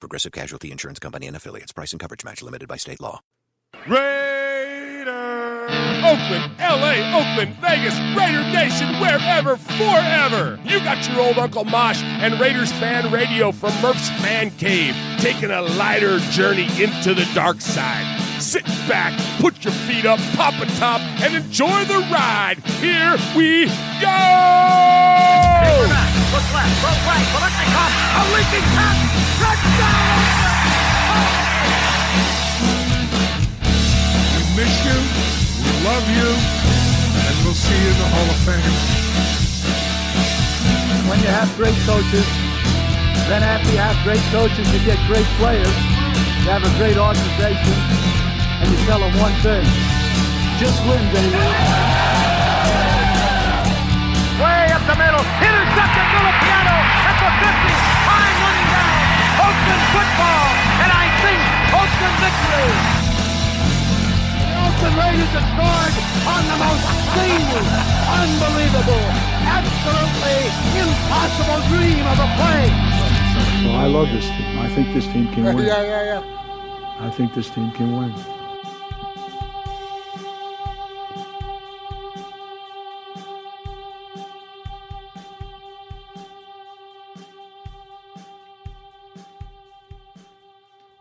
[0.00, 1.72] Progressive Casualty Insurance Company and affiliates.
[1.72, 3.20] Price and coverage match limited by state law.
[3.86, 5.10] Raiders!
[6.02, 10.58] Oakland, LA, Oakland, Vegas, Raider Nation, wherever, forever.
[10.64, 15.50] You got your old Uncle Mosh and Raiders fan radio from Murph's Man Cave, taking
[15.50, 18.19] a lighter journey into the dark side.
[18.40, 22.56] Sit back, put your feet up, pop a top, and enjoy the ride.
[22.80, 23.66] Here we
[24.00, 24.16] go!
[26.32, 28.96] Look left, look right, Kolesnikov, a leaping pass,
[29.38, 30.24] touchdown!
[34.34, 34.98] We miss you,
[35.60, 38.74] we love you, and we'll see you in the Hall of Fame.
[41.08, 42.26] When you have great coaches,
[43.28, 45.76] then after you have great coaches, you get great players.
[46.40, 48.09] You have a great organization,
[48.60, 49.64] and you tell them one thing:
[50.60, 51.40] just win, baby.
[54.40, 57.76] Way up the middle, intercepted Filipiano at the 50,
[58.08, 58.96] time running down.
[59.36, 60.48] Oakland football,
[60.80, 61.40] and I think
[61.76, 62.72] Oakland victory.
[64.40, 65.94] The Oakland Raiders have scored
[66.24, 67.68] on the most seamless,
[68.08, 69.04] unbelievable,
[69.44, 70.40] absolutely
[70.72, 72.64] impossible dream of a play.
[73.64, 74.58] Well, I love this team.
[74.58, 75.66] I think this team can win.
[75.66, 76.96] Yeah, yeah, yeah.
[76.98, 78.39] I think this team can win.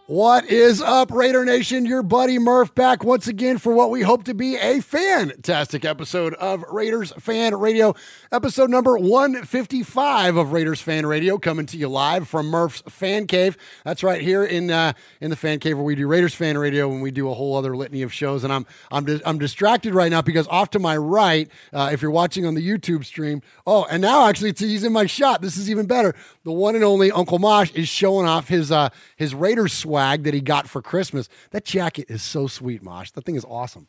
[0.10, 1.86] What is up, Raider Nation?
[1.86, 6.34] Your buddy Murph back once again for what we hope to be a fantastic episode
[6.34, 7.94] of Raiders Fan Radio,
[8.32, 13.56] episode number 155 of Raiders Fan Radio, coming to you live from Murph's Fan Cave.
[13.86, 16.92] That's right here in uh, in the Fan Cave where we do Raiders Fan Radio
[16.92, 18.44] and we do a whole other litany of shows.
[18.44, 22.02] And I'm I'm dis- I'm distracted right now because off to my right, uh, if
[22.02, 25.44] you're watching on the YouTube stream, oh, and now actually it's he's in my shot.
[25.44, 26.16] This is even better.
[26.44, 30.34] The one and only Uncle Mosh is showing off his uh, his Raiders swag that
[30.34, 31.28] he got for Christmas.
[31.52, 33.12] That jacket is so sweet, Mosh.
[33.12, 33.88] That thing is awesome.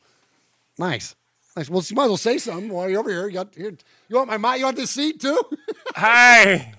[0.78, 1.14] Nice.
[1.56, 1.68] Nice.
[1.68, 3.26] Well, you might as well say something while you're over here.
[3.26, 3.76] You got here.
[4.08, 4.58] You want my mic?
[4.60, 5.40] You want this seat too?
[5.96, 6.72] Hi.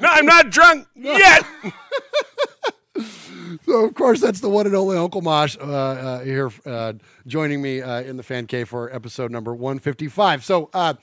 [0.00, 1.44] no, I'm not drunk yet.
[3.66, 6.92] so of course that's the one and only Uncle Mosh uh, uh, here uh,
[7.26, 10.44] joining me uh, in the fan cave for episode number 155.
[10.44, 10.94] So, uh,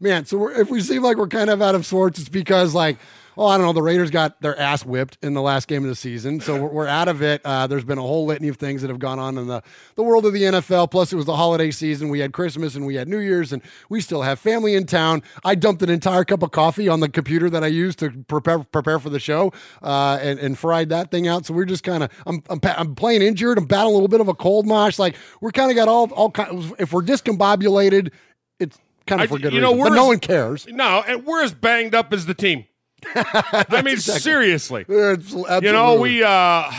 [0.00, 2.98] man, so if we seem like we're kind of out of sorts, it's because like.
[3.40, 3.72] Oh, I don't know.
[3.72, 6.70] The Raiders got their ass whipped in the last game of the season, so we're,
[6.70, 7.40] we're out of it.
[7.44, 9.62] Uh, there's been a whole litany of things that have gone on in the,
[9.94, 10.90] the world of the NFL.
[10.90, 12.08] Plus, it was the holiday season.
[12.08, 15.22] We had Christmas and we had New Year's, and we still have family in town.
[15.44, 18.58] I dumped an entire cup of coffee on the computer that I used to prepare
[18.58, 19.52] prepare for the show,
[19.84, 21.46] uh, and, and fried that thing out.
[21.46, 23.56] So we're just kind of I'm, I'm I'm playing injured.
[23.56, 24.98] I'm battling a little bit of a cold mosh.
[24.98, 26.74] Like we're kind of got all all kind.
[26.80, 28.10] If we're discombobulated,
[28.58, 29.84] it's kind of for good you know, reason.
[29.84, 30.66] But we're no as- one cares.
[30.68, 32.64] No, and we're as banged up as the team.
[33.14, 34.84] I mean, exactly- seriously.
[34.88, 36.70] You know, we uh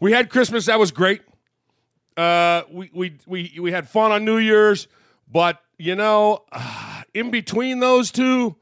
[0.00, 0.66] we had Christmas.
[0.66, 1.22] That was great.
[2.16, 4.88] Uh, we we we we had fun on New Year's,
[5.30, 8.56] but you know, uh, in between those two,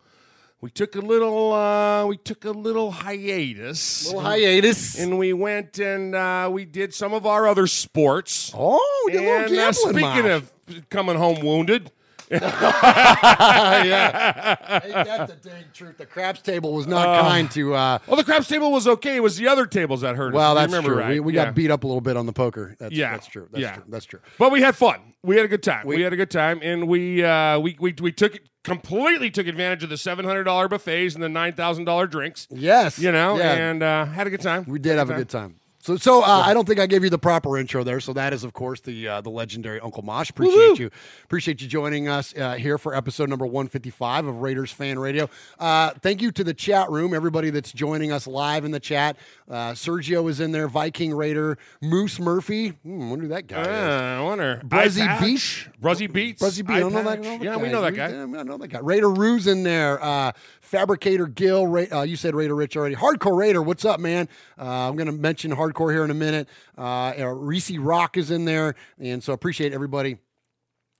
[0.60, 4.06] we took a little uh, we took a little hiatus.
[4.06, 4.98] Little hiatus.
[4.98, 8.52] and we went and uh, we did some of our other sports.
[8.54, 10.26] oh, a little and uh, speaking Mosh.
[10.26, 11.90] of coming home wounded,
[12.30, 14.80] yeah.
[14.84, 15.98] Ain't that the dang truth?
[15.98, 17.74] The craps table was not kind to.
[17.74, 19.16] Uh, well, the craps table was okay.
[19.16, 20.34] It was the other tables that hurt us.
[20.34, 20.98] well, if that's true.
[20.98, 21.08] Right.
[21.14, 21.46] We, we Yeah.
[21.46, 22.76] got beat up a little bit on the poker.
[22.78, 23.12] That's, Yeah.
[23.12, 23.48] that's true.
[23.50, 23.74] That's Yeah.
[23.74, 23.84] true.
[23.88, 24.20] That's true.
[24.38, 25.14] But we had fun.
[25.22, 25.86] We had a good time.
[25.86, 29.46] We, We- had a good time, and we uh, we we we took completely took
[29.46, 32.46] advantage of the seven hundred dollar buffets and the nine thousand dollar drinks.
[32.50, 32.98] Yes.
[32.98, 33.52] You know, Yeah.
[33.54, 34.64] and uh, had a good time.
[34.68, 35.56] We did have a good time.
[35.86, 38.00] So, so uh, I don't think I gave you the proper intro there.
[38.00, 40.30] So that is, of course, the uh, the legendary Uncle Mosh.
[40.30, 40.90] Appreciate you,
[41.22, 44.98] appreciate you joining us uh, here for episode number one fifty five of Raiders Fan
[44.98, 45.30] Radio.
[45.60, 49.16] Uh, thank you to the chat room, everybody that's joining us live in the chat.
[49.48, 52.70] Uh, Sergio is in there, Viking Raider, Moose Murphy.
[52.70, 53.68] Hmm, wonder who that guy is.
[53.68, 54.60] I wonder.
[54.66, 55.20] Bruzzy?
[55.20, 55.68] Beach?
[55.80, 56.42] Bruzzy Beats.
[56.42, 57.62] Bruzzy B, I Eye don't know that, know Yeah, guy.
[57.62, 58.10] we know that guy.
[58.10, 58.80] Yeah, I know that guy.
[58.80, 60.02] Raider Ruse in there.
[60.02, 61.68] Uh, Fabricator Gill.
[61.68, 62.96] Ra- you said Raider Rich already.
[62.96, 63.62] Hardcore Raider.
[63.62, 64.28] What's up, man?
[64.58, 66.48] Uh, I'm going to mention Hardcore here in a minute.
[66.76, 70.18] Uh, uh, Reese Rock is in there, and so appreciate everybody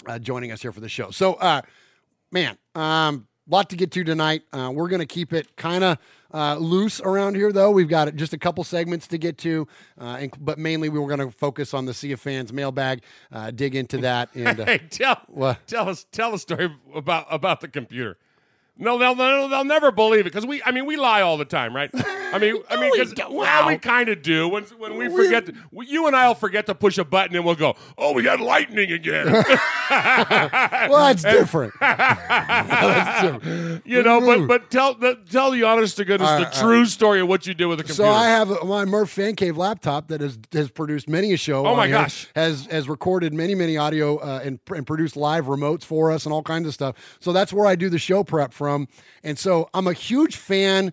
[0.07, 1.11] uh, joining us here for the show.
[1.11, 1.63] So, uh,
[2.31, 4.43] man, um, lot to get to tonight.
[4.53, 5.99] Uh, we're going to keep it kind of
[6.35, 7.71] uh, loose around here, though.
[7.71, 9.67] We've got just a couple segments to get to,
[10.01, 13.03] uh, and, but mainly we were going to focus on the Sea of Fans mailbag,
[13.33, 15.67] uh, dig into that, and uh, Hey, tell What?
[15.67, 18.19] tell us tell a story about about the computer.
[18.79, 21.45] No, they'll they'll, they'll never believe it because we I mean we lie all the
[21.47, 21.91] time, right?
[21.95, 23.33] I mean I mean we 'cause- don't.
[23.33, 26.35] well we kind of do when when we We- forget to, we- you and I'll
[26.35, 29.27] forget to push a button and we'll go oh we got lightning again
[29.91, 31.73] well, that's different.
[31.81, 33.87] that's different.
[33.87, 36.85] you know but but tell the, tell the honest to goodness All the right, true
[36.87, 38.03] story of what you did with the computer.
[38.11, 41.67] So I have my Murph Fan Cave laptop that has has produced many a show.
[41.67, 42.29] Oh, my here, gosh.
[42.35, 46.33] Has has recorded many many audio uh, and and produced live remotes for us and
[46.33, 47.17] all kinds of stuff.
[47.21, 48.66] So that's where I do the show prep from.
[49.23, 50.93] And so I'm a huge fan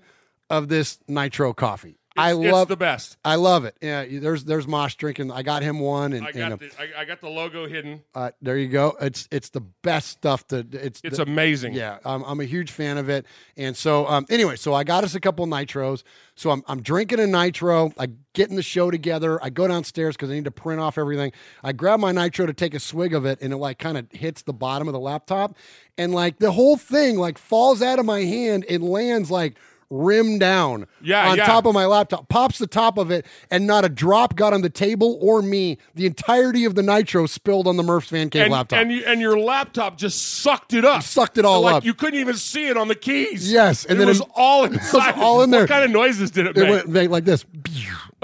[0.50, 1.98] of this Nitro coffee.
[2.16, 3.18] I love the best.
[3.26, 3.76] I love it.
[3.82, 5.32] Yeah, there's there's Mosh drinking.
[5.32, 8.04] I got him one, and, I got uh, the, I, I got the logo hidden.
[8.14, 8.96] uh, there you go.
[9.02, 10.46] It's it's the best stuff.
[10.50, 11.74] To it's It's the- amazing.
[11.74, 13.26] Yeah, I'm, I'm a huge fan of it.
[13.58, 16.04] And so, um, anyway, so I got us a couple nitros.
[16.36, 17.92] So I'm, I'm drinking a nitro.
[17.98, 19.44] I getting the show together.
[19.44, 21.32] I go downstairs because I need to print off everything.
[21.64, 24.12] I grab my nitro to take a swig of it, and it like kind of
[24.12, 25.56] hits the bottom of the laptop,
[25.98, 29.58] and like the whole thing like falls out of my hand and lands like
[29.96, 31.46] rim down Yeah, on yeah.
[31.46, 34.62] top of my laptop pops the top of it and not a drop got on
[34.62, 38.44] the table or me the entirety of the nitro spilled on the murph's fan cave
[38.44, 41.04] and, laptop and, you, and your laptop just sucked it up.
[41.04, 41.86] sucked it all like up.
[41.86, 43.52] You couldn't even see it on the keys.
[43.52, 45.16] Yes, and and then it was it- all inside.
[45.20, 45.62] all in there.
[45.62, 46.70] What kind of noises did it It make?
[46.70, 47.46] went made like this.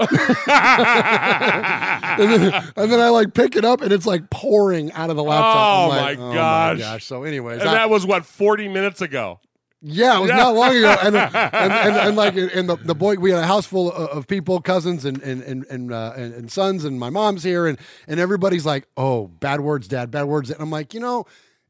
[0.00, 0.10] and,
[2.18, 5.22] then, and then I like pick it up and it's like pouring out of the
[5.22, 5.86] laptop.
[5.86, 6.78] Oh, like, my oh gosh.
[6.78, 7.04] gosh.
[7.04, 9.40] So, anyways, and I- that was what forty minutes ago.
[9.82, 10.96] Yeah, it was not long ago.
[11.02, 14.10] And, and, and, and like, and the, the boy, we had a house full of,
[14.10, 17.66] of people, cousins and and and and, uh, and and sons, and my mom's here,
[17.66, 20.50] and and everybody's like, oh, bad words, dad, bad words.
[20.50, 21.26] And I'm like, you know,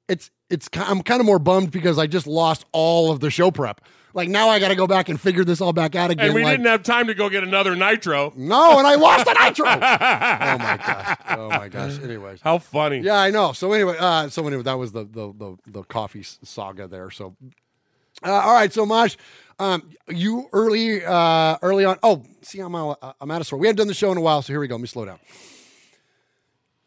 [0.09, 3.51] it's it's I'm kind of more bummed because I just lost all of the show
[3.51, 3.81] prep.
[4.12, 6.27] Like now I got to go back and figure this all back out again.
[6.27, 8.33] And we like, didn't have time to go get another nitro.
[8.37, 9.67] No, and I lost the nitro.
[9.69, 11.17] oh my gosh.
[11.29, 11.99] Oh my gosh.
[12.02, 12.40] Anyways.
[12.40, 12.99] How funny.
[12.99, 13.52] Yeah, I know.
[13.52, 17.11] So anyway, uh, so anyway, that was the the the, the coffee saga there.
[17.11, 17.37] So,
[18.25, 18.73] uh, all right.
[18.73, 19.17] So Mosh,
[19.59, 21.99] um, you early uh, early on.
[22.03, 23.59] Oh, see, I'm out, uh, I'm out of store.
[23.59, 24.75] We haven't done the show in a while, so here we go.
[24.75, 25.19] Let me slow down.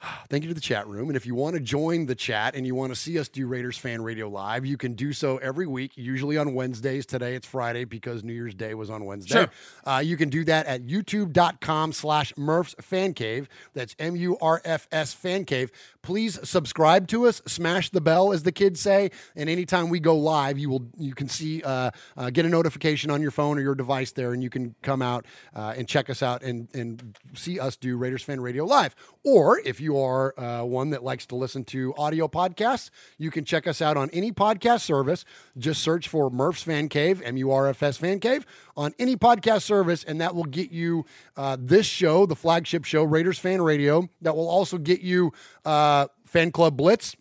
[0.29, 1.10] Thank you to the chat room.
[1.10, 3.48] And if you want to join the chat and you want to see us do
[3.48, 7.05] Raiders Fan Radio Live, you can do so every week, usually on Wednesdays.
[7.05, 9.36] Today it's Friday because New Year's Day was on Wednesday.
[9.36, 9.50] Sure.
[9.86, 13.48] Uh, you can do that at youtube.com slash Murph's Fan Cave.
[13.74, 15.72] That's M U R F S Fan Cave.
[16.01, 19.12] Please subscribe to us, smash the bell, as the kids say.
[19.36, 23.10] And anytime we go live, you will you can see uh, uh, get a notification
[23.10, 26.10] on your phone or your device there, and you can come out uh, and check
[26.10, 28.95] us out and and see us do Raiders Fan Radio Live.
[29.24, 33.45] Or if you are uh, one that likes to listen to audio podcasts, you can
[33.45, 35.25] check us out on any podcast service.
[35.57, 38.45] Just search for Murph's Fan Cave, M U R F S Fan Cave,
[38.75, 41.05] on any podcast service, and that will get you
[41.38, 44.09] uh, this show, the flagship show, Raiders Fan Radio.
[44.21, 45.33] That will also get you
[45.65, 47.15] uh, Fan Club Blitz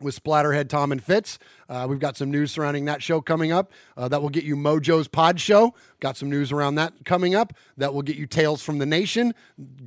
[0.00, 1.38] with Splatterhead Tom and Fitz.
[1.68, 3.72] Uh, we've got some news surrounding that show coming up.
[3.96, 5.74] Uh, that will get you Mojo's Pod Show.
[6.00, 7.52] Got some news around that coming up.
[7.76, 9.34] That will get you Tales from the Nation,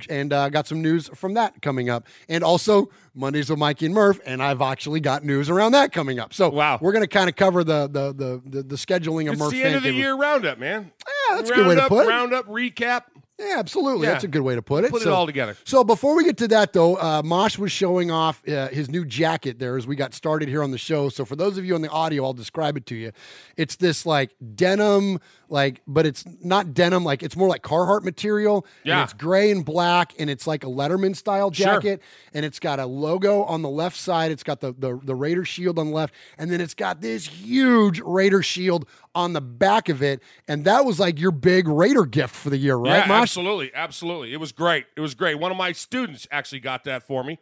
[0.08, 2.06] and uh, got some news from that coming up.
[2.28, 6.18] And also Mondays with Mikey and Murph, and I've actually got news around that coming
[6.18, 6.34] up.
[6.34, 6.78] So Wow.
[6.80, 9.50] we're going to kind of cover the the the the, the scheduling of It's Murph.
[9.52, 10.90] the Fan end of the year roundup, man.
[11.30, 12.08] Yeah, that's a good way to Roundup, put it.
[12.08, 13.02] Roundup recap.
[13.40, 14.06] Yeah, absolutely.
[14.06, 14.12] Yeah.
[14.12, 14.90] That's a good way to put it.
[14.90, 15.56] Put it So- all together.
[15.64, 19.04] So before we get to that, though, uh, Mosh was showing off uh, his new
[19.06, 21.08] jacket there as we got started here on the show.
[21.08, 23.12] So for those of you on the audio, I'll describe it to you.
[23.56, 27.02] It's this like denim, like, but it's not denim.
[27.04, 28.66] Like it's more like Carhartt material.
[28.84, 29.04] Yeah.
[29.04, 31.66] it's gray and black, and it's like a Letterman style Sure.
[31.66, 32.02] jacket,
[32.34, 34.30] and it's got a logo on the left side.
[34.32, 37.26] It's got the the the Raider shield on the left, and then it's got this
[37.26, 40.22] huge Raider shield on the back of it.
[40.48, 43.22] And that was like your big Raider gift for the year, right, yeah, Mosh?
[43.22, 44.32] absolutely, absolutely.
[44.32, 44.86] It was great.
[44.96, 45.38] It was great.
[45.38, 47.38] One of my students actually got that for me.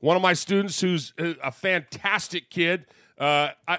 [0.00, 2.86] One of my students, who's a fantastic kid,
[3.18, 3.78] uh, I,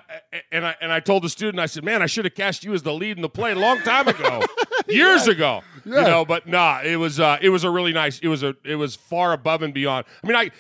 [0.53, 2.73] and I and I told the student, I said, "Man, I should have cast you
[2.73, 4.41] as the lead in the play a long time ago,
[4.87, 8.19] years ago." You know, but nah, it was uh, it was a really nice.
[8.19, 10.05] It was a it was far above and beyond.
[10.23, 10.51] I mean, I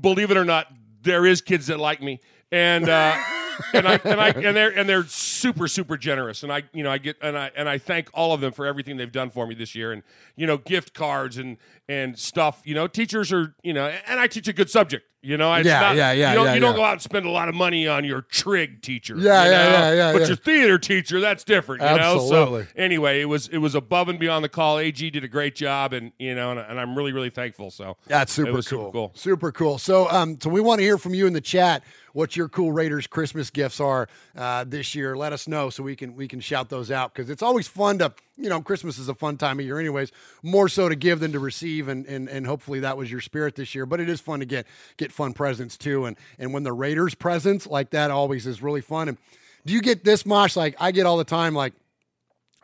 [0.00, 0.68] believe it or not,
[1.02, 2.20] there is kids that like me,
[2.50, 2.88] and.
[2.88, 3.14] Uh,
[3.72, 6.90] and I and I and they're and they're super super generous, and I you know
[6.90, 9.46] I get and I and I thank all of them for everything they've done for
[9.46, 10.02] me this year, and
[10.36, 11.56] you know gift cards and
[11.88, 12.62] and stuff.
[12.64, 15.06] You know, teachers are you know, and I teach a good subject.
[15.24, 16.76] You know, it's Yeah, not, yeah, yeah, You don't, yeah, you don't yeah.
[16.78, 19.14] go out and spend a lot of money on your trig teacher.
[19.16, 19.70] Yeah, you yeah, know?
[19.70, 20.26] yeah, yeah, But yeah.
[20.26, 21.80] your theater teacher, that's different.
[21.80, 22.60] You Absolutely.
[22.62, 22.64] know.
[22.64, 24.78] So anyway, it was it was above and beyond the call.
[24.78, 27.70] Ag did a great job, and you know, and, and I'm really really thankful.
[27.70, 28.62] So That's super cool.
[28.62, 29.12] Super cool.
[29.14, 29.78] Super cool.
[29.78, 32.72] So, um, so we want to hear from you in the chat What's your cool
[32.72, 35.16] Raiders Christmas gifts are uh, this year.
[35.16, 37.98] Let us know so we can we can shout those out because it's always fun
[37.98, 40.12] to you know Christmas is a fun time of year anyways.
[40.42, 43.54] More so to give than to receive, and and and hopefully that was your spirit
[43.54, 43.86] this year.
[43.86, 47.14] But it is fun to get get fun presents too, and and when the Raiders
[47.14, 49.08] presents like that always is really fun.
[49.08, 49.18] And
[49.64, 51.74] do you get this mosh like I get all the time like.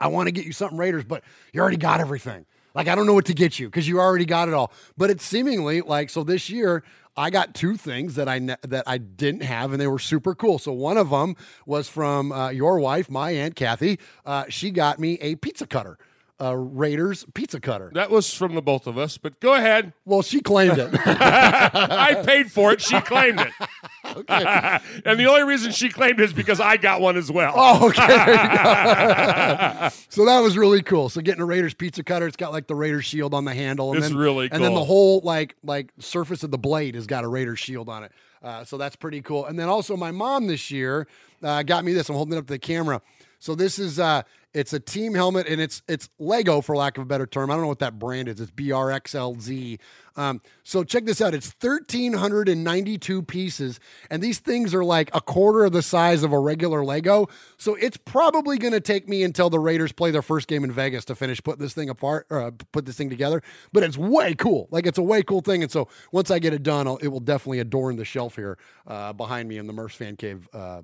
[0.00, 2.46] I want to get you something Raiders, but you already got everything.
[2.78, 4.72] Like I don't know what to get you because you already got it all.
[4.96, 6.84] But it's seemingly like so this year
[7.18, 10.36] I got two things that I ne- that I didn't have and they were super
[10.36, 10.60] cool.
[10.60, 11.34] So one of them
[11.66, 13.98] was from uh, your wife, my aunt Kathy.
[14.24, 15.98] Uh, she got me a pizza cutter,
[16.38, 17.90] a Raiders pizza cutter.
[17.92, 19.92] That was from the both of us, but go ahead.
[20.04, 20.90] Well, she claimed it.
[21.04, 22.80] I paid for it.
[22.80, 23.52] She claimed it.
[24.28, 27.52] and the only reason she claimed is because I got one as well.
[27.56, 28.06] Oh, okay.
[28.06, 29.88] There you go.
[30.08, 31.08] so that was really cool.
[31.08, 33.90] So getting a Raiders pizza cutter, it's got like the Raiders shield on the handle,
[33.90, 37.06] and It's then really and then the whole like like surface of the blade has
[37.06, 38.12] got a Raiders shield on it.
[38.42, 39.46] Uh, so that's pretty cool.
[39.46, 41.06] And then also my mom this year
[41.42, 42.08] uh, got me this.
[42.08, 43.02] I'm holding it up to the camera.
[43.40, 44.22] So this is uh,
[44.54, 47.50] it's a team helmet and it's it's Lego for lack of a better term.
[47.50, 48.40] I don't know what that brand is.
[48.40, 49.78] It's BRXLZ.
[50.16, 51.32] Um, so check this out.
[51.32, 53.78] It's 1,392 pieces,
[54.10, 57.28] and these things are like a quarter of the size of a regular Lego.
[57.56, 60.72] So it's probably going to take me until the Raiders play their first game in
[60.72, 63.42] Vegas to finish putting this thing apart, or uh, put this thing together.
[63.72, 64.66] But it's way cool.
[64.72, 65.62] Like it's a way cool thing.
[65.62, 68.58] And so once I get it done, I'll, it will definitely adorn the shelf here
[68.88, 70.48] uh, behind me in the Murph's Fan Cave.
[70.52, 70.82] Uh,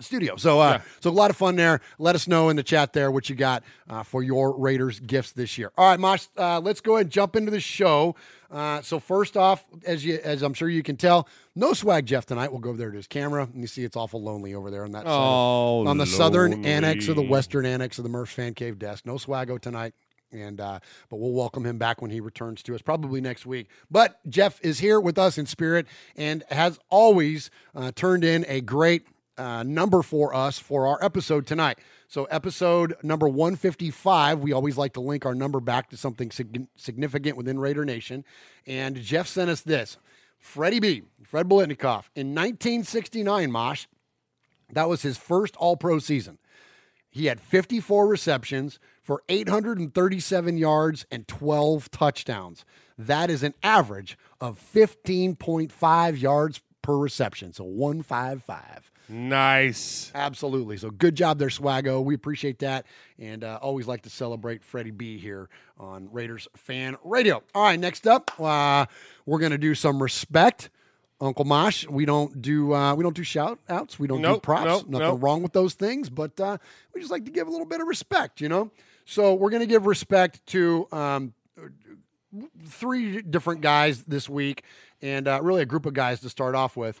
[0.00, 0.36] studio.
[0.36, 1.80] So, uh, so a lot of fun there.
[1.98, 5.32] Let us know in the chat there what you got uh, for your Raiders gifts
[5.32, 5.70] this year.
[5.78, 8.14] All right, Mosh, uh, let's go ahead and jump into the show.
[8.50, 12.24] Uh, so first off, as you as I'm sure you can tell, no swag Jeff
[12.26, 12.50] tonight.
[12.52, 14.84] We'll go over there to his camera, and you see it's awful lonely over there
[14.84, 16.68] on that side, Oh, on the southern lonely.
[16.70, 19.06] annex or the western annex of the Murph's Fan Cave desk.
[19.06, 19.94] No swaggo tonight.
[20.32, 23.68] And uh, but we'll welcome him back when he returns to us, probably next week.
[23.88, 25.86] But Jeff is here with us in spirit
[26.16, 31.46] and has always uh, turned in a great uh, number for us for our episode
[31.46, 31.78] tonight.
[32.08, 36.66] So, episode number 155, we always like to link our number back to something sig-
[36.76, 38.24] significant within Raider Nation.
[38.66, 39.98] And Jeff sent us this
[40.38, 43.86] Freddie B, Fred Biletnikoff, in 1969, Mosh,
[44.72, 46.38] that was his first all pro season.
[47.10, 52.64] He had 54 receptions for 837 yards and 12 touchdowns.
[52.98, 57.52] That is an average of 15.5 yards per reception.
[57.52, 58.90] So 155.
[59.08, 60.10] Nice.
[60.14, 60.76] Absolutely.
[60.76, 62.02] So good job there, Swago.
[62.02, 62.86] We appreciate that.
[63.18, 67.42] And uh, always like to celebrate Freddie B here on Raiders Fan Radio.
[67.54, 68.86] All right, next up, uh,
[69.26, 70.70] we're going to do some respect.
[71.20, 73.98] Uncle Mosh, we don't do uh, we don't do shout outs.
[73.98, 74.64] We don't do props.
[74.66, 75.22] nope, Nothing nope.
[75.22, 76.58] wrong with those things, but uh,
[76.92, 78.70] we just like to give a little bit of respect, you know.
[79.04, 81.32] So we're going to give respect to um,
[82.66, 84.64] three different guys this week,
[85.02, 87.00] and uh, really a group of guys to start off with.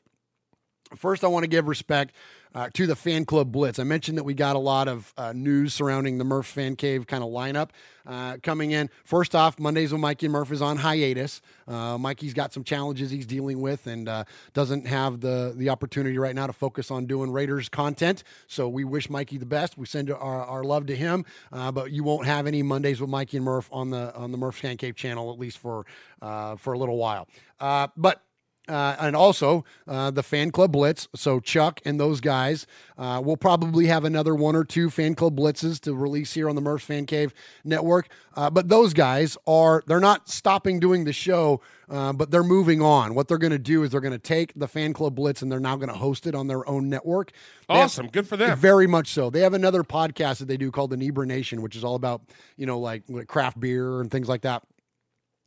[0.96, 2.14] First, I want to give respect
[2.54, 3.78] uh, to the fan club blitz.
[3.78, 7.06] I mentioned that we got a lot of uh, news surrounding the Murph Fan Cave
[7.06, 7.70] kind of lineup
[8.06, 8.88] uh, coming in.
[9.04, 11.40] First off, Mondays when Mikey and Murph is on hiatus.
[11.66, 16.16] Uh, Mikey's got some challenges he's dealing with and uh, doesn't have the the opportunity
[16.16, 18.22] right now to focus on doing Raiders content.
[18.46, 19.76] So we wish Mikey the best.
[19.76, 21.24] We send our, our love to him.
[21.52, 24.38] Uh, but you won't have any Mondays with Mikey and Murph on the on the
[24.38, 25.86] Murph Fan Cave channel at least for
[26.20, 27.26] for a little while.
[27.58, 28.22] But
[28.68, 31.06] uh, and also uh, the fan club blitz.
[31.14, 32.66] So Chuck and those guys
[32.96, 36.54] uh, will probably have another one or two fan club blitzes to release here on
[36.54, 38.08] the Murphs Fan Cave Network.
[38.34, 42.80] Uh, but those guys are they're not stopping doing the show, uh, but they're moving
[42.80, 43.14] on.
[43.14, 45.52] What they're going to do is they're going to take the fan club blitz and
[45.52, 47.32] they're now going to host it on their own network.
[47.68, 48.06] They have- Awesome.
[48.08, 48.56] Good for them.
[48.58, 49.28] very much so.
[49.30, 52.22] They have another podcast that they do called the Nebra Nation, which is all about
[52.56, 54.62] you know like like craft beer and things like that.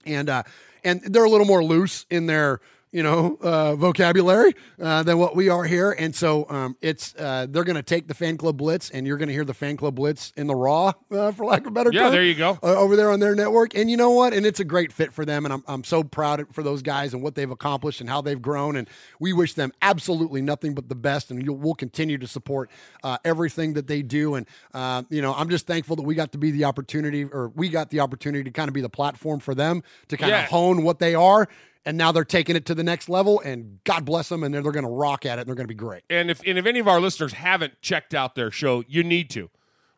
[0.06, 0.44] And uh,
[0.84, 2.62] and they're a little more loose in their
[2.98, 5.92] you know uh, vocabulary uh, than what we are here.
[5.92, 9.18] And so um, it's uh, they're going to take the fan club blitz, and you're
[9.18, 11.72] going to hear the fan club blitz in the raw, uh, for lack of a
[11.72, 12.12] better Yeah, term.
[12.14, 12.58] there you go.
[12.64, 13.76] uh, over there on their network.
[13.76, 14.34] And you know what?
[14.34, 15.46] And it's a great fit for them.
[15.46, 18.42] And I'm, I'm so proud for those guys and what they've accomplished and how they've
[18.42, 18.76] grown.
[18.76, 18.90] And
[19.20, 21.30] we wish them absolutely nothing but the best.
[21.30, 22.72] And you'll, we'll continue to support
[23.04, 24.36] uh, everything that they do.
[24.36, 27.52] And, uh, you know, I'm just thankful that we got to be the opportunity or
[27.56, 30.44] we got the opportunity to kind of be the platform for them to kind Yeah.
[30.46, 31.48] of hone what they are.
[31.86, 33.40] And now they're taking it to the next level.
[33.40, 34.44] And God bless them.
[34.44, 35.42] And they're, they're going to rock at it.
[35.42, 36.04] And they're going to be great.
[36.10, 39.30] And if and if any of our listeners haven't checked out their show, you need
[39.32, 39.50] to.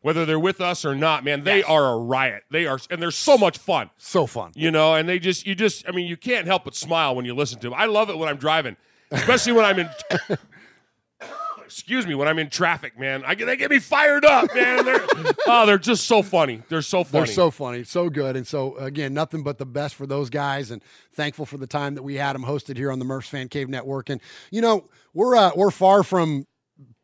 [0.02, 2.44] Whether they're with us or not, man, they are a riot.
[2.50, 3.90] They are and they're so much fun.
[3.98, 4.52] So fun.
[4.54, 7.26] You know, and they just you just I mean, you can't help but smile when
[7.26, 7.78] you listen to them.
[7.78, 8.76] I love it when I'm driving,
[9.10, 9.90] especially when I'm in
[11.70, 13.22] Excuse me, when I'm in traffic, man.
[13.24, 14.84] I get they get me fired up, man.
[14.84, 15.06] They're,
[15.46, 16.62] oh, they're just so funny.
[16.68, 17.26] They're so funny.
[17.26, 20.72] They're so funny, so good, and so again, nothing but the best for those guys,
[20.72, 20.82] and
[21.14, 23.68] thankful for the time that we had them hosted here on the Murphs Fan Cave
[23.68, 24.10] Network.
[24.10, 26.44] And you know, we're uh, we're far from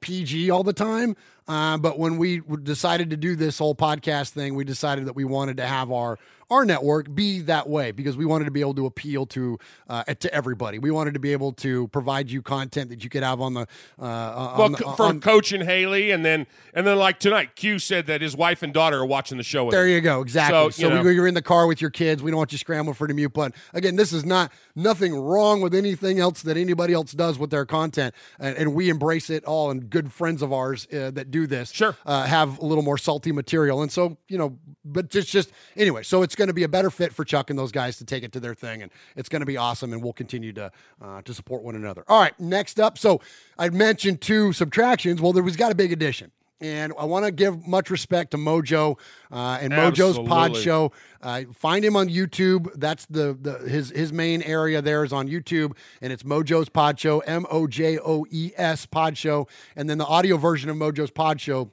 [0.00, 1.16] PG all the time,
[1.48, 5.24] uh, but when we decided to do this whole podcast thing, we decided that we
[5.24, 8.74] wanted to have our our network be that way because we wanted to be able
[8.74, 10.78] to appeal to uh, to everybody.
[10.78, 13.62] We wanted to be able to provide you content that you could have on the
[13.98, 18.06] uh, well, the, on- Coach and Haley, and then and then like tonight, Q said
[18.06, 19.64] that his wife and daughter are watching the show.
[19.64, 19.94] With There him.
[19.94, 20.20] you go.
[20.20, 20.56] Exactly.
[20.56, 21.02] So, So, you know.
[21.02, 22.22] we, you're in the car with your kids.
[22.22, 23.52] We don't want you scrambling for the mute button.
[23.74, 27.66] Again, this is not nothing wrong with anything else that anybody else does with their
[27.66, 29.72] content, and, and we embrace it all.
[29.72, 31.96] And good friends of ours uh, that do this, Sure.
[32.04, 33.82] uh, have a little more salty material.
[33.82, 36.02] And so you know, but it's just anyway.
[36.02, 38.22] So it's going to be a better fit for Chuck and those guys to take
[38.22, 39.92] it to their thing, and it's going to be awesome.
[39.92, 40.70] And we'll continue to
[41.02, 42.04] uh, to support one another.
[42.08, 42.98] All right, next up.
[42.98, 43.20] So
[43.58, 45.20] I mentioned two subtractions.
[45.20, 46.30] Well, there was got a big addition.
[46.60, 48.98] And I want to give much respect to Mojo
[49.30, 50.90] uh, and Mojo's Pod Show.
[51.20, 52.70] Uh, find him on YouTube.
[52.76, 56.98] That's the, the his his main area there is on YouTube, and it's Mojo's Pod
[56.98, 60.76] Show, M O J O E S Pod Show, and then the audio version of
[60.76, 61.72] Mojo's Pod Show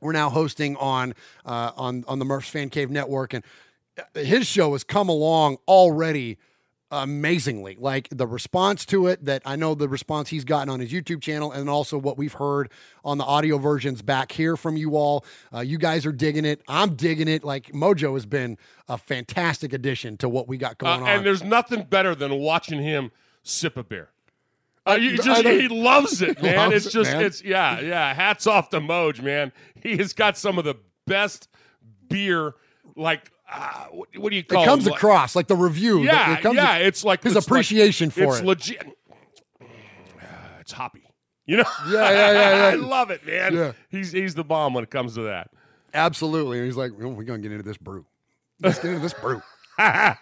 [0.00, 3.44] we're now hosting on uh, on on the Murphs Fan Cave Network, and
[3.98, 6.38] uh, his show has come along already
[6.90, 7.76] amazingly.
[7.78, 11.20] Like the response to it, that I know the response he's gotten on his YouTube
[11.22, 12.70] channel, and also what we've heard
[13.04, 15.24] on the audio versions back here from you all.
[15.54, 16.62] Uh, you guys are digging it.
[16.68, 17.44] I'm digging it.
[17.44, 21.08] Like Mojo has been a fantastic addition to what we got Uh, going on.
[21.08, 23.10] and there's nothing better than watching him
[23.42, 24.10] sip a beer.
[24.86, 26.56] Uh, you just, he loves it, man.
[26.56, 27.22] Loves it's it, just, man.
[27.22, 28.14] it's yeah, yeah.
[28.14, 29.52] Hats off to Moj, man.
[29.82, 31.48] He has got some of the best
[32.08, 32.54] beer.
[32.96, 36.02] Like, uh, what, what do you call it It comes across like the review.
[36.02, 36.76] Yeah, it comes yeah.
[36.76, 38.28] It's like his it's like- appreciation for it.
[38.28, 38.46] it's it.
[38.46, 38.98] legit.
[40.60, 41.02] It's hoppy.
[41.46, 41.64] You know?
[41.88, 42.66] Yeah, yeah, yeah, yeah.
[42.72, 43.54] I love it, man.
[43.54, 43.72] Yeah.
[43.90, 45.50] He's he's the bomb when it comes to that.
[45.94, 46.58] Absolutely.
[46.58, 48.04] And he's like, oh, we're going to get into this brew.
[48.60, 49.40] Let's get into this brew.
[49.78, 50.18] but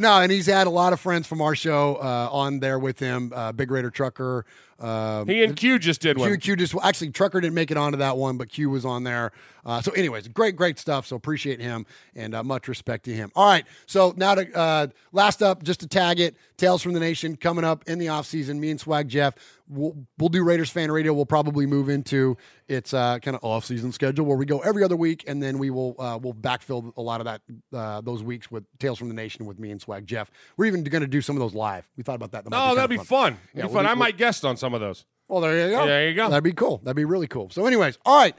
[0.00, 2.98] no, and he's had a lot of friends from our show uh, on there with
[2.98, 3.32] him.
[3.34, 4.44] Uh, Big Raider Trucker.
[4.78, 6.28] Uh, He and Q just did one.
[6.30, 9.04] Q, Q just actually Trucker didn't make it onto that one, but Q was on
[9.04, 9.32] there.
[9.66, 11.06] Uh, so, anyways, great, great stuff.
[11.06, 13.30] So appreciate him and uh, much respect to him.
[13.34, 17.00] All right, so now to uh, last up, just to tag it, Tales from the
[17.00, 18.60] Nation coming up in the off season.
[18.60, 19.34] Me and Swag Jeff,
[19.68, 21.12] we'll, we'll do Raiders fan radio.
[21.14, 22.36] We'll probably move into
[22.68, 25.58] its uh, kind of off season schedule where we go every other week, and then
[25.58, 27.40] we will uh, we'll backfill a lot of that
[27.72, 30.30] uh, those weeks with Tales from the Nation with me and Swag Jeff.
[30.58, 31.88] We're even going to do some of those live.
[31.96, 32.44] We thought about that.
[32.44, 33.32] that oh, that'd be fun.
[33.32, 33.86] Yeah, That'd be we'll fun.
[33.86, 35.04] I we'll- might guest on some of those.
[35.28, 35.86] well, there you go.
[35.86, 36.28] There you go.
[36.30, 36.78] That'd be cool.
[36.78, 37.50] That'd be really cool.
[37.50, 38.34] So, anyways, all right.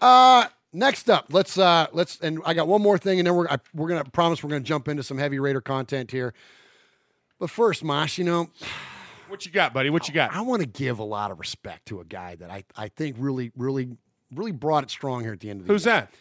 [0.00, 3.48] Uh, next up, let's uh, let's and I got one more thing, and then we're
[3.48, 6.32] I, we're gonna promise we're gonna jump into some heavy Raider content here.
[7.38, 8.48] But first, Mosh, you know,
[9.28, 9.90] What you got, buddy?
[9.90, 10.32] What you got?
[10.34, 13.16] I want to give a lot of respect to a guy that I I think
[13.18, 13.90] really really
[14.34, 15.94] really brought it strong here at the end of the Who's year.
[15.94, 16.12] that?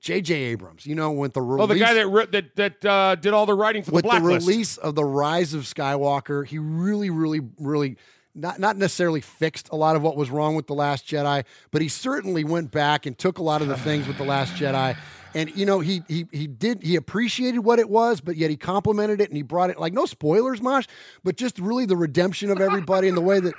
[0.00, 0.34] J.J.
[0.34, 0.84] Abrams.
[0.84, 3.46] You know, with the release, Oh, the guy that ri- that that uh, did all
[3.46, 4.48] the writing for the with the blacklist.
[4.48, 7.96] release of the Rise of Skywalker, he really, really, really
[8.34, 11.82] not not necessarily fixed a lot of what was wrong with the Last Jedi, but
[11.82, 14.96] he certainly went back and took a lot of the things with the Last Jedi.
[15.34, 18.56] And you know he he he did he appreciated what it was, but yet he
[18.56, 20.86] complimented it and he brought it like no spoilers, Mosh,
[21.24, 23.54] but just really the redemption of everybody and the way that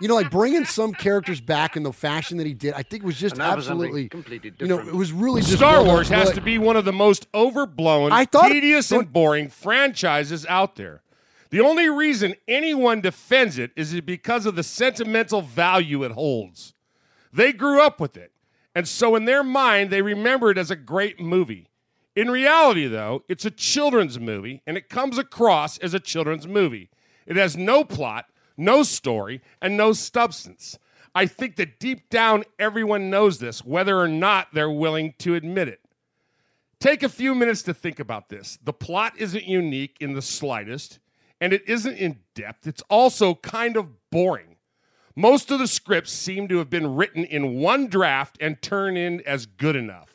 [0.00, 3.02] you know, like bringing some characters back in the fashion that he did, I think
[3.02, 5.82] was just And that was something absolutely, completely you know, it was really just Star.
[5.82, 9.48] Wars has Well, to be one of the most overblown, I thought- tedious, and boring
[9.48, 11.02] franchises out there.
[11.50, 16.74] The only reason anyone defends it is because of the sentimental value it holds.
[17.32, 18.32] They grew up with it,
[18.74, 21.68] and so in their mind, they remember it as a great movie.
[22.14, 26.90] In reality, though, it's a children's movie, and it comes across as a children's movie.
[27.26, 30.78] It has no plot, no story, and no substance.
[31.14, 35.68] I think that deep down, everyone knows this, whether or not they're willing to admit
[35.68, 35.80] it.
[36.80, 38.58] Take a few minutes to think about this.
[38.62, 40.98] The plot isn't unique in the slightest,
[41.40, 42.66] and it isn't in depth.
[42.66, 44.56] It's also kind of boring.
[45.14, 49.20] Most of the scripts seem to have been written in one draft and turned in
[49.22, 50.14] as good enough.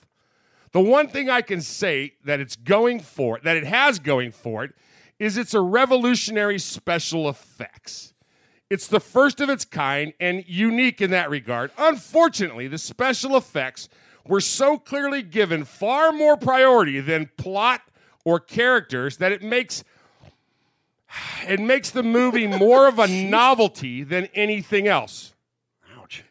[0.71, 4.63] The one thing I can say that it's going for, that it has going for
[4.63, 4.71] it,
[5.19, 8.13] is it's a revolutionary special effects.
[8.69, 11.71] It's the first of its kind and unique in that regard.
[11.77, 13.87] Unfortunately, the special effects
[14.25, 17.81] were so clearly given far more priority than plot
[18.25, 19.83] or characters that it makes
[21.47, 25.33] it makes the movie more of a novelty than anything else.
[25.97, 26.23] Ouch.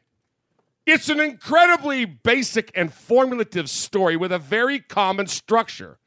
[0.87, 5.99] It's an incredibly basic and formulative story with a very common structure.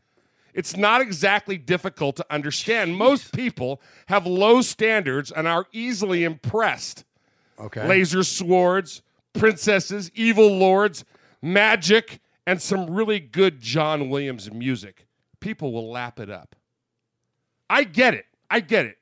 [0.54, 2.96] It's not exactly difficult to understand.
[2.96, 7.04] Most people have low standards and are easily impressed.
[7.60, 7.86] Okay.
[7.86, 9.02] Laser swords,
[9.34, 11.04] princesses, evil lords,
[11.42, 15.08] magic, and some really good John Williams music.
[15.40, 16.56] People will lap it up.
[17.70, 18.26] I get it.
[18.56, 18.98] I get it.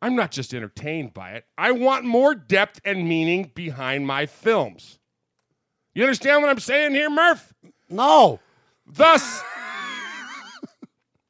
[0.00, 1.44] I'm not just entertained by it.
[1.58, 5.00] I want more depth and meaning behind my films.
[5.92, 7.52] You understand what I'm saying here, Murph?
[7.90, 8.38] No.
[8.86, 9.42] Thus,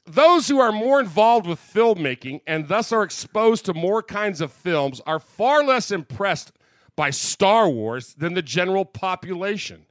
[0.05, 4.53] those who are more involved with filmmaking and thus are exposed to more kinds of
[4.53, 6.53] films are far less impressed
[6.95, 9.87] by Star Wars than the general population.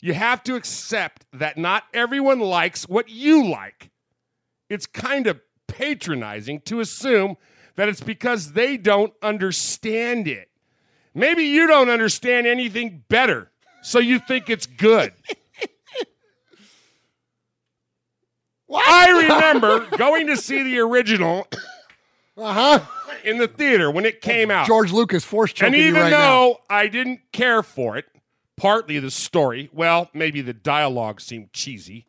[0.00, 3.90] You have to accept that not everyone likes what you like.
[4.70, 7.36] It's kind of patronizing to assume
[7.76, 10.48] that it's because they don't understand it.
[11.14, 13.50] Maybe you don't understand anything better,
[13.82, 15.12] so you think it's good.
[18.70, 21.46] I remember going to see the original
[22.36, 22.80] Uh huh.
[23.24, 24.64] in the theater when it came out.
[24.68, 26.18] George Lucas forced choking and you even right now.
[26.20, 28.04] though I didn't care for it,
[28.56, 32.06] partly the story, well, maybe the dialogue seemed cheesy,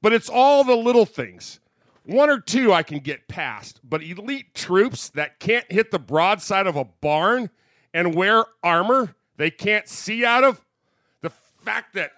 [0.00, 1.58] but it's all the little things.
[2.04, 6.66] One or two I can get past, but elite troops that can't hit the broadside
[6.66, 7.50] of a barn
[7.92, 10.60] and wear armor they can't see out of,
[11.22, 12.12] the fact that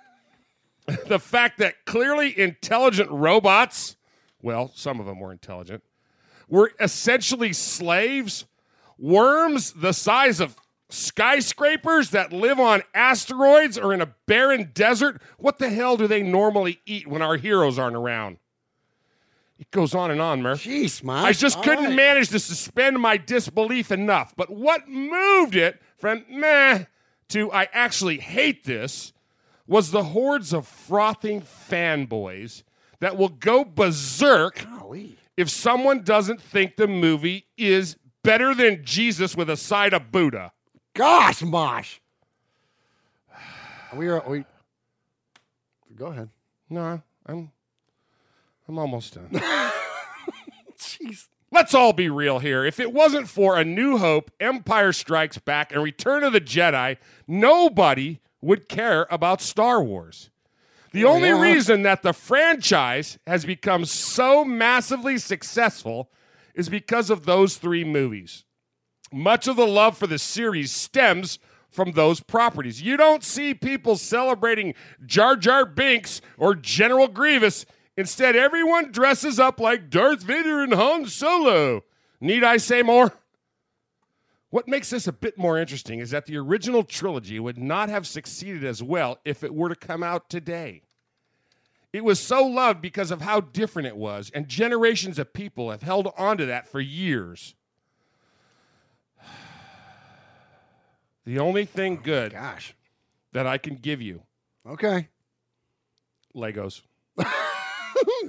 [1.07, 3.97] the fact that clearly intelligent robots,
[4.43, 5.85] well, some of them were intelligent,
[6.49, 8.45] were essentially slaves,
[8.99, 10.57] worms the size of
[10.91, 15.23] skyscrapers that live on asteroids or in a barren desert.
[15.39, 18.39] What the hell do they normally eat when our heroes aren't around?
[19.63, 20.65] It goes on and on, Murph.
[20.65, 21.25] Jeez, man.
[21.25, 24.35] I just couldn't manage to suspend my disbelief enough.
[24.37, 26.87] But what moved it from meh
[27.29, 29.13] to I actually hate this
[29.69, 32.65] was the hordes of frothing fanboys
[32.99, 34.67] that will go berserk
[35.37, 40.51] if someone doesn't think the movie is better than Jesus with a side of Buddha.
[40.95, 42.01] Gosh, Mosh.
[43.95, 44.25] We are.
[44.27, 44.45] We.
[45.95, 46.31] Go ahead.
[46.69, 47.53] No, I'm
[48.69, 49.29] I'm almost done.
[50.79, 51.29] Jeez.
[51.51, 52.65] Let's all be real here.
[52.65, 56.97] If it wasn't for A New Hope, Empire Strikes Back, and Return of the Jedi,
[57.29, 60.31] nobody would care about Star Wars.
[60.93, 61.41] The only yeah.
[61.41, 66.11] reason that the franchise has become so massively successful
[66.55, 68.45] is because of those three movies.
[69.13, 71.39] Much of the love for the series stems
[71.71, 72.83] from those properties.
[72.83, 77.65] You don't see people celebrating Jar Jar Binks or General Grievous.
[77.97, 81.85] Instead, everyone dresses up like Darth Vader and Han Solo.
[82.21, 83.13] Need I say more?
[84.51, 88.07] What makes this a bit more interesting is that the original trilogy would not have
[88.07, 90.83] succeeded as well if it were to come out today.
[91.93, 95.83] It was so loved because of how different it was, and generations of people have
[95.83, 97.55] held onto that for years.
[101.25, 102.75] The only thing oh good Gosh.
[103.31, 104.23] that I can give you
[104.69, 105.09] Okay.
[106.35, 106.83] Legos.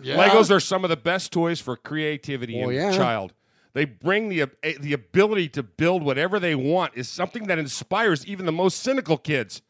[0.03, 0.27] Yeah.
[0.27, 2.91] Legos are some of the best toys for creativity Well, in yeah.
[2.91, 3.33] a child.
[3.73, 8.45] They bring the the ability to build whatever they want is something that inspires even
[8.45, 9.61] the most cynical kids.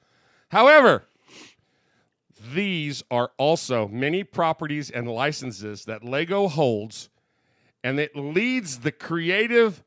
[0.50, 1.06] However,
[2.54, 7.10] these are also many properties and licenses that Lego holds
[7.84, 9.84] and it leads the creative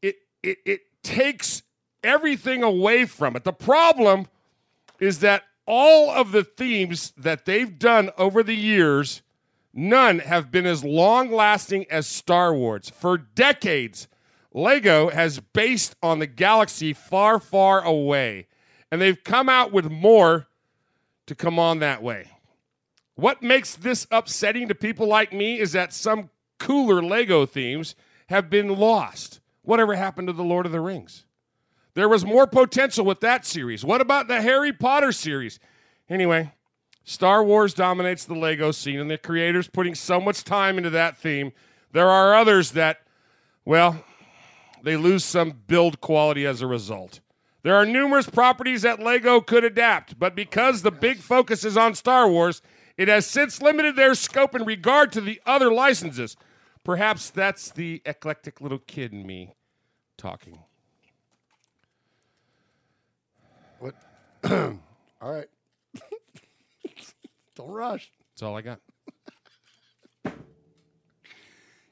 [0.00, 1.62] it it, it takes
[2.02, 3.44] everything away from it.
[3.44, 4.26] The problem
[5.00, 9.22] is that all of the themes that they've done over the years,
[9.74, 12.90] none have been as long lasting as Star Wars.
[12.90, 14.08] For decades,
[14.52, 18.46] Lego has based on the galaxy far, far away,
[18.90, 20.46] and they've come out with more
[21.26, 22.30] to come on that way.
[23.16, 27.94] What makes this upsetting to people like me is that some cooler Lego themes
[28.28, 29.40] have been lost.
[29.62, 31.24] Whatever happened to the Lord of the Rings?
[31.94, 33.84] There was more potential with that series.
[33.84, 35.58] What about the Harry Potter series?
[36.08, 36.52] Anyway,
[37.04, 41.18] Star Wars dominates the Lego scene, and the creators putting so much time into that
[41.18, 41.52] theme.
[41.92, 43.02] There are others that,
[43.64, 44.02] well,
[44.82, 47.20] they lose some build quality as a result.
[47.62, 51.94] There are numerous properties that Lego could adapt, but because the big focus is on
[51.94, 52.60] Star Wars,
[52.96, 56.36] it has since limited their scope in regard to the other licenses.
[56.84, 59.54] Perhaps that's the eclectic little kid in me
[60.18, 60.58] talking.
[63.78, 63.94] What?
[64.44, 64.78] all
[65.22, 65.48] right.
[67.56, 68.10] Don't rush.
[68.32, 68.80] That's all I got.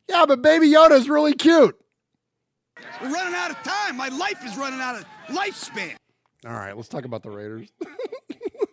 [0.08, 1.74] Yeah, but Baby Yoda's really cute.
[3.00, 3.96] We're running out of time.
[3.96, 5.94] My life is running out of lifespan.
[6.44, 7.68] All right, let's talk about the Raiders.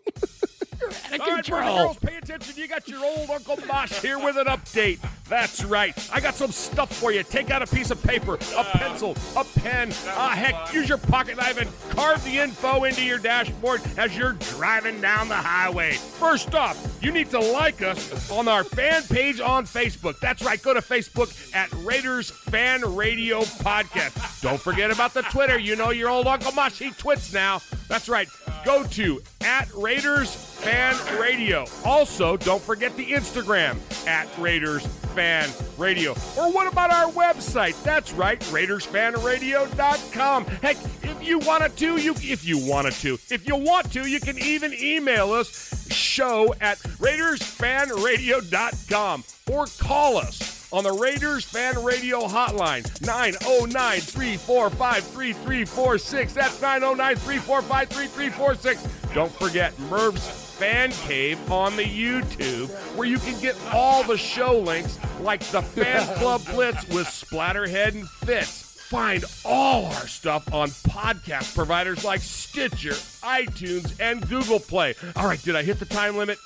[0.81, 2.55] All right, boys and girls, pay attention.
[2.57, 4.99] You got your old Uncle Mosh here with an update.
[5.27, 5.93] That's right.
[6.11, 7.21] I got some stuff for you.
[7.23, 9.91] Take out a piece of paper, a pencil, a pen.
[10.07, 14.33] Ah, heck, use your pocket knife and carve the info into your dashboard as you're
[14.33, 15.93] driving down the highway.
[15.93, 20.19] First off, you need to like us on our fan page on Facebook.
[20.19, 20.61] That's right.
[20.61, 24.41] Go to Facebook at Raiders Fan Radio Podcast.
[24.41, 25.59] Don't forget about the Twitter.
[25.59, 26.79] You know your old Uncle Mosh.
[26.79, 27.61] He twits now.
[27.87, 28.27] That's right.
[28.65, 31.65] Go to at Raiders Fan Radio.
[31.85, 36.11] Also, don't forget the Instagram at Raiders Fan Radio.
[36.37, 37.81] Or what about our website?
[37.83, 40.45] That's right, RaidersFanRadio.com.
[40.45, 44.19] Heck, if you wanted to, you if you wanted to, if you want to, you
[44.19, 52.21] can even email us show at RaidersFanRadio.com or call us on the Raiders Fan Radio
[52.21, 56.33] Hotline, 909 345 3346.
[56.33, 59.13] That's 909 345 3346.
[59.13, 60.27] Don't forget Murph's
[60.59, 65.61] Fan Cave on the YouTube, where you can get all the show links like the
[65.61, 68.65] Fan Club Blitz with Splatterhead and Fitz.
[68.89, 74.95] Find all our stuff on podcast providers like Stitcher, iTunes, and Google Play.
[75.15, 76.39] All right, did I hit the time limit?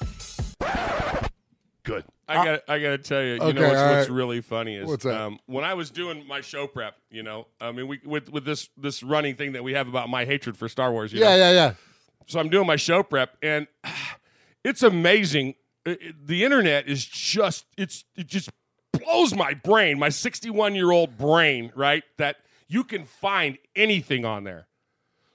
[1.83, 2.05] Good.
[2.27, 2.61] I got.
[2.69, 3.33] I got to tell you.
[3.33, 4.15] You Okay, know what's, all what's right.
[4.15, 5.19] really funny is What's that?
[5.19, 6.95] Um, when I was doing my show prep.
[7.11, 10.09] You know, I mean, we with with this this running thing that we have about
[10.09, 11.11] my hatred for Star Wars.
[11.11, 11.35] You Yeah, know?
[11.35, 11.73] yeah, yeah.
[12.27, 13.67] So I'm doing my show prep, and
[14.63, 15.55] it's amazing.
[15.85, 18.49] It- it- the internet is just it's it just
[18.93, 22.03] blows my brain, my 61 year old brain, right?
[22.17, 22.37] That
[22.69, 24.67] you can find anything on there.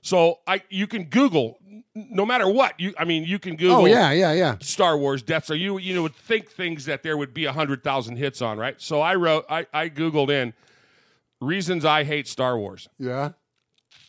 [0.08, 1.58] So I you can Google
[1.94, 4.56] no matter what you I mean you can oh, Google Oh, yeah, yeah, yeah.
[4.60, 5.56] Star Wars Death Star.
[5.56, 8.56] You you know would think things that there would be a hundred thousand hits on,
[8.56, 8.80] right?
[8.80, 10.54] So I wrote I I googled in
[11.42, 12.88] reasons I hate Star Wars.
[12.98, 13.32] Yeah.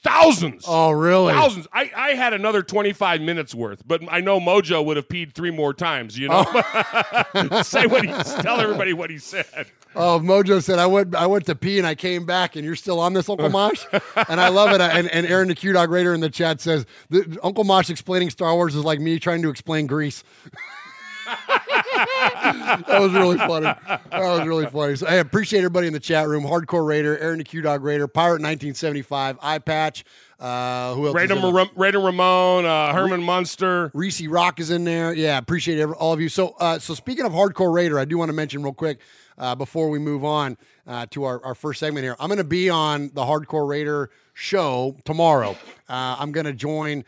[0.01, 0.63] Thousands.
[0.65, 1.33] Oh, really?
[1.33, 1.67] Thousands.
[1.73, 5.51] I, I had another 25 minutes worth, but I know Mojo would have peed three
[5.51, 6.45] more times, you know?
[6.47, 7.61] Oh.
[7.63, 9.67] Say what he tell everybody what he said.
[9.95, 12.75] Oh, Mojo said I went I went to pee and I came back and you're
[12.75, 13.85] still on this Uncle Mosh,
[14.29, 14.79] and I love it.
[14.79, 18.29] And, and Aaron the Q Dog Raider in the chat says the, Uncle Mosh explaining
[18.29, 20.23] Star Wars is like me trying to explain Greece.
[22.87, 23.65] that was really funny.
[23.65, 24.95] That was really funny.
[24.95, 26.43] So I appreciate everybody in the chat room.
[26.43, 30.03] Hardcore Raider, Aaron the Q Dog Raider, Pirate 1975, Eye Patch.
[30.39, 31.15] Uh, who else?
[31.15, 31.51] Raider, in there?
[31.51, 33.91] Mar- Raider Ramon, uh, Herman Munster.
[33.93, 35.13] Reese Rock is in there.
[35.13, 36.29] Yeah, appreciate every, all of you.
[36.29, 38.99] So, uh, so speaking of hardcore Raider, I do want to mention real quick
[39.37, 40.57] uh, before we move on
[40.87, 42.15] uh, to our, our first segment here.
[42.19, 45.51] I'm going to be on the Hardcore Raider show tomorrow.
[45.87, 47.03] Uh, I'm going to join.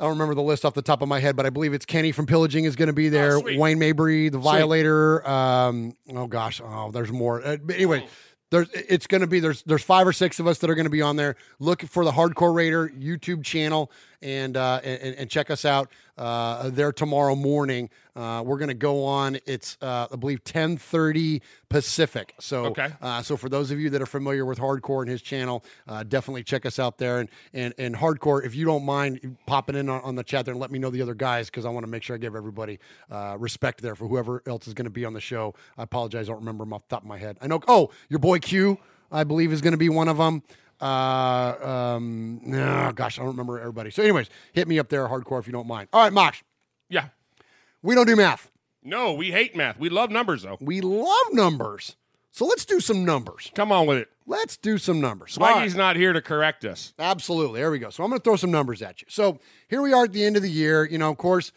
[0.00, 1.84] I don't remember the list off the top of my head, but I believe it's
[1.84, 3.38] Kenny from Pillaging is going to be there.
[3.38, 3.58] sweet.
[3.58, 5.26] Wayne Mabry, the Violator.
[5.28, 7.44] Um, oh gosh, oh there's more.
[7.44, 8.06] Uh, anyway,
[8.50, 10.86] there's it's going to be there's there's five or six of us that are going
[10.86, 11.36] to be on there.
[11.58, 16.70] Look for the Hardcore Raider YouTube channel and uh, and, and check us out uh,
[16.70, 17.90] there tomorrow morning.
[18.14, 19.38] Uh, we're going to go on.
[19.46, 22.34] It's uh, I believe 10:30 Pacific.
[22.40, 22.88] So Okay.
[23.00, 26.02] uh, so for those of you that are familiar with Hardcore and his channel, uh,
[26.02, 27.20] definitely check us out there.
[27.20, 30.52] And and and Hardcore, if you don't mind popping in on, on the chat there
[30.52, 32.36] and let me know the other guys because I want to make sure I give
[32.36, 32.78] everybody
[33.10, 35.54] uh, respect there for whoever else is going to be on the show.
[35.78, 37.38] I apologize, I don't remember them off the top of my head.
[37.40, 37.60] I know.
[37.68, 38.78] Oh, your boy Q,
[39.10, 40.42] I believe is going to be one of them.
[40.80, 43.90] Uh, um, no, gosh, I don't remember everybody.
[43.90, 45.88] So, anyways, hit me up there, Hardcore, if you don't mind.
[45.92, 46.42] All right, Mosh,
[46.88, 47.08] Yeah.
[47.82, 48.50] we don't do math.
[48.82, 49.78] No, we hate math.
[49.78, 50.56] We love numbers, though.
[50.60, 51.96] We love numbers.
[52.32, 53.50] So let's do some numbers.
[53.54, 54.08] Come on with it.
[54.26, 55.36] Let's do some numbers.
[55.36, 55.56] All right.
[55.68, 56.94] Swaggy's not here to correct us.
[56.98, 57.60] Absolutely.
[57.60, 57.90] There we go.
[57.90, 59.06] So I'm going to throw some numbers at you.
[59.10, 60.84] So here we are at the end of the year.
[60.88, 61.50] You know, of course,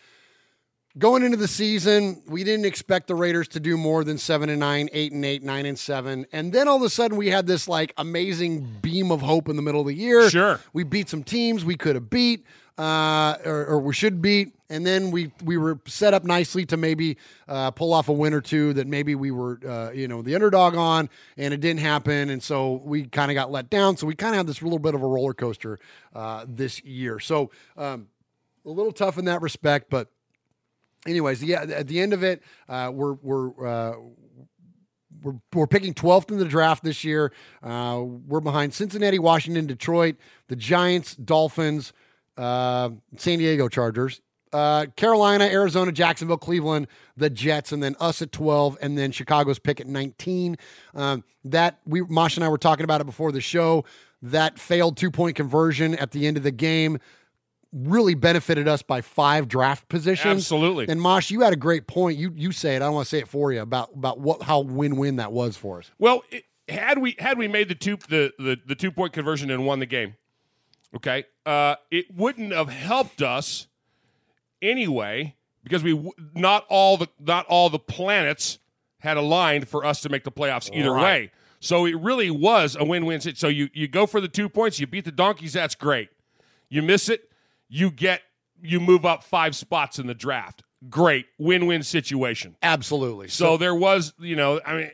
[0.97, 4.60] going into the season, we didn't expect the Raiders to do more than seven and
[4.60, 6.25] nine, eight and eight, nine and seven.
[6.32, 9.56] And then all of a sudden, we had this like amazing beam of hope in
[9.56, 10.29] the middle of the year.
[10.29, 10.60] Sure.
[10.73, 12.45] We beat some teams we could have beat,
[12.77, 14.56] uh, or, or we should beat.
[14.69, 18.34] And then we we were set up nicely to maybe uh, pull off a win
[18.34, 21.82] or two that maybe we were uh, you know the underdog on, and it didn't
[21.82, 23.97] happen, and so we kind of got let down.
[23.97, 25.79] So we kind of had this little bit of a roller coaster
[26.15, 27.19] uh, this year.
[27.19, 28.08] So um,
[28.65, 30.08] a little tough in that respect, but
[31.08, 33.68] anyways, yeah, at the end of it, uh, we're we're.
[33.68, 33.96] Uh,
[35.22, 37.32] we're, we're picking 12th in the draft this year.
[37.62, 40.16] Uh, we're behind Cincinnati, Washington, Detroit,
[40.50, 41.94] the Giants, Dolphins,
[42.36, 44.20] uh, San Diego Chargers,
[44.54, 46.88] uh, Carolina, Arizona, Jacksonville, Cleveland,
[47.18, 50.58] the Jets, and then us at 12, and then Chicago's pick at 19.
[50.94, 53.84] Um, that we, Mosh and I were talking about it before the show.
[54.22, 57.00] That failed two point conversion at the end of the game
[57.73, 60.43] really benefited us by five draft positions.
[60.43, 60.88] Absolutely.
[60.88, 62.17] And Mosh, you had a great point.
[62.17, 62.77] You you say it.
[62.77, 65.31] I don't want to say it for you about about what how win win that
[65.31, 65.91] was for us.
[65.97, 69.49] Well, it, had we had we made the two the, the, the two point conversion
[69.49, 70.15] and won the game,
[70.95, 73.67] okay, uh, it wouldn't have helped us
[74.62, 78.59] anyway because we not all the not all the planets
[78.99, 81.03] had aligned for us to make the playoffs either Right.
[81.03, 81.31] way.
[81.59, 83.19] So it really was a win win.
[83.21, 83.38] Situation.
[83.39, 85.53] So you you go for the two points, you beat the donkeys.
[85.53, 86.09] That's great.
[86.69, 87.29] You miss it,
[87.73, 88.21] you get
[88.62, 90.62] you move up five spots in the draft.
[90.89, 92.55] Great win win situation.
[92.62, 93.29] Absolutely.
[93.29, 94.91] So there was, you know, I mean,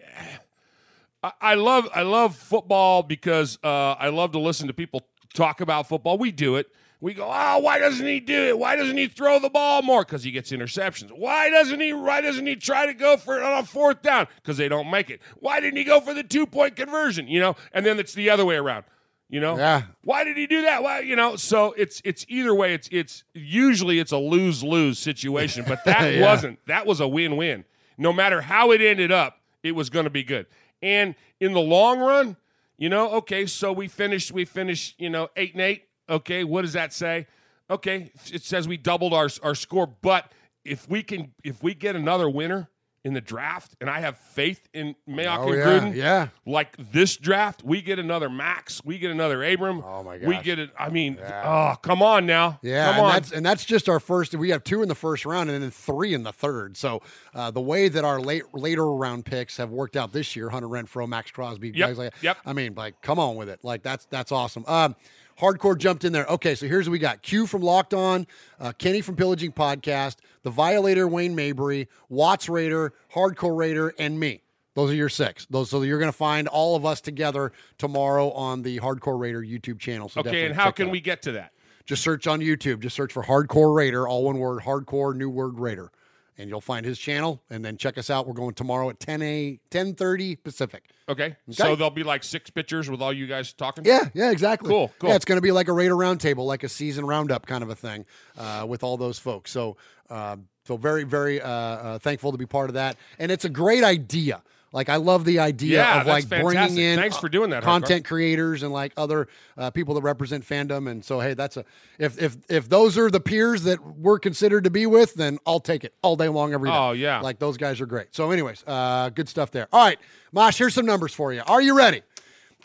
[1.21, 5.01] I, I love I love football because uh, I love to listen to people
[5.33, 6.17] talk about football.
[6.17, 6.67] We do it.
[7.01, 8.59] We go, oh, why doesn't he do it?
[8.59, 10.03] Why doesn't he throw the ball more?
[10.03, 11.11] Because he gets interceptions.
[11.11, 11.93] Why doesn't he?
[11.93, 14.27] Why doesn't he try to go for it on a fourth down?
[14.35, 15.21] Because they don't make it.
[15.37, 17.27] Why didn't he go for the two point conversion?
[17.27, 18.85] You know, and then it's the other way around.
[19.29, 19.83] You know, Yeah.
[20.03, 20.81] Why did he do that?
[20.81, 21.35] Why, you know?
[21.35, 22.73] So it's it's either way.
[22.73, 26.21] It's it's usually it's a lose lose situation, but that Yeah.
[26.21, 26.59] wasn't.
[26.65, 27.63] That was a win win.
[27.97, 30.47] No matter how it ended up, it was going to be good.
[30.81, 32.37] And in the long run,
[32.77, 34.31] you know, okay, so we finished.
[34.31, 34.95] We finished.
[34.99, 35.83] You know, eight and eight.
[36.09, 37.27] Okay, what does that say?
[37.69, 39.85] Okay, it says we doubled our our score.
[39.85, 40.31] But
[40.65, 42.67] if we can, if we get another winner
[43.05, 46.27] in the draft, and I have faith in Mayock Oh, and yeah, Gruden, yeah.
[46.45, 49.81] like this draft, we get another Max, we get another Abram.
[49.85, 50.69] Oh, my god, We get it.
[50.77, 52.59] I mean, oh, come on now.
[52.62, 53.12] Yeah, come and on.
[53.13, 54.35] that's and that's just our first.
[54.35, 56.75] We have two in the first round and then three in the third.
[56.75, 57.01] So
[57.33, 60.67] uh, the way that our late later round picks have worked out this year, Hunter
[60.67, 62.23] Renfrow, Maxx Crosby, Yep, guys like that.
[62.23, 62.38] yep.
[62.45, 63.59] I mean, like, come on with it.
[63.63, 64.65] Like that's that's awesome.
[64.67, 64.95] Um,
[65.39, 66.25] Hardcore jumped in there.
[66.25, 68.28] Okay, so here's what we got: Q from Locked On,
[68.60, 74.41] uh, Kenny from Pillaging Podcast, the Violator Wayne Mabry, Watts Raider, Hardcore Raider, and me.
[74.75, 75.45] Those are your six.
[75.49, 79.41] Those so you're going to find all of us together tomorrow on the Hardcore Raider
[79.41, 80.10] YouTube channel.
[80.10, 81.54] So okay, and how can we get to that?
[81.89, 82.82] just search on YouTube.
[82.82, 85.91] Just search for Hardcore Raider, all one word, Hardcore New Word Raider,
[86.39, 87.43] and you'll find his channel.
[87.49, 88.25] And then check us out.
[88.25, 90.89] We're going tomorrow at 10 a 10:30 Pacific.
[91.08, 93.84] Okay, so there'll be like six pictures with all you guys talking.
[93.84, 94.69] Yeah, yeah, exactly.
[94.69, 95.10] Cool, cool.
[95.10, 97.69] Yeah, it's going to be like a Raider roundtable, like a season roundup kind of
[97.69, 98.06] a thing
[98.38, 99.52] uh, with all those folks.
[99.52, 99.78] So,
[100.10, 102.95] uh, so very, very uh, uh, thankful to be part of that.
[103.17, 104.43] And it's a great idea.
[104.71, 108.05] Like I love the idea Yeah, of like bringing in Thanks for doing that, content
[108.05, 109.27] creators and like other
[109.58, 110.89] uh, people that represent fandom.
[110.89, 111.65] And so, hey, that's a
[111.97, 115.60] if if if those are the peers that we're considered to be with, then I'll
[115.60, 116.75] take it all day long every day.
[116.75, 117.19] Oh, yeah.
[117.21, 118.08] like those guys are great.
[118.12, 119.67] So, anyways, uh, good stuff there.
[119.73, 119.99] All right,
[120.32, 121.41] Mosh, here's some numbers for you.
[121.47, 122.03] Are you ready?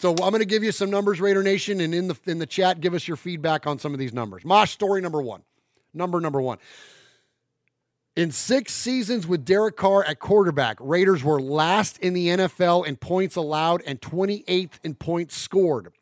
[0.01, 2.47] So I'm going to give you some numbers, Raider Nation, and in the in the
[2.47, 4.45] chat, give us your feedback on some of these numbers.
[4.45, 5.43] Mosh, story number one,
[5.95, 6.59] number number one.
[8.16, 12.94] In six seasons with Derek Carr at quarterback, Raiders were last in the NFL in
[12.94, 15.92] points allowed and 28th in points scored.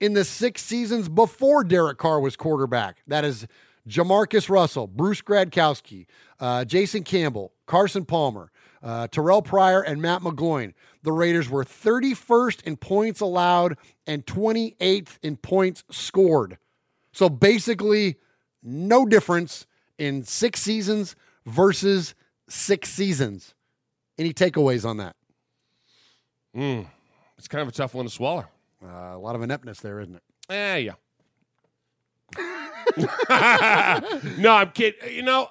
[0.00, 3.46] In the six seasons before Derek Carr was quarterback, that is
[3.88, 6.06] Jamarcus Russell, Bruce Gradkowski,
[6.40, 8.50] uh, Jason Campbell, Carson Palmer,
[8.82, 10.74] uh, Terrell Pryor, and Matt McGloin.
[11.04, 13.76] The Raiders were 31st in points allowed
[14.08, 16.58] and 28th in points scored.
[17.12, 18.16] So basically,
[18.60, 19.66] no difference
[19.98, 21.14] in six seasons
[21.48, 22.14] versus
[22.48, 23.54] six seasons.
[24.18, 25.16] Any takeaways on that?
[27.36, 28.46] It's kind of a tough one to swallow.
[28.84, 30.22] Uh, a lot of ineptness there, isn't it?
[30.50, 30.92] Eh, yeah.
[34.38, 35.14] no, I'm kidding.
[35.14, 35.48] You know,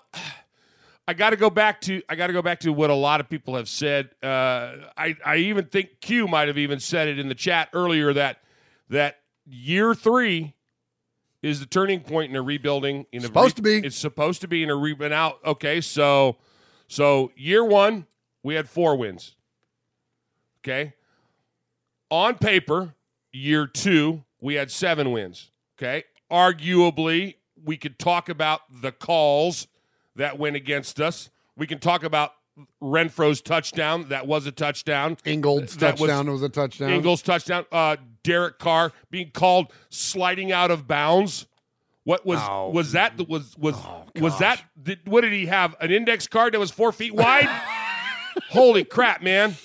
[1.07, 3.19] I got to go back to I got to go back to what a lot
[3.19, 4.09] of people have said.
[4.21, 8.13] Uh, I I even think Q might have even said it in the chat earlier
[8.13, 8.41] that
[8.89, 10.53] that year three
[11.47, 13.05] is the turning point in a rebuilding.
[13.11, 13.77] In a Supposed to be.
[13.77, 15.11] It's supposed to be in a rebuild.
[15.11, 15.39] Out.
[15.45, 16.37] Okay, so
[16.87, 18.05] so year one
[18.43, 19.35] we had four wins.
[20.63, 20.93] Okay.
[22.09, 22.95] On paper,
[23.31, 25.51] year two, we had seven wins.
[25.77, 26.03] Okay.
[26.31, 29.67] Arguably, we could talk about the calls
[30.15, 31.29] that went against us.
[31.55, 32.33] We can talk about
[32.81, 34.09] Renfrow's touchdown.
[34.09, 35.17] That was a touchdown.
[35.25, 36.89] Ingold's That touchdown was, a touchdown.
[36.91, 37.65] Ingold's touchdown.
[37.71, 37.97] Uh,
[38.27, 41.45] Derek Carr being called sliding out of bounds.
[42.03, 42.69] What was Oh.
[42.71, 43.17] was that?
[43.27, 43.75] Was was
[44.15, 44.61] was that?
[44.81, 45.75] Did, what did he have?
[45.79, 47.47] An index card that was four feet wide?
[48.49, 49.55] Holy crap, man!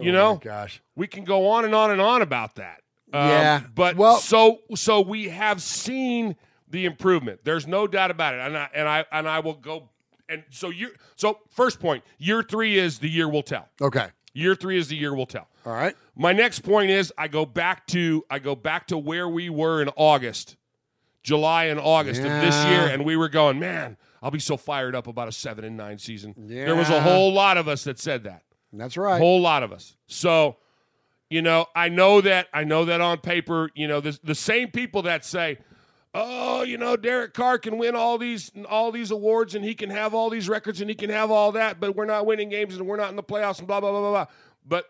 [0.00, 0.80] you know, Oh, gosh.
[0.96, 2.80] we can go on and on and on about that.
[3.12, 3.60] Um, Yeah.
[3.74, 6.36] but Well- so so we have seen
[6.68, 7.40] the improvement.
[7.44, 9.90] There's no doubt about it, and I and I and I will go.
[10.28, 13.68] And so you so first point, year three is the year will tell.
[13.80, 14.08] Okay.
[14.34, 15.48] Year three is the year we'll tell.
[15.64, 15.96] All right.
[16.16, 19.80] My next point is I go back to I go back to where we were
[19.80, 20.56] in August,
[21.22, 24.94] July and August of this year, and we were going, man, I'll be so fired
[24.94, 26.34] up about a seven and nine season.
[26.48, 26.66] Yeah.
[26.66, 28.42] There was a whole lot of us that said that.
[28.72, 29.16] That's right.
[29.16, 29.96] A whole lot of us.
[30.08, 30.56] So,
[31.30, 34.70] you know, I know that I know that on paper, you know, the the same
[34.72, 35.58] people that say,
[36.14, 39.90] "Oh, you know, Derek Carr can win all these all these awards and he can
[39.90, 42.76] have all these records and he can have all that, but we're not winning games
[42.76, 44.26] and we're not in the playoffs and blah blah blah blah blah."
[44.66, 44.86] But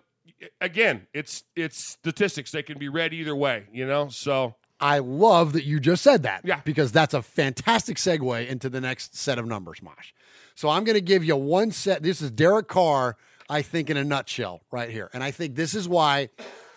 [0.61, 2.51] again, it's it's statistics.
[2.51, 4.09] They can be read either way, you know.
[4.09, 6.43] So I love that you just said that.
[6.45, 6.61] Yeah.
[6.65, 10.13] Because that's a fantastic segue into the next set of numbers, Mosh.
[10.55, 12.03] So I'm going to give you one set.
[12.03, 13.17] This is Derek Carr,
[13.49, 15.11] I think, in a nutshell right here.
[15.13, 16.29] And I think this is why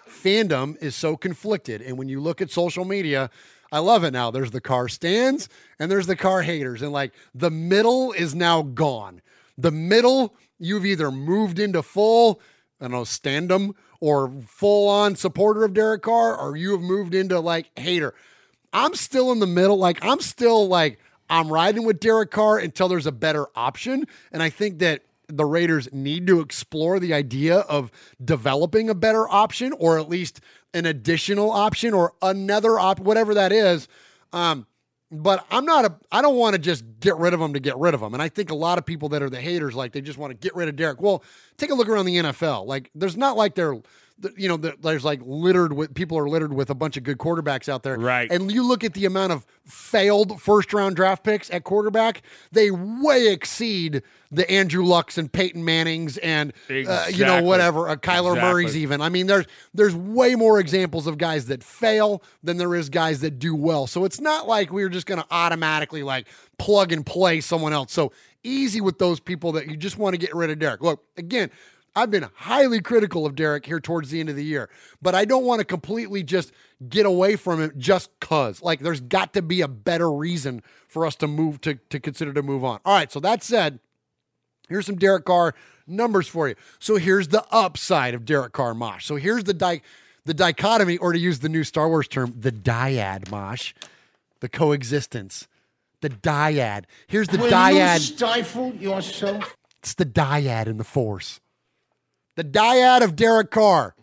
[0.09, 1.81] fandom is so conflicted.
[1.81, 3.29] And when you look at social media,
[3.71, 4.31] I love it now.
[4.31, 5.49] There's the Carr stands
[5.79, 6.81] and there's the Carr haters.
[6.81, 9.21] And like the middle is now gone.
[9.57, 12.41] The middle, you've either moved into full,
[12.79, 17.13] I don't know, standum or full on supporter of Derek Carr, or you have moved
[17.13, 18.13] into like hater.
[18.73, 19.77] I'm still in the middle.
[19.77, 20.99] Like, I'm still like,
[21.29, 24.05] I'm riding with Derek Carr until there's a better option.
[24.31, 27.91] And I think that the Raiders need to explore the idea of
[28.23, 30.39] developing a better option or at least
[30.77, 33.87] an additional option or another op, whatever that is.
[34.31, 34.65] Um,
[35.11, 37.77] but I'm not a, I don't want to just get rid of them to get
[37.77, 38.13] rid of them.
[38.13, 40.31] And I think a lot of people that are the haters, like they just want
[40.31, 41.01] to get rid of Derek.
[41.01, 41.23] Well,
[41.57, 42.65] take a look around the NFL.
[42.65, 43.77] Like, there's not like they're,
[44.35, 47.69] you know, there's like littered with people are littered with a bunch of good quarterbacks
[47.69, 47.97] out there.
[47.97, 48.31] Right.
[48.31, 52.71] And you look at the amount of failed first round draft picks at quarterback, they
[52.71, 54.01] way exceed
[54.31, 58.41] the Andrew Lucks and Peyton Mannings and, uh, you know, whatever, uh, Kyler Exactly.
[58.41, 59.01] Murray's even.
[59.01, 63.21] I mean, there's, there's way more examples of guys that fail than there is guys
[63.21, 63.87] that do well.
[63.87, 67.93] So it's not like we're just going to automatically like plug and play someone else.
[67.93, 68.11] So
[68.43, 70.81] easy with those people that you just want to get rid of Derek.
[70.81, 71.51] Look, again,
[71.97, 74.69] I've been highly critical of Derek here towards the end of the year,
[75.01, 76.51] but I don't want to completely just
[76.87, 78.61] get away from him just cuz.
[78.61, 82.33] Like there's got to be a better reason for us to move to to consider
[82.33, 82.79] to move on.
[82.85, 83.79] All right, so that said,
[84.69, 85.55] here's some Derek Carr
[85.87, 86.55] numbers for you.
[86.77, 89.05] So here's the upside of Derek Carr Mosh.
[89.05, 89.81] So here's the di-
[90.23, 93.73] the dichotomy or to use the new Star Wars term, the dyad Mosh,
[94.39, 95.47] the coexistence.
[96.01, 96.83] The dyad.
[97.07, 97.97] Here's the dyad.
[98.01, 99.57] stifle yourself?
[99.79, 101.39] It's the dyad in the force.
[102.37, 103.95] The dyad of Derek Carr.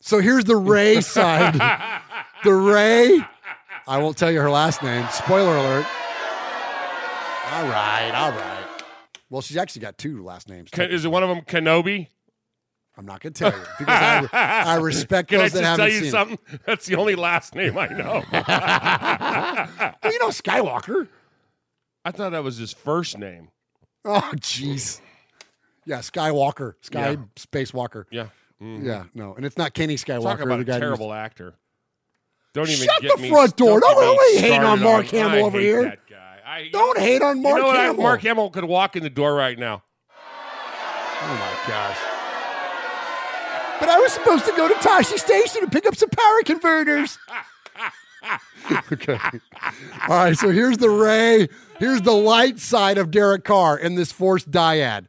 [0.00, 1.54] so here's the Rey side.
[2.44, 3.18] the Rey.
[3.88, 5.06] I won't tell you her last name.
[5.10, 5.86] Spoiler alert.
[7.52, 8.66] All right, all right.
[9.30, 10.68] Well, she's actually got two last names.
[10.76, 12.08] Is it one of them Kenobi?
[13.00, 15.68] I'm not going to tell you because I, I respect Can I those just that
[15.68, 16.10] haven't tell you seen it.
[16.10, 16.38] something?
[16.66, 18.22] That's the only last name I know.
[20.02, 21.08] Well, you know Skywalker.
[22.04, 23.48] I thought that was his first name.
[24.04, 25.00] Oh, jeez.
[25.86, 27.16] Yeah, Skywalker, Sky Yeah.
[27.36, 28.06] Space Walker.
[28.10, 28.26] Yeah.
[28.62, 28.84] Mhm.
[28.84, 30.22] Yeah, no, and it's not Kenny Skywalker.
[30.24, 31.54] Talk about a guy who's- terrible actor.
[32.52, 33.80] Don't even Shut get the me front door.
[33.80, 35.84] Don't, Don't really hate on Mark Hamill I over here.
[35.84, 36.38] That guy.
[36.44, 37.76] I, Don't hate on Mark you know what?
[37.76, 38.02] I- Hamill.
[38.02, 39.82] Mark Hamill could walk in the door right now.
[41.22, 41.98] Oh my gosh.
[43.80, 47.18] But I was supposed to go to Tosche Station and pick up some power converters.
[48.92, 49.18] okay.
[50.08, 50.36] All right.
[50.36, 51.48] So here's the Rey.
[51.78, 55.06] Here's the light side of Derek Carr in this forced dyad.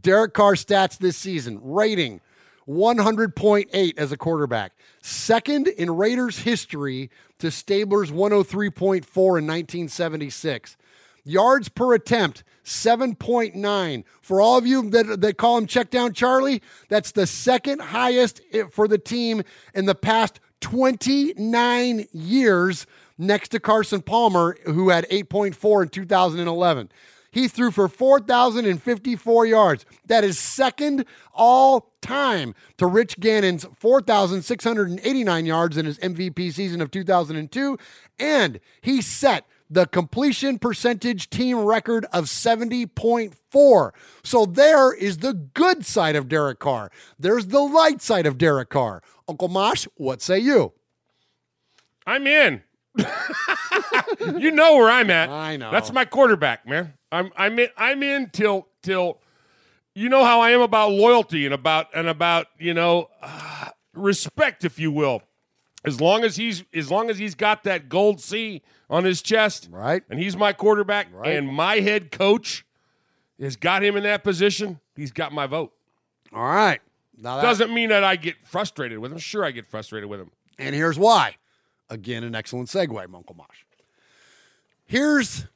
[0.00, 2.20] Derek Carr stats this season rating
[2.68, 10.76] 100.8 as a quarterback, second in Raiders history to Stabler's 103.4 in 1976.
[11.24, 14.04] Yards per attempt, 7.9.
[14.20, 18.40] For all of you that, that call him check down Charlie, that's the second highest
[18.70, 19.42] for the team
[19.72, 22.86] in the past 29 years,
[23.16, 26.90] next to Carson Palmer, who had 8.4 in 2011.
[27.30, 29.84] He threw for 4,054 yards.
[30.06, 31.04] That is second
[31.34, 37.78] all time to Rich Gannon's 4,689 yards in his MVP season of 2002.
[38.18, 43.90] And he set the completion percentage team record of 70.4.
[44.22, 46.90] So there is the good side of Derek Carr.
[47.18, 49.02] There's the light side of Derek Carr.
[49.28, 50.72] Uncle Mosh, what say you?
[52.06, 52.62] I'm in.
[54.38, 55.28] you know where I'm at.
[55.28, 55.70] I know.
[55.70, 56.94] That's my quarterback, man.
[57.12, 59.20] I'm I'm in I'm in till till
[59.94, 64.64] you know how I am about loyalty and about and about, you know, uh, respect
[64.64, 65.22] if you will.
[65.86, 69.68] As long as he's as long as he's got that gold C on his chest,
[69.70, 70.02] right?
[70.10, 71.36] And he's my quarterback Right.
[71.36, 72.64] and my head coach
[73.40, 75.72] has got him in that position, he's got my vote.
[76.32, 76.80] All right.
[77.16, 79.18] Now that- Doesn't mean that I get frustrated with him.
[79.18, 80.30] Sure I get frustrated with him.
[80.58, 81.36] And here's why.
[81.88, 83.64] Again, an excellent segue, Uncle Mosh.
[84.86, 85.46] Here's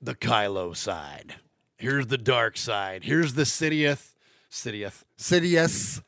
[0.00, 1.34] the Kylo side.
[1.76, 3.04] Here's the dark side.
[3.04, 4.14] Here's the Sidious,
[4.50, 6.02] Sidious, Sidious.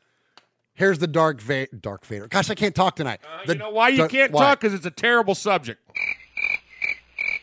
[0.79, 2.27] Here's the Dark Va- Dark Vader.
[2.29, 3.19] Gosh, I can't talk tonight.
[3.45, 4.41] The Uh, you know why you can't why?
[4.45, 4.61] talk?
[4.61, 5.81] Because it's a terrible subject.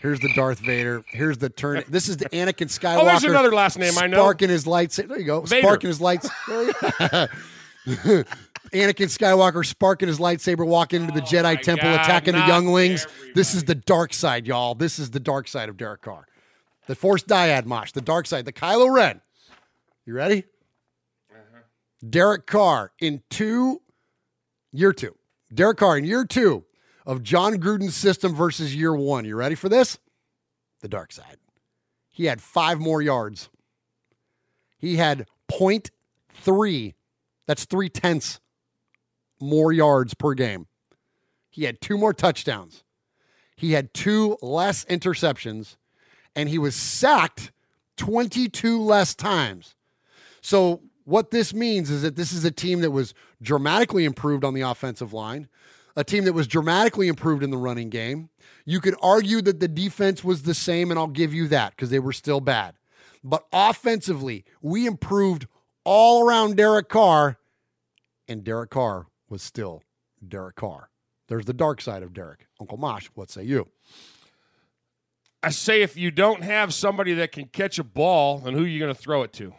[0.00, 1.04] Here's the Darth Vader.
[1.08, 1.84] Here's the turn.
[1.88, 3.00] This is the Anakin Skywalker.
[3.02, 4.16] Oh, there's another last name I know.
[4.16, 4.96] Sparking his lights.
[4.96, 5.42] There you go.
[5.42, 5.62] Vader.
[5.66, 6.28] Sparking his lights.
[6.48, 7.26] There you go.
[8.72, 13.06] Anakin Skywalker sparking his lightsaber, walking into the Jedi Temple, God, attacking the younglings.
[13.34, 14.74] This is the dark side, y'all.
[14.74, 16.26] This is the dark side of Derek Carr.
[16.88, 19.20] The Force Dyad Mosh, the dark side, the Kylo Ren.
[20.04, 20.44] You ready?
[22.08, 23.82] Derek Carr in two,
[24.72, 25.16] year two.
[25.52, 26.64] Derek Carr in year two
[27.04, 29.24] of Jon Gruden's system versus year one.
[29.24, 29.98] You ready for this?
[30.80, 31.38] The dark side.
[32.10, 33.48] He had five more yards.
[34.78, 36.94] He had 0.3,
[37.46, 38.40] that's three tenths
[39.40, 40.66] more yards per game.
[41.50, 42.84] He had two more touchdowns.
[43.56, 45.76] He had two less interceptions,
[46.34, 47.52] and he was sacked
[47.96, 49.74] 22 less times.
[50.42, 54.54] So, what this means is that this is a team that was dramatically improved on
[54.54, 55.48] the offensive line,
[55.94, 58.28] a team that was dramatically improved in the running game.
[58.64, 61.90] You could argue that the defense was the same, and I'll give you that because
[61.90, 62.74] they were still bad.
[63.22, 65.46] But offensively, we improved
[65.84, 67.38] all around Derek Carr,
[68.26, 69.82] and Derek Carr was still
[70.26, 70.90] Derek Carr.
[71.28, 72.46] There's the dark side of Derek.
[72.60, 73.68] Uncle Mosh, what say you?
[75.40, 78.66] I say if you don't have somebody that can catch a ball, then who are
[78.66, 79.54] you going to throw it to?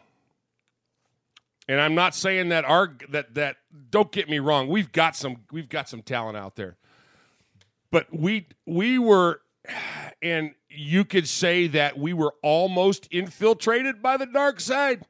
[1.70, 3.58] And I'm not saying that our that that
[3.90, 6.78] don't get me wrong, we've got some we've got some talent out there.
[7.92, 9.42] But we we were
[10.22, 15.04] and you could say that we were almost infiltrated by the dark side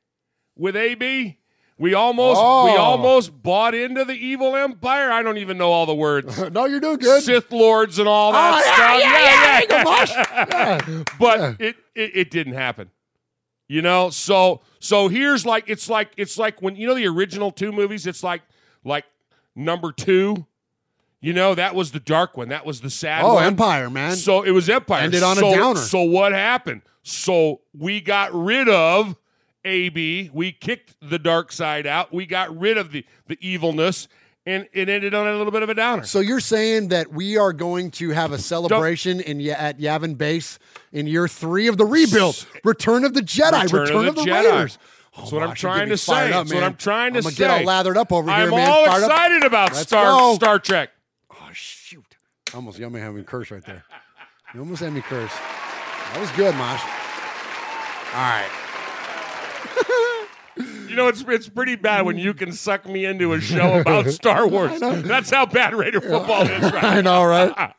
[0.55, 1.37] with AB.
[1.79, 2.43] We almost we
[2.75, 2.77] Oh.
[2.81, 5.11] almost bought into the evil empire.
[5.11, 6.39] I don't even know all the words.
[6.51, 7.21] no, you're doing good.
[7.21, 8.99] Sith lords and all that Oh, yeah, stuff.
[9.03, 10.89] yeah, yeah, Uncle Mosh.
[10.97, 11.03] Yeah.
[11.19, 12.89] but it, it it didn't happen.
[13.67, 17.51] You know, so so here's like it's like it's like when you know the original
[17.51, 18.07] two movies.
[18.07, 18.41] It's like
[18.83, 19.03] like
[19.55, 20.45] number two.
[21.19, 22.49] You know that was the dark one.
[22.49, 23.43] That was the sad Oh, one.
[23.43, 24.15] Empire, man.
[24.15, 25.01] So it was Empire.
[25.01, 25.79] Ended on a downer.
[25.79, 26.83] So what happened?
[27.03, 29.15] So we got rid of
[29.65, 30.29] AB.
[30.33, 32.13] We kicked the dark side out.
[32.13, 34.07] We got rid of the the evilness,
[34.47, 36.05] and it ended on a little bit of a downer.
[36.05, 40.57] So you're saying that we are going to have a celebration in at Yavin Base
[40.93, 44.51] in year three of the rebuild, Return of the Jedi, Return, of the, Jedi.
[44.51, 44.77] Raiders.
[45.17, 46.29] That's oh, what I'm Mosh, you're trying getting me to say.
[46.29, 46.63] That's what.
[46.63, 47.39] I'm trying to I'm gonna say.
[47.39, 48.61] get all lathered up over I'm here, man.
[48.61, 49.11] I'm all Fired up.
[49.11, 50.35] excited about Let's Star go.
[50.35, 50.91] Star Trek.
[51.29, 52.05] Oh shoot!
[52.53, 53.83] Almost you almost had me curse right there.
[54.53, 55.33] You almost had me curse.
[55.33, 56.81] That was good, Mosh.
[58.13, 58.49] All right.
[60.57, 64.07] You know, it's it's pretty bad when you can suck me into a show about
[64.11, 64.79] Star Wars.
[64.79, 66.83] That's how bad Raider football is, right?
[66.83, 67.73] I know, right?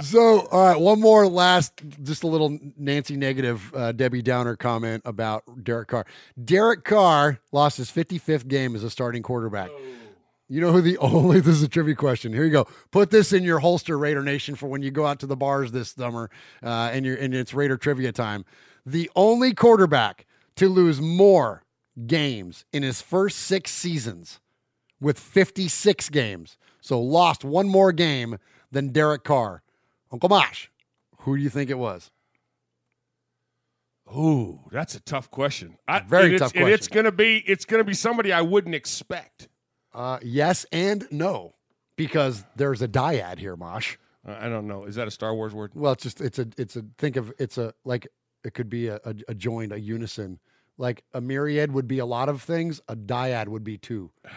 [0.02, 5.02] so, all right, one more last, just a little Nancy negative uh, Debbie Downer comment
[5.04, 6.06] about Derek Carr.
[6.42, 9.70] Derek Carr lost his 55th game as a starting quarterback.
[10.48, 12.32] You know who the only, this is a trivia question.
[12.32, 12.68] Here you go.
[12.92, 15.72] Put this in your holster, Raider Nation, for when you go out to the bars
[15.72, 16.30] this summer
[16.62, 18.44] uh, and, you're, and it's Raider trivia time.
[18.84, 20.26] The only quarterback
[20.56, 21.64] to lose more
[22.06, 24.40] games in his first six seasons
[25.00, 26.58] with 56 games.
[26.80, 28.38] So lost one more game
[28.70, 29.62] than Derek Carr.
[30.12, 30.68] Uncle Mosh,
[31.18, 32.10] who do you think it was?
[34.14, 35.76] Ooh, that's a tough question.
[35.88, 39.48] I, Very tough And it's gonna be it's gonna be somebody I wouldn't expect.
[39.92, 41.54] Uh, yes and no,
[41.96, 43.96] because there's a dyad here, Mosh.
[44.26, 44.84] Uh, I don't know.
[44.84, 45.72] Is that a Star Wars word?
[45.74, 48.06] Well, it's just it's a it's a think of it's a like
[48.44, 50.38] it could be a, a, a joined a unison.
[50.78, 52.80] Like a myriad would be a lot of things.
[52.88, 54.10] A dyad would be two.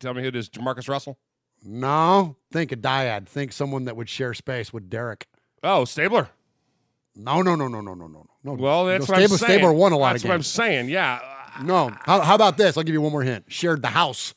[0.00, 0.48] Tell me who it is.
[0.48, 1.18] Jamarcus Russell.
[1.64, 3.26] No, think a dyad.
[3.26, 5.26] Think someone that would share space with Derek.
[5.62, 6.30] Oh, Stabler.
[7.16, 8.52] No, no, no, no, no, no, no, no.
[8.52, 9.38] Well, that's no, what I'm saying.
[9.38, 10.88] Stabler won a lot That's of what I'm saying.
[10.88, 11.20] Yeah.
[11.64, 11.90] No.
[12.04, 12.76] How, how about this?
[12.76, 13.46] I'll give you one more hint.
[13.48, 14.34] Shared the house.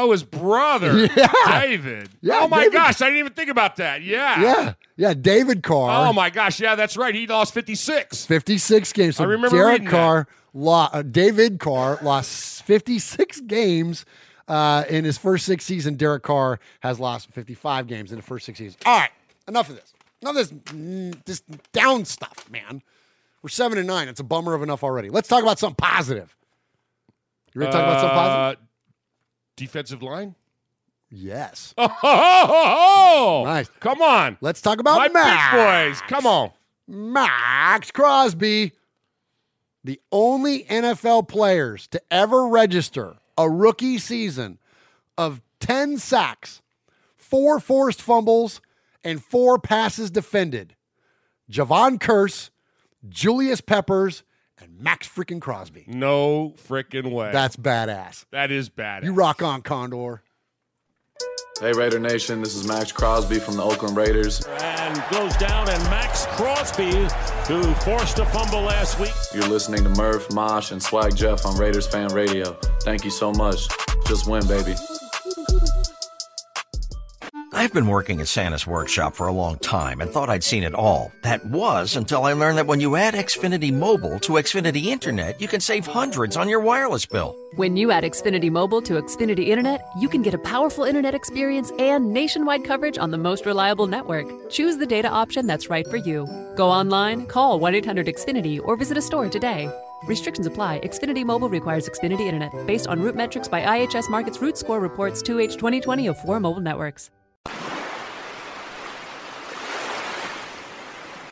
[0.00, 1.32] Oh, his brother, Yeah.
[1.46, 2.08] David.
[2.20, 2.72] Yeah, Oh my David.
[2.72, 4.02] gosh, I didn't even think about that.
[4.02, 4.40] Yeah.
[4.40, 4.72] Yeah.
[4.96, 5.14] Yeah.
[5.14, 6.08] David Carr.
[6.08, 7.14] Oh my gosh, yeah, that's right.
[7.14, 8.26] He lost 56.
[8.26, 9.16] 56 games.
[9.16, 9.86] So I remember that.
[9.86, 14.04] Carr, lo- uh, David Carr lost 56 games
[14.48, 15.96] uh, in his first six seasons.
[15.98, 18.82] Derek Carr has lost 55 games in the first six seasons.
[18.86, 19.10] All right,
[19.48, 19.92] enough of this.
[20.22, 21.40] Enough of this, mm, this
[21.72, 22.82] down stuff, man.
[23.42, 24.06] We're seven and nine.
[24.08, 25.08] It's a bummer of enough already.
[25.08, 26.36] Let's talk about something positive.
[27.54, 28.64] You ready to talk about something positive?
[29.56, 30.34] Defensive line?
[31.10, 31.74] Yes.
[31.78, 33.44] Oh, ho, ho, ho.
[33.44, 33.68] Nice.
[33.80, 34.38] Come on.
[34.40, 35.52] Let's talk about My Max.
[35.52, 35.60] big
[36.00, 36.08] boys.
[36.08, 36.50] Come on.
[36.86, 38.72] Maxx Crosby,
[39.84, 44.58] the only NFL players to ever register a rookie season
[45.18, 46.62] of 10 sacks,
[47.16, 48.60] four forced fumbles,
[49.04, 50.74] and four passes defended.
[51.50, 52.50] Jevon Kearse,
[53.08, 54.22] Julius Peppers,
[54.60, 55.84] and Maxx freaking Crosby.
[55.86, 57.30] No freaking way.
[57.32, 58.24] That's badass.
[58.30, 59.04] that is bad.
[59.04, 60.22] You rock on, Condor.
[61.60, 64.42] Hey Raider Nation, this is Maxx Crosby from the Oakland Raiders.
[64.46, 66.90] and goes down, and Maxx Crosby,
[67.52, 69.12] who forced a fumble last week.
[69.34, 72.54] You're listening to Murph, Mosh, and Swag Jeff on Raiders Fan Radio.
[72.82, 73.68] Thank you so much.
[74.06, 74.74] Just win, baby.
[77.52, 80.72] I've been working at Santa's workshop for a long time and thought I'd seen it
[80.72, 81.10] all.
[81.22, 85.48] That was until I learned that when you add Xfinity Mobile to Xfinity Internet, you
[85.48, 87.36] can save hundreds on your wireless bill.
[87.56, 91.72] When you add Xfinity Mobile to Xfinity Internet, you can get a powerful internet experience
[91.78, 94.26] and nationwide coverage on the most reliable network.
[94.48, 96.26] Choose the data option that's right for you.
[96.56, 99.68] Go online, call 1 800 Xfinity, or visit a store today.
[100.04, 100.80] Restrictions apply.
[100.80, 105.54] Xfinity Mobile requires Xfinity Internet based on RootMetrics by IHS Markit Root Score Reports 2H
[105.54, 107.10] 2020 of four mobile networks.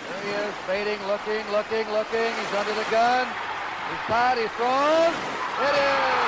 [0.00, 2.30] There he is, fading, looking, looking, looking.
[2.30, 3.26] He's under the gun.
[3.88, 5.14] He's caught, he's thrown.
[5.64, 6.18] It is.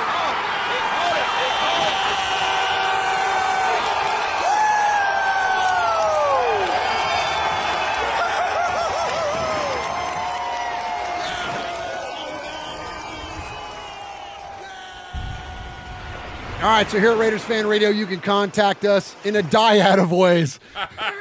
[16.63, 20.01] All right, so here at Raiders Fan Radio, you can contact us in a dyad
[20.01, 20.59] of ways.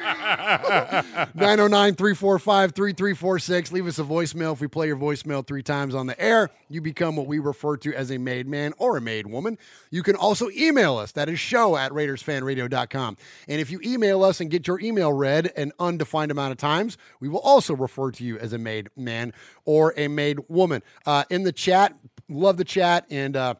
[0.50, 3.72] 909 345 3346.
[3.72, 4.52] Leave us a voicemail.
[4.52, 7.76] If we play your voicemail three times on the air, you become what we refer
[7.78, 9.58] to as a made man or a made woman.
[9.90, 11.12] You can also email us.
[11.12, 13.16] That is show at RaidersFanRadio.com.
[13.48, 16.98] And if you email us and get your email read an undefined amount of times,
[17.20, 19.32] we will also refer to you as a made man
[19.64, 20.82] or a made woman.
[21.06, 21.94] Uh, in the chat,
[22.28, 23.06] love the chat.
[23.10, 23.54] And, uh,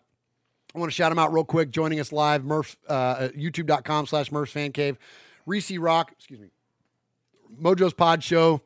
[0.74, 1.72] I want to shout them out real quick.
[1.72, 4.98] Joining us live, Murph, uh, youtube.com slash Murph's Fan Cave.
[5.46, 6.50] Reese Rock, excuse me,
[7.58, 8.60] Mojo's Pod Show.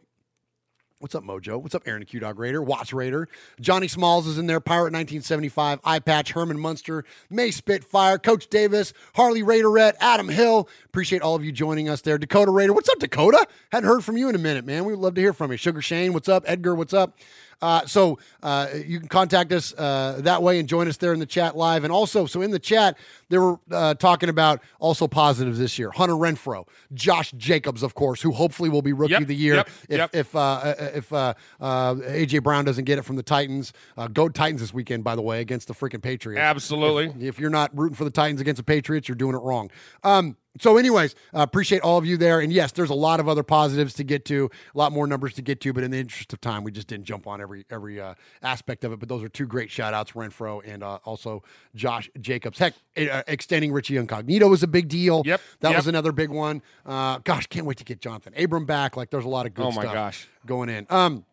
[1.00, 1.60] What's up, Mojo?
[1.60, 2.62] What's up, Aaron Q Dog Raider?
[2.62, 3.28] Watch Raider.
[3.60, 4.58] Johnny Smalls is in there.
[4.58, 5.80] Pirate 1975.
[5.84, 6.32] Eye Patch.
[6.32, 7.04] Herman Munster.
[7.28, 8.16] May Spitfire.
[8.16, 8.94] Coach Davis.
[9.14, 9.96] Harley Raiderette.
[10.00, 10.66] Adam Hill.
[10.86, 12.16] Appreciate all of you joining us there.
[12.16, 12.72] Dakota Raider.
[12.72, 13.46] What's up, Dakota?
[13.70, 14.86] Hadn't heard from you in a minute, man.
[14.86, 15.58] We'd love to hear from you.
[15.58, 16.14] Sugar Shane.
[16.14, 16.44] What's up?
[16.46, 16.74] Edgar.
[16.74, 17.18] What's up?
[17.64, 21.18] Uh, so uh, you can contact us uh, that way and join us there in
[21.18, 21.82] the chat live.
[21.82, 22.98] And also, so in the chat,
[23.30, 25.90] they were uh, talking about also positives this year.
[25.90, 29.54] Hunter Renfrow, Josh Jacobs, of course, who hopefully will be Rookie Yep, of the Year
[29.54, 30.10] yep, if yep.
[30.12, 33.72] if uh, if uh, uh, AJ Brown doesn't get it from the Titans.
[33.96, 36.40] Uh, go Titans this weekend, by the way, against the freaking Patriots.
[36.40, 37.06] Absolutely.
[37.06, 39.70] If, if you're not rooting for the Titans against the Patriots, you're doing it wrong.
[40.02, 42.40] Um, so, anyways, uh, appreciate all of you there.
[42.40, 45.34] And yes, there's a lot of other positives to get to, a lot more numbers
[45.34, 45.72] to get to.
[45.72, 48.84] But in the interest of time, we just didn't jump on every every uh, aspect
[48.84, 49.00] of it.
[49.00, 51.42] But those are two great shout outs, Renfrow and uh, also
[51.74, 52.58] Josh Jacobs.
[52.58, 55.22] Heck, uh, extending Richie Incognito was a big deal.
[55.24, 55.76] Yep, that yep.
[55.76, 56.62] was another big one.
[56.86, 58.96] Uh, gosh, can't wait to get Johnathan Abram back.
[58.96, 60.28] Like, there's a lot of good Oh my stuff gosh.
[60.46, 60.86] going in.
[60.90, 61.24] Um,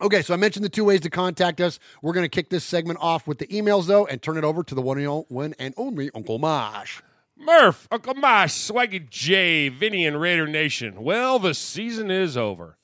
[0.00, 1.80] Okay, so I mentioned the two ways to contact us.
[2.02, 4.62] We're going to kick this segment off with the emails, though, and turn it over
[4.62, 7.00] to the one and only, one and only Uncle Mosh.
[7.38, 11.02] Murph, Uncle Mosh, Swaggy J, Vinny, and Raider Nation.
[11.02, 12.78] Well, the season is over.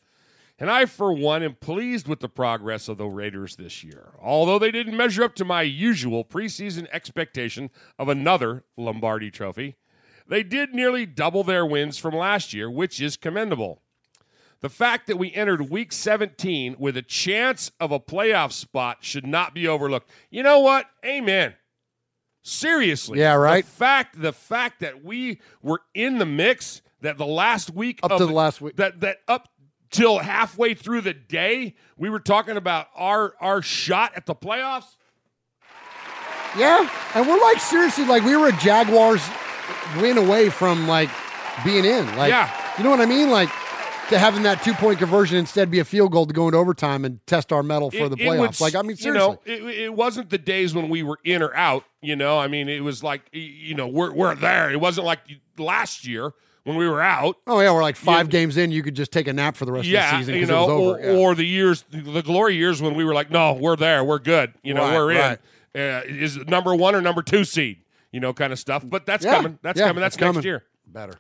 [0.58, 4.12] And I, for one, am pleased with the progress of the Raiders this year.
[4.22, 9.74] Although they didn't measure up to my usual preseason expectation of another Lombardi trophy,
[10.28, 13.82] they did nearly double their wins from last year, which is commendable.
[14.60, 19.26] The fact that we entered week 17 with a chance of a playoff spot should
[19.26, 20.08] not be overlooked.
[20.30, 20.86] You know what?
[21.04, 21.54] Amen.
[22.46, 23.18] Seriously.
[23.20, 23.64] Yeah, right.
[23.64, 28.12] The fact the fact that we were in the mix that the last week Up
[28.12, 28.76] of to the last week.
[28.76, 29.48] that that up
[29.90, 34.96] till halfway through the day we were talking about our our shot at the playoffs.
[36.58, 39.22] Yeah, and we're like seriously, like we were a Jaguars
[40.00, 41.08] win away from like
[41.64, 42.06] being in.
[42.16, 42.50] Like, Yeah.
[42.78, 43.30] you know what I mean?
[43.30, 43.48] Like,
[44.10, 47.04] to having that two point conversion instead be a field goal to go into overtime
[47.04, 48.38] and test our metal for It- the it playoffs.
[48.40, 49.38] would- like I mean, seriously.
[49.46, 51.84] you know, it, it wasn't the days when we were in or out.
[52.02, 54.70] You know, I mean, it was like you know we're we're there.
[54.70, 55.20] It wasn't like
[55.58, 56.32] last year
[56.64, 57.36] when we were out.
[57.46, 58.70] oh yeah, we're like five You- games in.
[58.72, 60.64] You could just take a nap for the rest yeah, of the season you know,
[60.64, 60.98] it was over.
[60.98, 61.18] or, yeah.
[61.18, 64.52] or the years, the glory years when we were like, no, we're there, we're good.
[64.62, 65.18] You know, Right, we're in.
[65.18, 65.38] right.
[65.76, 67.78] Uh, is it number one or number two seed?
[68.12, 68.84] You know, kind of stuff.
[68.86, 69.58] But that's Yeah, coming.
[69.62, 70.00] That's yeah, coming.
[70.02, 70.44] That's it's next coming.
[70.44, 70.62] year.
[70.86, 71.14] Better.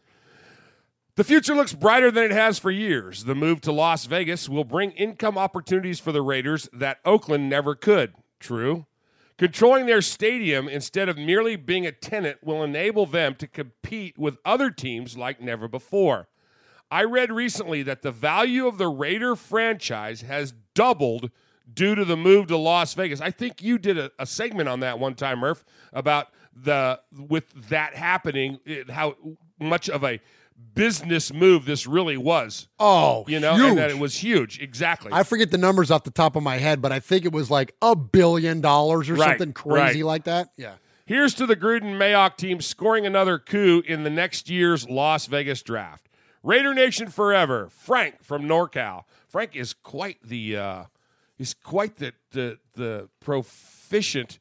[1.16, 3.22] The future looks brighter than it has for years.
[3.22, 7.76] The move to Las Vegas will bring income opportunities for the Raiders that Oakland never
[7.76, 8.14] could.
[8.40, 8.86] True.
[9.38, 14.38] Controlling their stadium instead of merely being a tenant will enable them to compete with
[14.44, 16.26] other teams like never before.
[16.90, 21.30] I read recently that the value of the Raider franchise has doubled
[21.72, 23.20] due to the move to Las Vegas.
[23.20, 27.68] I think you did a, a segment on that one time, Murph, about the with
[27.68, 29.16] that happening, it, how
[29.60, 30.20] much of a
[30.74, 32.68] business move this really was.
[32.78, 33.68] Oh, you know, huge.
[33.70, 34.60] and that it was huge.
[34.60, 35.10] Exactly.
[35.12, 37.50] I forget the numbers off the top of my head, but I think it was
[37.50, 40.06] like a billion dollars or Right, something crazy right.
[40.06, 40.48] like that.
[40.56, 40.74] Yeah.
[41.06, 45.62] Here's to the Gruden Mayock team scoring another coup in the next year's Las Vegas
[45.62, 46.08] draft.
[46.42, 47.68] Raider Nation forever.
[47.70, 49.04] Frank from NorCal.
[49.28, 50.84] Frank is quite the uh,
[51.36, 54.38] he's quite the the the proficient.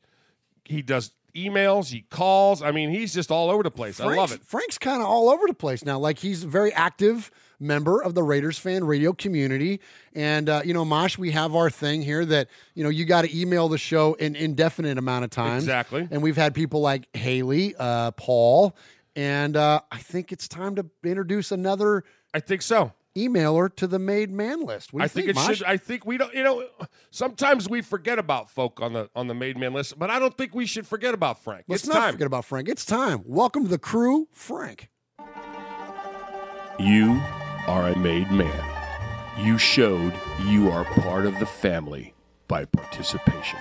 [0.66, 2.62] He does emails, he calls.
[2.62, 4.00] I mean, he's just all over the place.
[4.00, 4.44] I love it.
[4.44, 6.00] Frank's kind of all over the place now.
[6.00, 9.80] Like he's a very active member of the Raiders fan radio community.
[10.14, 13.24] And uh, you know, Mosh, we have our thing here that you know you got
[13.24, 15.64] to email the show an indefinite amount of times.
[15.64, 16.08] Exactly.
[16.12, 18.76] And we've had people like Haley, uh, Paul,
[19.16, 22.04] and uh, I think it's time to introduce another.
[22.34, 22.92] I think so.
[23.18, 24.92] Emailer to the made man list.
[24.92, 25.58] What do you I think, it Mosh?
[25.58, 25.68] should.
[25.68, 26.34] I think we don't.
[26.34, 26.68] You know,
[27.12, 30.36] sometimes we forget about folk on the on the made man list, but I don't
[30.36, 31.66] think we should forget about Frank.
[31.68, 32.14] Let's it's not time.
[32.14, 32.70] forget about Frank.
[32.70, 33.22] It's time.
[33.26, 34.90] Welcome to the crew, Frank.
[36.80, 37.22] You
[37.68, 38.64] are a made man.
[39.40, 40.14] You showed
[40.48, 42.14] you are part of the family
[42.48, 43.60] by participation.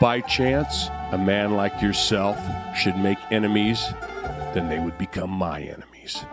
[0.00, 2.38] By chance, a man like yourself
[2.76, 3.92] should make enemies,
[4.52, 6.24] then they would become my enemies.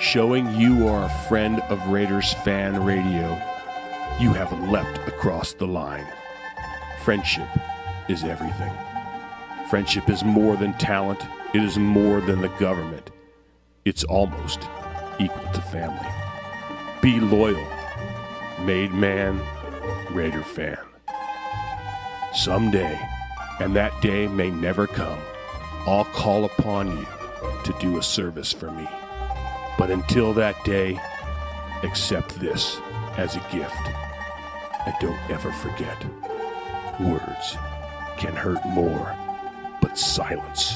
[0.00, 3.30] Showing you are a friend of Raiders fan radio,
[4.20, 6.06] you have leapt across the line.
[7.02, 7.48] Friendship
[8.08, 8.72] is everything.
[9.68, 13.10] Friendship is more than talent, it is more than the government.
[13.84, 14.60] It's almost
[15.18, 16.08] equal to family.
[17.02, 17.66] Be loyal.
[18.60, 19.40] Made man,
[20.12, 20.78] Raider fan.
[22.32, 23.00] Someday,
[23.58, 25.18] and that day may never come,
[25.88, 27.06] I'll call upon you
[27.64, 28.88] to do a service for me.
[29.78, 31.00] But until that day,
[31.84, 32.78] accept this
[33.16, 33.74] as a gift.
[34.84, 36.04] And don't ever forget
[37.00, 37.56] words
[38.16, 39.16] can hurt more,
[39.80, 40.74] but silence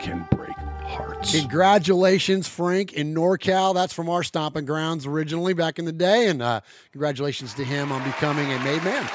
[0.00, 1.38] can break hearts.
[1.38, 3.74] Congratulations, Frank in NorCal.
[3.74, 6.28] That's from our stomping grounds originally back in the day.
[6.28, 6.62] And uh,
[6.92, 9.08] congratulations to him on becoming a made man.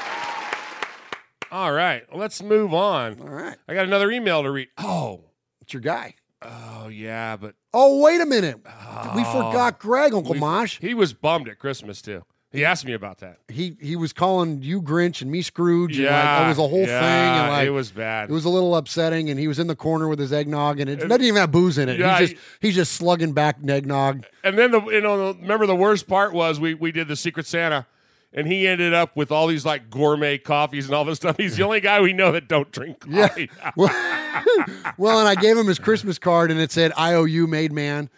[1.50, 3.20] All right, let's move on.
[3.20, 3.56] All right.
[3.68, 4.68] I got another email to read.
[4.78, 5.24] Oh,
[5.60, 6.14] it's your guy.
[6.48, 8.60] Oh, yeah, but Oh, wait a minute.
[8.64, 10.78] we oh, forgot Greg, Uncle we- Mosh.
[10.80, 12.22] He was bummed at Christmas, too.
[12.52, 13.38] He asked me about that.
[13.48, 15.96] He he was calling you Grinch and me Scrooge.
[15.98, 17.40] and like, Yeah, it was a whole yeah, thing.
[17.42, 18.30] And like, it was bad.
[18.30, 19.28] It was a little upsetting.
[19.28, 21.76] And he was in the corner with his eggnog, and it doesn't even have booze
[21.76, 21.98] in it.
[21.98, 24.24] Yeah, he's just he's just slugging back eggnog.
[24.42, 27.46] And then the you know remember the worst part was we we did the Secret
[27.46, 27.86] Santa,
[28.32, 31.36] and he ended up with all these like gourmet coffees and all this stuff.
[31.36, 33.28] He's the only guy we know that don't drink Yeah.
[33.28, 33.50] coffee.
[34.98, 38.10] well, and I gave him his Christmas card, and it said "IOU made man."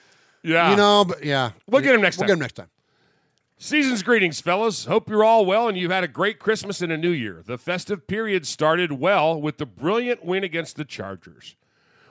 [0.43, 0.71] Yeah.
[0.71, 2.29] you know, but yeah, We'll get him next We'll time.
[2.29, 2.69] get him next time.
[3.61, 4.85] Season's greetings, fellas.
[4.85, 7.43] Hope you're all well and you've had a great Christmas and a new year.
[7.45, 11.57] The festive period started well with the brilliant win against the Chargers.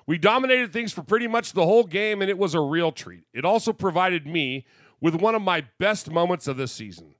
[0.05, 3.23] We dominated things for pretty much the whole game, and it was a real treat.
[3.33, 4.65] It also provided me
[4.99, 7.15] with one of my best moments of the season.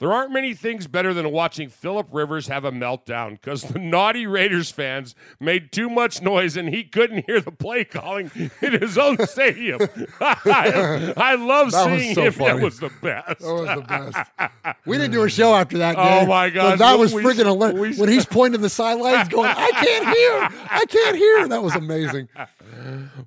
[0.00, 4.26] There aren't many things better than watching Philip Rivers have a meltdown because the naughty
[4.26, 8.30] Raiders fans made too much noise and he couldn't hear the play calling
[8.60, 9.80] in his own stadium.
[10.20, 12.32] I, I love That seeing so him.
[12.32, 12.54] funny.
[12.58, 13.38] That was the best.
[13.38, 14.76] That was the best.
[14.86, 15.94] We didn't do a show after that.
[15.96, 16.78] Oh, my God.
[16.80, 17.96] that was We- friggin' hilarious.
[17.96, 21.74] we- when he's pointing the sidelines, going, "I can't hear, I can't hear." That was
[21.74, 22.28] amazing.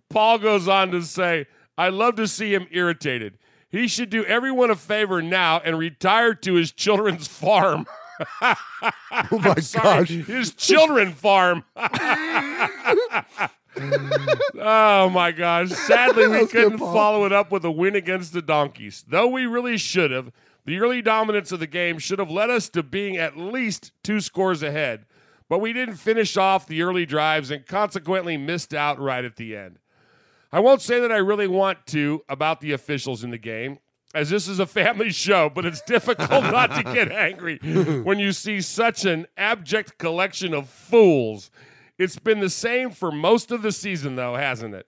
[0.09, 1.45] Paul goes on to say,
[1.78, 3.38] I love to see him irritated.
[3.78, 7.86] He should do everyone a favor now and retire to his children's farm.
[8.41, 8.55] oh
[9.32, 10.09] my gosh.
[10.09, 11.63] His children farm.
[14.59, 15.69] oh my gosh.
[15.69, 19.05] Sadly, we couldn't follow it up with a win against the Donkeys.
[19.07, 20.32] Though we really should have,
[20.65, 24.21] the early dominance of the game should have led us to being at least two
[24.21, 25.05] scores ahead.
[25.49, 29.55] But we didn't finish off the early drives and consequently missed out right at the
[29.55, 29.78] end.
[30.52, 33.80] I won't say that I really want to about the officials in the game.
[34.14, 37.58] as this is a family show, but it's difficult not to get angry
[38.04, 41.52] when you see such an abject collection of fools.
[41.98, 44.88] It's been the same for most of the season, though, hasn't it?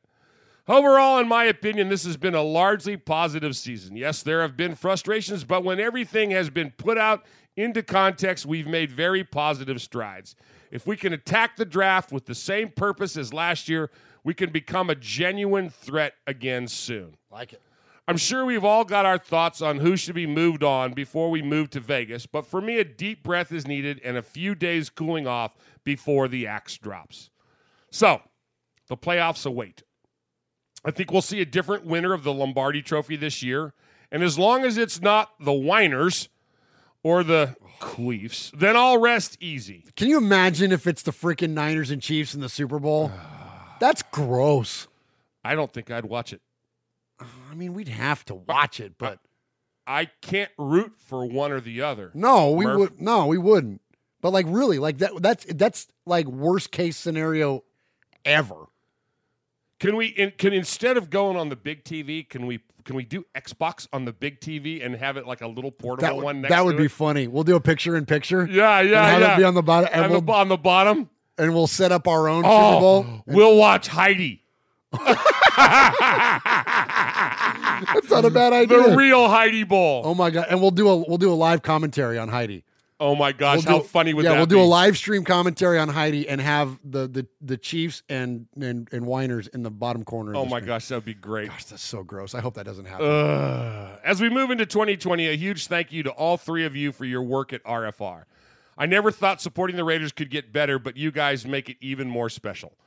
[0.68, 3.98] Overall, in my opinion, this has been a largely positive season.
[3.98, 7.26] Yes, there have been frustrations, but when everything has been put out
[7.58, 10.36] into context, we've made very positive strides.
[10.70, 13.90] If we can attack the draft with the same purpose as last year,
[14.24, 17.16] we can become a genuine threat again soon.
[17.32, 17.62] Like it.
[18.10, 21.44] I'm sure we've all got our thoughts on who should be moved on before we
[21.44, 24.90] move to Vegas, but for me, a deep breath is needed and a few days
[24.90, 27.30] cooling off before the axe drops.
[27.92, 28.24] So,
[28.88, 29.84] the playoffs await.
[30.84, 33.76] I think we'll see a different winner of the Lombardi Trophy this year.
[34.12, 36.30] And as long as it's not the Whiners
[37.04, 39.86] or the Queefs, then I'll rest easy.
[39.96, 43.12] Can you imagine if it's the freaking Niners and Chiefs in the Super Bowl?
[43.80, 44.88] That's gross.
[45.44, 46.42] I don't think I'd watch it.
[47.20, 49.20] I mean, we'd have to watch it, but
[49.88, 52.12] I can't root for one or the other.
[52.14, 52.80] no, we Murph.
[52.80, 53.02] would.
[53.02, 53.82] No, we wouldn't.
[54.22, 55.12] But like, really, like that.
[55.22, 57.64] That's that's like worst case scenario
[58.26, 58.68] ever.
[59.80, 63.04] Can we in, can instead of going on the big TV, can we can we
[63.04, 66.24] do Xbox on the big TV and have it like a little portable That would,
[66.26, 66.92] one next that would be it?
[66.92, 67.28] funny.
[67.28, 68.46] We'll do a picture in picture.
[68.50, 69.34] Yeah, yeah, yeah.
[69.36, 71.10] it be on the bottom, we'll, it on the bottom.
[71.40, 73.24] And we'll set up our own Oh, Super Bowl.
[73.36, 74.44] we'll watch Heidi.
[77.94, 78.90] That's not a bad idea.
[78.90, 80.02] The real Heidi Bowl.
[80.06, 80.48] oh my god!
[80.50, 82.64] And we'll do a we'll do a live commentary on Heidi.
[83.02, 84.56] Oh my gosh, We'll how do- funny would yeah, that Yeah, we'll be?
[84.56, 88.90] do a live stream commentary on Heidi and have the the, the Chiefs and, and
[88.92, 90.36] and Winers in the bottom corner.
[90.36, 90.68] Oh my screen.
[90.68, 91.48] gosh, that would be great.
[91.50, 92.36] Gosh, that's so gross.
[92.36, 93.06] I hope that doesn't happen.
[93.08, 94.00] Ugh.
[94.04, 97.06] As we move into 2020, a huge thank you to all three of you for
[97.06, 98.24] your work at RFR.
[98.80, 102.10] I never thought supporting the Raiders could get better, but you guys make it even
[102.10, 102.78] more special.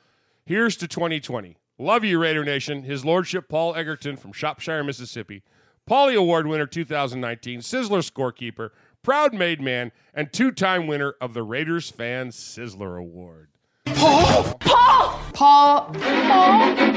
[0.46, 1.58] Here's to 2020.
[1.78, 2.82] Love you, Raider Nation.
[2.84, 5.42] His Lordship Paul Egerton from Shropshire, Mississippi.
[5.88, 8.70] Paulie Award winner 2019, Sizzler scorekeeper,
[9.02, 13.48] proud made man, and two time winner of the Raiders Fan Sizzler Award.
[13.84, 14.54] Paul!
[14.60, 15.20] Paul!
[15.34, 15.92] Paul!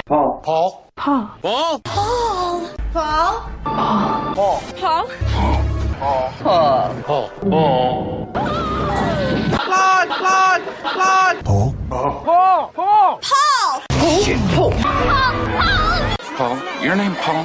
[0.05, 0.41] Paul!
[0.41, 0.41] Paul.
[0.41, 0.91] Paul!
[0.95, 1.39] Paul!
[1.41, 1.79] Paul?
[1.79, 2.71] Paul!
[2.93, 3.51] Paul!
[3.63, 4.33] Paul!
[4.35, 4.61] Paul!
[4.77, 5.64] Paul!
[5.99, 6.31] Paul.
[6.39, 7.29] Paul!
[9.51, 10.09] Claude!
[10.09, 10.63] Claude!
[10.83, 11.45] Claude!
[11.45, 11.75] Paul.
[11.89, 12.11] Paul!
[12.25, 12.71] Paul!
[12.73, 13.21] Paul!
[13.21, 13.81] Paul!
[13.95, 14.41] Paul!
[14.55, 14.71] Paul.
[14.71, 16.15] Paul.
[16.37, 16.83] Paul.
[16.83, 17.43] Your name Paul?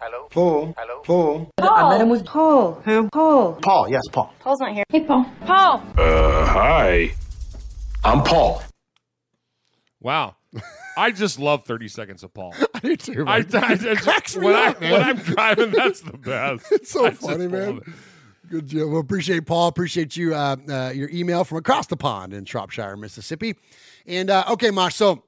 [0.00, 0.28] Hello.
[0.30, 0.74] Paul.
[0.78, 1.02] Hello.
[1.04, 1.50] Paul.
[1.58, 1.68] Paul.
[1.68, 2.80] I met him with Paul.
[2.84, 3.08] Who?
[3.10, 3.58] Paul.
[3.62, 3.90] Paul.
[3.90, 4.32] Yes, Paul.
[4.40, 4.84] Paul's not here.
[4.88, 5.26] Hey, Paul.
[5.44, 5.82] Paul.
[5.98, 7.12] Uh, hi.
[8.04, 8.62] I'm Paul.
[10.00, 10.36] Wow.
[10.96, 12.54] I just love 30 seconds of Paul.
[12.74, 13.24] I do too.
[13.26, 13.46] I, man.
[13.54, 16.66] I, I just- when, up, I, when I'm driving, that's the best.
[16.72, 17.80] It's so funny, man.
[18.50, 18.90] Good job.
[18.90, 19.68] Well, appreciate Paul.
[19.68, 20.34] Appreciate you.
[20.34, 23.56] Uh, uh, your email from across the pond in Shropshire, Mississippi.
[24.06, 24.94] And uh, okay, Mosh.
[24.94, 25.22] So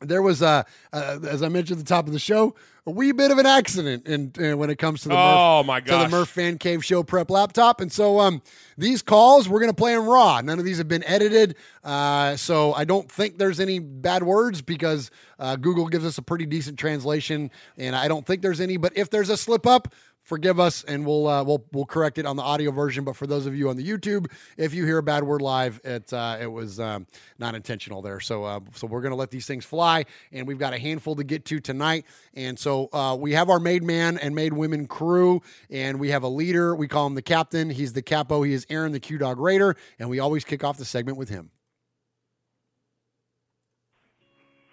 [0.00, 2.54] there was, a, uh, as I mentioned at the top of the show,
[2.86, 5.66] a wee bit of an accident in, in when it comes to the Oh, Murph,
[5.66, 6.10] my to the gosh.
[6.10, 7.80] Murph Fan Cave Show Prep laptop.
[7.82, 8.40] And so um,
[8.78, 10.40] these calls we're gonna play them raw.
[10.40, 14.62] None of these have been edited, uh, so I don't think there's any bad words
[14.62, 18.78] because uh, Google gives us a pretty decent translation, and I don't think there's any.
[18.78, 19.92] But if there's a slip up.
[20.30, 23.02] Forgive us, and we'll uh, we'll we'll correct it on the audio version.
[23.02, 25.80] But for those of you on the YouTube, if you hear a bad word live,
[25.82, 27.08] it uh, it was um,
[27.40, 28.20] not intentional there.
[28.20, 31.24] So uh, so we're gonna let these things fly, and we've got a handful to
[31.24, 32.04] get to tonight.
[32.32, 36.22] And so uh, we have our made man and made women crew, and we have
[36.22, 36.76] a leader.
[36.76, 37.68] We call him the captain.
[37.68, 38.44] He's the capo.
[38.44, 41.28] He is Aaron, the Q Dog Raider, and we always kick off the segment with
[41.28, 41.50] him.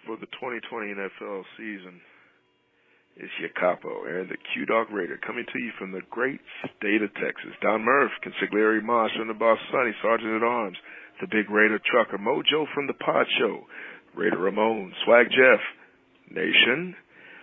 [0.06, 2.00] for the 2020 NFL season.
[3.18, 6.38] It's your capo, Aaron, the Q Dog Raider, coming to you from the great
[6.78, 7.50] state of Texas.
[7.60, 10.78] Don Murph, Consigliere Mosh from the Boss Sonny, Sergeant at Arms,
[11.20, 13.66] the Big Raider Trucker, Mojo from the Pod Show,
[14.14, 15.58] Raider Ramon, Swag Jeff,
[16.30, 16.94] Nation.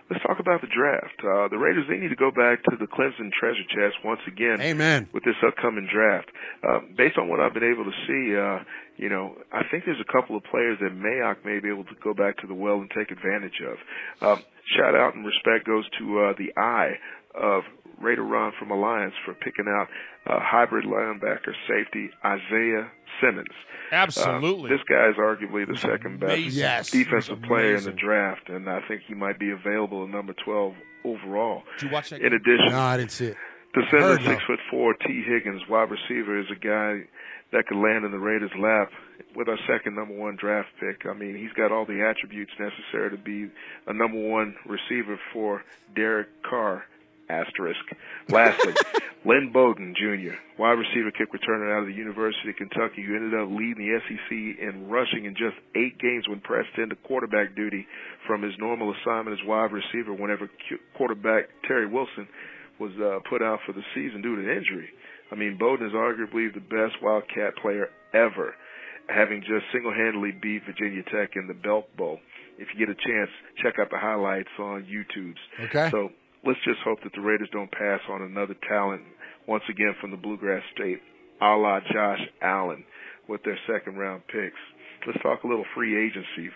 [0.08, 1.18] Let's talk about the draft.
[1.18, 4.60] Uh, the Raiders, they need to go back to the Clemson treasure chest once again
[4.60, 5.08] Amen.
[5.12, 6.30] with this upcoming draft.
[6.62, 8.62] Uh, based on what I've been able to see, uh,
[8.96, 11.94] you know, I think there's a couple of players that Mayock may be able to
[12.02, 13.76] go back to the well and take advantage of.
[14.22, 14.44] Um,
[14.76, 16.98] shout out and respect goes to uh, the eye
[17.40, 17.62] of
[18.00, 19.88] Raider Ron from Alliance for picking out
[20.26, 23.48] uh, hybrid linebacker safety Isaiah Simmons.
[23.92, 24.70] Absolutely.
[24.70, 26.40] Uh, this guy is arguably the second best.
[26.40, 26.90] Yes.
[26.90, 30.74] defensive player in the draft, and I think he might be available at number 12
[31.04, 31.62] overall.
[31.78, 32.20] Did you watch that?
[32.20, 32.34] In game?
[32.34, 33.36] addition, No, I didn't see it.
[33.74, 37.06] the center, six foot four, Tee Higgins, wide receiver, is a guy
[37.52, 38.90] that could land in the Raiders' lap
[39.36, 41.06] with our second number one draft pick.
[41.08, 43.48] I mean, he's got all the attributes necessary to be
[43.86, 45.62] a number one receiver for
[45.94, 46.84] Derek Carr.
[47.28, 47.80] Asterisk.
[48.28, 48.74] Lastly,
[49.24, 53.34] Lynn Bowden Jr., wide receiver kick returner out of the University of Kentucky, who ended
[53.34, 57.86] up leading the SEC in rushing in just eight games when pressed into quarterback duty
[58.26, 60.48] from his normal assignment as wide receiver whenever
[60.96, 62.28] quarterback Terry Wilson
[62.78, 64.88] was uh, put out for the season due to an injury.
[65.32, 68.54] I mean, Bowden is arguably the best Wildcat player ever,
[69.08, 72.20] having just single-handedly beat Virginia Tech in the Belk Bowl.
[72.58, 73.30] If you get a chance,
[73.62, 75.40] check out the highlights on YouTube's.
[75.68, 75.90] Okay.
[75.90, 76.10] So
[76.46, 79.02] let's just hope that the Raiders don't pass on another talent
[79.48, 81.00] once again from the Bluegrass State,
[81.42, 82.84] a la Josh Allen,
[83.28, 84.62] with their second-round picks.
[85.06, 86.54] Let's talk a little free agency.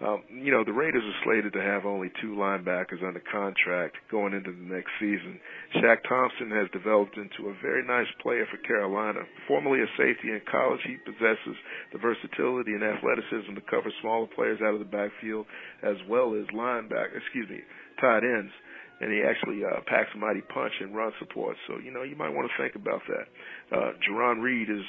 [0.00, 4.32] Um, you know, the Raiders are slated to have only two linebackers under contract going
[4.32, 5.36] into the next season.
[5.76, 9.20] Shaq Thompson has developed into a very nice player for Carolina.
[9.46, 11.56] Formerly a safety in college, he possesses
[11.92, 15.44] the versatility and athleticism to cover smaller players out of the backfield
[15.84, 17.60] as well as linebacker, excuse me,
[18.00, 18.52] tight ends.
[19.00, 21.56] And he actually uh, packs a mighty punch and run support.
[21.66, 23.76] So, you know, you might want to think about that.
[23.76, 24.84] Uh, Jerron Reed is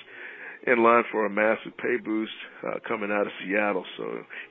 [0.68, 3.86] in line for a massive pay boost uh, coming out of Seattle.
[3.98, 4.06] So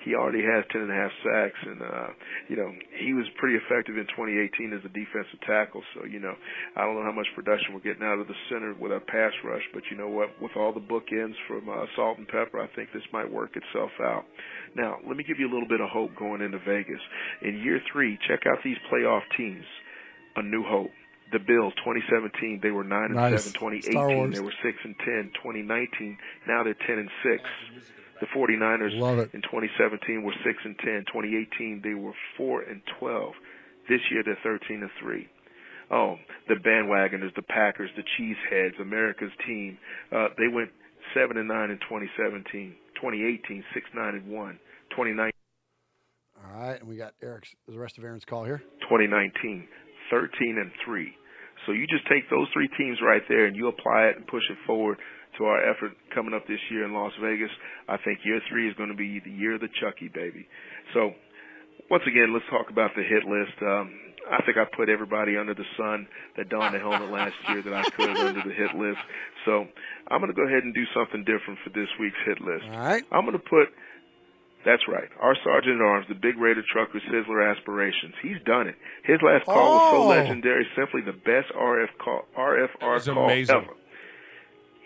[0.05, 2.09] he already has ten and a half sacks, and uh,
[2.49, 5.83] you know he was pretty effective in 2018 as a defensive tackle.
[5.95, 6.35] So you know
[6.75, 9.33] I don't know how much production we're getting out of the center with our pass
[9.45, 10.35] rush, but you know what?
[10.43, 13.95] With all the bookends from uh, Salt and Pepper, I think this might work itself
[14.03, 14.25] out.
[14.75, 17.03] Now let me give you a little bit of hope going into Vegas.
[17.43, 19.65] In year three, check out these playoff teams.
[20.37, 20.91] A new hope
[21.33, 23.45] the Bills 2017 they were 9 and Nice.
[23.45, 26.19] 7 2018 they were 6 and 10 2019
[26.49, 27.43] now they're 10 and 6
[28.21, 29.31] the 49ers Love it.
[29.33, 33.33] in 2017 were 6 and 10 2018 they were 4 and 12
[33.89, 35.29] this year they're 13 and 3
[35.91, 36.17] oh
[36.49, 39.79] the bandwagoners the Packers the Cheeseheads America's team
[40.13, 40.71] uh, they went
[41.15, 44.59] 7 and 9 in 2017 2018 6 9 and 1
[44.91, 45.33] 2019
[46.45, 48.63] All right, and we got Eric's the rest of Aaron's call here.
[48.83, 49.69] 2019,
[50.11, 51.13] 13 and 3.
[51.67, 54.45] So you just take those three teams right there and you apply it and push
[54.51, 54.99] it forward
[55.39, 57.51] to our effort coming up this year in Las Vegas.
[57.89, 60.49] I think year three is going to be the year of the Chucky baby.
[60.95, 61.13] So
[61.91, 63.57] once again, let's talk about the hit list.
[63.63, 63.95] Um,
[64.31, 66.07] I think I put everybody under the sun
[66.37, 69.01] that donned the helmet last year that I could under the hit list.
[69.45, 69.67] So
[70.09, 72.65] I'm going to go ahead and do something different for this week's hit list.
[72.71, 73.03] All right.
[73.11, 73.69] I'm going to put
[74.65, 75.09] that's right.
[75.21, 78.15] Our Sergeant at Arms, the Big Raider Trucker Sizzler Aspirations.
[78.23, 78.77] He's done it.
[79.05, 80.09] His last call was so Oh.
[80.09, 83.57] legendary, simply the best RF call, RFR was call amazing.
[83.57, 83.73] ever.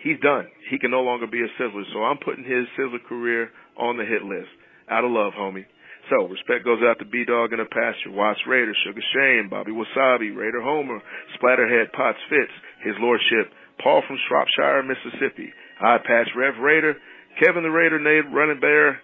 [0.02, 0.48] He's done.
[0.68, 4.04] He can no longer be a Sizzler, so I'm putting his Sizzler career on the
[4.04, 4.50] hit list.
[4.90, 5.64] Out of love, homie.
[6.10, 10.36] So, respect goes out to B-Dog in the pasture, Watts Raider, Sugar Shane, Bobby Wasabi,
[10.36, 11.00] Raider Homer,
[11.40, 12.52] Splatterhead, Potts Fitz,
[12.84, 13.50] His Lordship,
[13.82, 15.50] Paul from Shropshire, Mississippi,
[15.80, 16.96] Eye Patch Rev Raider,
[17.42, 19.00] Kevin the Raider, Nate Running Bear,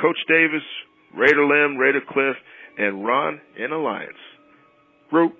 [0.00, 0.62] Coach Davis,
[1.14, 2.36] Raider Lim, Raider Cliff,
[2.78, 4.16] and Ron in Alliance.
[5.10, 5.36] Group.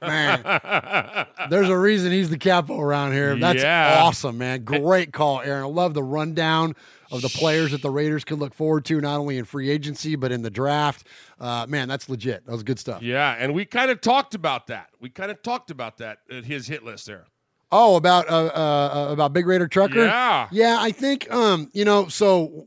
[0.00, 0.42] Man,
[1.50, 3.36] there's a reason he's the capo around here.
[3.36, 4.00] That's Yeah.
[4.02, 4.64] awesome, man.
[4.64, 5.62] Great call, Aaron.
[5.62, 6.74] I love the rundown
[7.12, 10.16] of the players that the Raiders can look forward to, not only in free agency
[10.16, 11.06] but in the draft.
[11.38, 12.44] Uh, man, that's legit.
[12.46, 13.00] That was good stuff.
[13.02, 14.88] Yeah, and we kind of talked about that.
[15.00, 17.26] We kind of talked about that at his hit list there.
[17.70, 20.04] Oh, about uh, uh, uh, about Big Raider Trucker.
[20.04, 20.48] Yeah.
[20.50, 20.76] yeah.
[20.80, 22.66] I think um, you know, so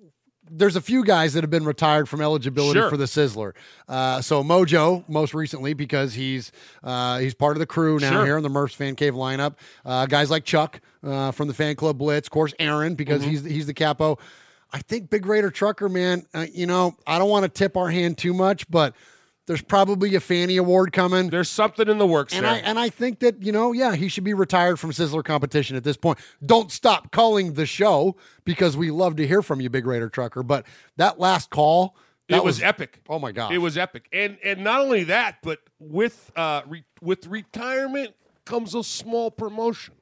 [0.49, 2.89] there's a few guys that have been retired from eligibility Sure.
[2.89, 3.53] for the Sizzler.
[3.87, 6.51] Uh, so Mojo, most recently, because he's
[6.83, 8.25] uh, he's part of the crew now Sure.
[8.25, 9.55] here in the Murphs Fan Cave lineup.
[9.83, 13.31] Uh, guys like Chuck uh, from the Fan Club Blitz, of course, Aaron because Mm-hmm.
[13.31, 14.17] he's he's the capo.
[14.73, 16.25] I think Big Raider Trucker, man.
[16.33, 18.93] Uh, you know, I don't want to tip our hand too much, but.
[19.47, 21.29] There's probably a Fanny Award coming.
[21.29, 22.53] There's something in the works And there.
[22.53, 25.75] I and I think that, you know, yeah, he should be retired from Sizzler competition
[25.75, 26.17] at this point.
[26.43, 30.41] Don't stop calling the show because we love to hear from you, Big Raider Trucker.
[30.41, 30.65] But
[30.97, 31.95] that last call,
[32.29, 33.01] that it was, epic.
[33.07, 36.83] Oh my god, It was epic, and and not only that, but with uh re-
[37.01, 38.15] with retirement
[38.45, 39.93] comes a small promotion.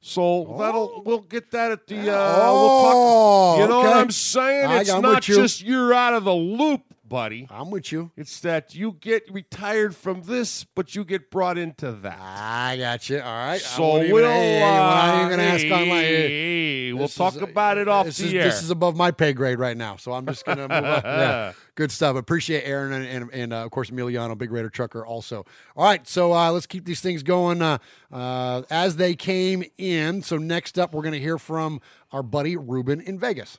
[0.00, 3.60] So that'll we'll get that at the uh we'll Oh, talk.
[3.60, 3.96] You know what.
[3.96, 4.70] I'm saying?
[4.80, 7.46] It's not just you're out of the loop, buddy.
[7.50, 8.10] I'm with you.
[8.16, 12.18] It's that you get retired from this, but you get brought into that.
[12.20, 13.20] I got you.
[13.20, 13.60] All right.
[13.60, 16.00] So won't even, we'll hey, even uh, gonna ask on my.
[16.00, 18.44] hey, we'll talk is- about it off this the is, air.
[18.44, 21.02] This is above my pay grade right now, so I'm just gonna move on.
[21.18, 22.16] Yeah, good stuff.
[22.16, 25.44] Appreciate Aaron and and, and uh, of course Emiliano, Big Raider Trucker, also.
[25.76, 27.78] All right, so uh, let's keep these things going uh,
[28.12, 30.22] uh, as they came in.
[30.22, 31.80] So next up, we're gonna hear from
[32.12, 33.58] our buddy Ruben in Vegas.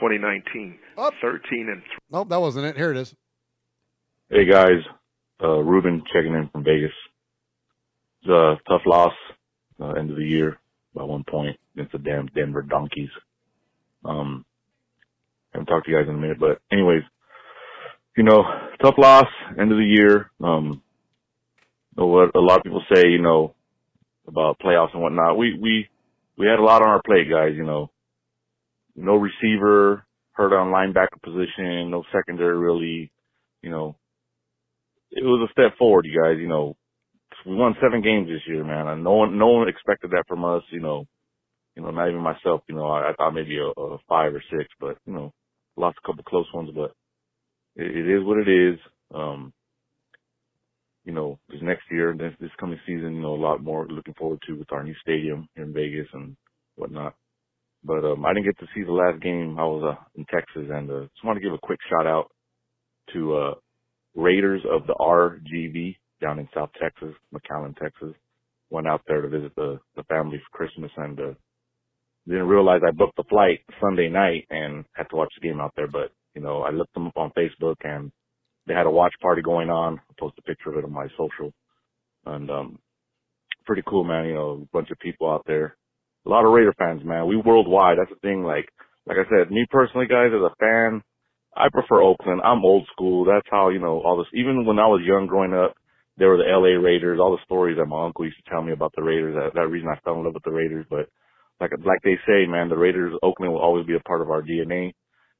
[0.00, 0.78] 2019,
[1.20, 1.90] 13 and 3.
[2.10, 2.76] Nope, that wasn't it.
[2.76, 3.14] Here it is.
[4.30, 4.80] Hey guys,
[5.42, 6.92] uh, Ruben checking in from Vegas.
[8.22, 9.12] It's a tough loss,
[9.80, 10.58] uh, end of the year
[10.94, 13.10] by one point against the damn Denver Donkeys.
[14.04, 14.46] Um,
[15.52, 17.02] haven't talked to you guys in a minute, but anyways,
[18.16, 18.42] you know,
[18.82, 19.26] tough loss,
[19.58, 20.30] end of the year.
[20.42, 20.82] Um,
[21.96, 23.54] you know what a lot of people say, you know,
[24.26, 25.36] about playoffs and whatnot.
[25.36, 25.88] We, we,
[26.38, 27.90] we had a lot on our plate, guys, you know,
[29.00, 33.10] no receiver, hurt on linebacker position, no secondary really,
[33.62, 33.96] you know,
[35.10, 36.38] it was a step forward, you guys.
[36.40, 36.76] You know,
[37.46, 40.44] we won seven games this year, man, and no one no one expected that from
[40.44, 40.62] us.
[40.70, 41.06] You know,
[41.76, 42.62] you know, not even myself.
[42.68, 45.32] You know, I, I thought maybe a, a five or six, but you know,
[45.76, 46.92] lost a couple close ones, but
[47.76, 48.78] it, it is what it is.
[49.14, 49.52] Um,
[51.04, 54.14] you know, this next year, this this coming season, you know, a lot more looking
[54.14, 56.36] forward to with our new stadium here in Vegas and
[56.76, 57.14] whatnot.
[57.84, 59.56] But um, I didn't get to see the last game.
[59.58, 62.30] I was uh, in Texas, and uh, just want to give a quick shout out
[63.14, 63.54] to uh,
[64.14, 68.14] Raiders of the RGV down in South Texas, McAllen, Texas.
[68.70, 71.32] Went out there to visit the the family for Christmas, and uh,
[72.28, 75.72] didn't realize I booked the flight Sunday night and had to watch the game out
[75.76, 75.88] there.
[75.88, 78.12] But you know, I looked them up on Facebook, and
[78.66, 79.98] they had a watch party going on.
[79.98, 81.52] I posted a picture of it on my social,
[82.26, 82.78] and um,
[83.66, 84.26] pretty cool, man.
[84.26, 85.76] You know, a bunch of people out there
[86.26, 87.26] a lot of Raider fans, man.
[87.26, 87.98] We worldwide.
[87.98, 88.42] That's the thing.
[88.44, 88.68] Like,
[89.06, 91.02] like I said, me personally, guys, as a fan,
[91.56, 92.40] I prefer Oakland.
[92.44, 93.24] I'm old school.
[93.24, 95.74] That's how, you know, all this, even when I was young growing up,
[96.16, 98.72] there were the LA Raiders, all the stories that my uncle used to tell me
[98.72, 99.34] about the Raiders.
[99.34, 100.86] That, that reason I fell in love with the Raiders.
[100.88, 101.08] But
[101.60, 104.42] like, like they say, man, the Raiders, Oakland will always be a part of our
[104.42, 104.92] DNA.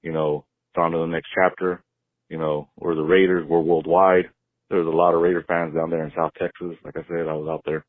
[0.03, 1.83] You know, it's on to the next chapter.
[2.29, 3.47] You know, we're the Raiders.
[3.49, 4.31] We're worldwide.
[4.71, 6.77] There's a lot of Raider fans down there in South Texas.
[6.85, 7.85] Like I said, I was out there.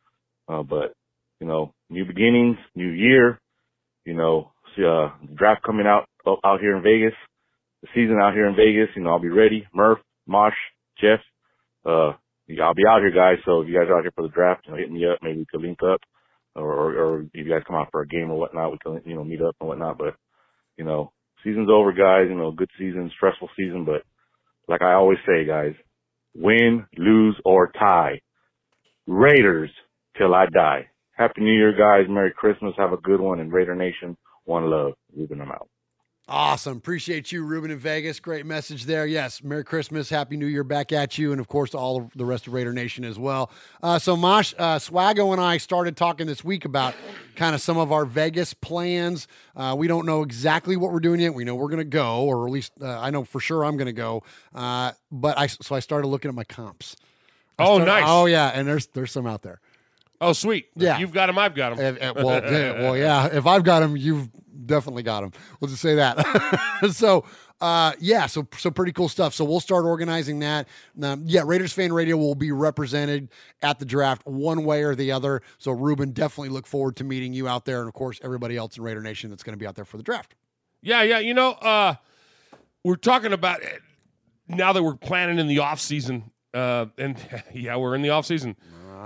[0.49, 0.93] Uh, but
[1.41, 3.39] you know, new beginnings, new year,
[4.05, 6.07] you know, see, uh, draft coming out,
[6.45, 7.17] out here in Vegas,
[7.81, 9.67] the season out here in Vegas, you know, I'll be ready.
[9.73, 10.53] Murph, Mosh,
[11.01, 11.19] Jeff,
[11.83, 12.13] uh,
[12.61, 13.37] I'll be out here guys.
[13.43, 15.17] So if you guys are out here for the draft, you know, hit me up.
[15.23, 15.99] Maybe we could link up
[16.55, 19.01] or, or, or if you guys come out for a game or whatnot, we can,
[19.03, 19.97] you know, meet up and whatnot.
[19.97, 20.15] But,
[20.77, 21.11] you know,
[21.43, 24.03] season's over guys, you know, good season, stressful season, but
[24.67, 25.73] like I always say guys,
[26.35, 28.21] win, lose or tie.
[29.07, 29.71] Raiders
[30.17, 30.90] till I die.
[31.21, 32.09] Happy New Year, guys.
[32.09, 32.73] Merry Christmas.
[32.77, 33.39] Have a good one.
[33.39, 34.93] And Raider Nation, one love.
[35.15, 35.69] Ruben, I'm out.
[36.27, 36.77] Awesome.
[36.77, 38.19] Appreciate you, Ruben in Vegas.
[38.19, 39.05] Great message there.
[39.05, 39.43] Yes.
[39.43, 40.09] Merry Christmas.
[40.09, 41.31] Happy New Year back at you.
[41.31, 43.51] And of course, to all of the rest of Raider Nation as well.
[43.83, 46.95] Uh, so, Mosh, uh, Swago and I started talking this week about
[47.35, 49.27] kind of some of our Vegas plans.
[49.55, 51.33] Uh, we don't know exactly what we're doing yet.
[51.35, 53.75] We know we're going to go, or at least uh, I know for sure I'm
[53.77, 54.23] going to go.
[54.55, 56.95] Uh, but I, so I started looking at my comps.
[57.59, 58.03] I Oh, started- nice.
[58.07, 58.51] Oh, yeah.
[58.55, 59.59] And there's, there's some out there.
[60.21, 60.67] Oh, sweet.
[60.75, 60.93] Yeah.
[60.93, 61.37] If you've got them.
[61.39, 61.97] I've got them.
[61.99, 63.25] Uh, uh, well, yeah, well, yeah.
[63.25, 64.29] If I've got him, you've
[64.67, 65.31] definitely got him.
[65.59, 66.19] We'll just say that.
[66.91, 67.25] so,
[67.59, 68.27] uh, yeah.
[68.27, 69.33] So, so pretty cool stuff.
[69.33, 70.67] So we'll start organizing that.
[71.01, 73.29] Um, yeah, Raiders fan radio will be represented
[73.63, 75.41] at the draft one way or the other.
[75.57, 78.77] So, Ruben, definitely look forward to meeting you out there, and of course, everybody else
[78.77, 80.35] in Raider Nation that's going to be out there for the draft.
[80.83, 81.17] Yeah, yeah.
[81.17, 81.95] You know, uh,
[82.83, 83.81] we're talking about it
[84.47, 87.17] now that we're planning in the off season, uh, and
[87.53, 88.55] yeah, we're in the off season,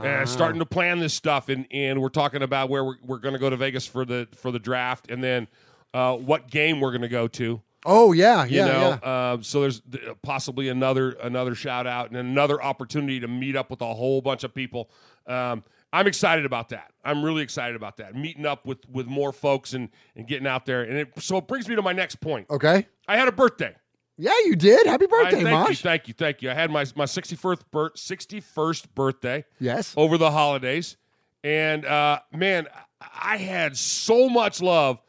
[0.04, 3.34] uh, starting to plan this stuff, and and we're talking about where we're, we're going
[3.34, 5.48] to go to Vegas for the for the draft, and then
[5.94, 7.62] uh, what game we're going to go to.
[7.88, 9.10] Oh yeah, You yeah, know, yeah.
[9.10, 13.70] uh, so there's th- possibly another another shout out and another opportunity to meet up
[13.70, 14.90] with a whole bunch of people.
[15.28, 16.92] Um, I'm excited about that.
[17.04, 18.16] I'm really excited about that.
[18.16, 20.82] Meeting up with with more folks and and getting out there.
[20.82, 22.50] And it, so it brings me to my next point.
[22.50, 22.88] Okay.
[23.08, 23.76] I had a birthday.
[24.18, 24.88] Yeah, you did.
[24.88, 25.82] Happy birthday, I, thank you, Mosh.
[25.82, 26.50] thank you, thank you.
[26.50, 29.46] I had my my 61st bir- 61st birthday.
[29.60, 29.94] Yes.
[29.98, 30.96] Over the holidays,
[31.44, 32.68] and uh, man,
[33.02, 35.02] I had so much love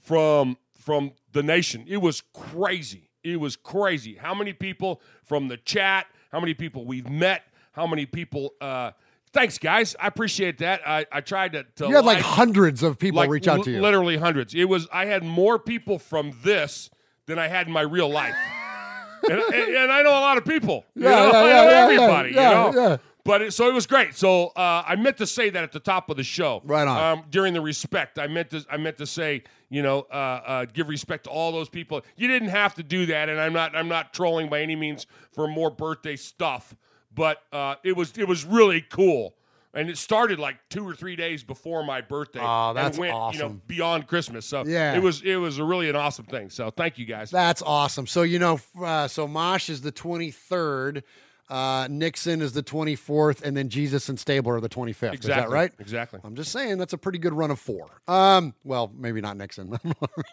[0.00, 1.84] from from the nation.
[1.88, 3.10] It was crazy.
[3.24, 4.14] It was crazy.
[4.14, 6.06] How many people from the chat?
[6.30, 7.42] How many people we've met?
[7.72, 8.54] How many people?
[8.60, 8.92] Uh,
[9.32, 9.94] thanks, guys.
[10.00, 10.82] I appreciate that.
[10.86, 11.64] I, I tried to.
[11.76, 13.80] to You had like like- hundreds of people like reach out to you.
[13.80, 14.54] Literally hundreds.
[14.54, 14.86] It was.
[14.92, 16.90] I had more people from this
[17.26, 18.34] than I had in my real life.
[19.30, 20.84] and, and, and I know a lot of people.
[20.94, 21.30] You Yeah, know?
[21.32, 22.30] yeah, I yeah, know yeah, everybody.
[22.32, 22.88] yeah, you know?
[22.90, 22.96] yeah.
[23.24, 24.16] But it, so it was great.
[24.16, 26.60] So uh, I meant to say that at the top of the show.
[26.64, 27.18] Right on.
[27.18, 28.64] Um, during the respect, I meant to.
[28.68, 32.02] I meant to say, you know, uh, uh, give respect to all those people.
[32.16, 33.76] You didn't have to do that, and I'm not.
[33.76, 36.74] I'm not trolling by any means for more birthday stuff.
[37.14, 38.18] But uh, it was.
[38.18, 39.36] It was really cool.
[39.74, 42.40] And it started like two or three days before my birthday.
[42.42, 43.62] Oh, that's and went, You know, awesome.
[43.66, 44.44] beyond Christmas.
[44.44, 44.94] So Yeah.
[44.94, 46.50] it was it was a really an awesome thing.
[46.50, 47.30] So thank you guys.
[47.30, 48.06] That's awesome.
[48.06, 51.04] So you know, uh, so Mosh is the twenty third,
[51.48, 55.14] uh, Nixon is the twenty fourth, and then Jesus and Stabler are the twenty fifth.
[55.20, 55.72] Is that right?
[55.78, 56.20] Exactly.
[56.22, 57.86] I'm just saying that's a pretty good run of four.
[58.08, 59.70] Um, well, maybe not Nixon.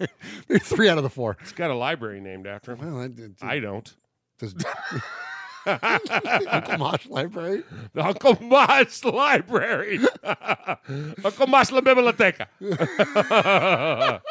[0.49, 1.37] maybe three out of the four.
[1.39, 2.79] It's got a library named after him.
[2.93, 3.95] Well, it- it- I don't.
[4.37, 4.53] Does
[5.65, 7.63] Uncle Mosh Library?
[7.93, 9.99] The Uncle Mosh Library.
[11.23, 12.47] Uncle Mosh La Biblioteca.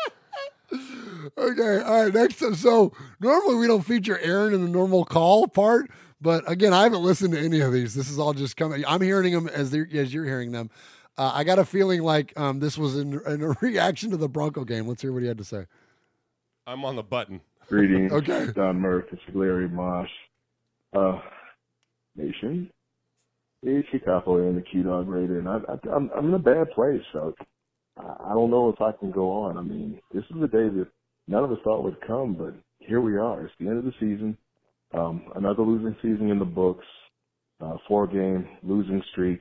[1.36, 2.12] Okay, all right.
[2.14, 5.90] Next, up, so normally we don't feature Aaron in the normal call part,
[6.20, 7.94] but again, I haven't listened to any of these.
[7.94, 8.84] This is all just coming.
[8.86, 10.70] I'm hearing them as they're, as you're hearing them.
[11.16, 14.28] Uh, I got a feeling like um, this was in, in a reaction to the
[14.28, 14.86] Bronco game.
[14.86, 15.66] Let's hear what he had to say.
[16.66, 17.40] I'm on the button.
[17.68, 18.48] Greetings, Okay.
[18.54, 19.06] Don Murph.
[19.12, 20.10] It's Larry Mosh.
[20.96, 21.20] Uh,
[22.16, 22.70] Nation.
[23.62, 26.70] It's Chicago and the Q Dog Raider, and I, I, I'm I'm in a bad
[26.74, 27.02] place.
[27.12, 27.34] So
[27.98, 29.58] I, I don't know if I can go on.
[29.58, 30.86] I mean, this is a day that
[31.26, 33.44] none of us thought would come, but here we are.
[33.44, 34.36] It's the end of the season.
[34.94, 36.86] Um, another losing season in the books.
[37.60, 39.40] Uh, four game losing streak.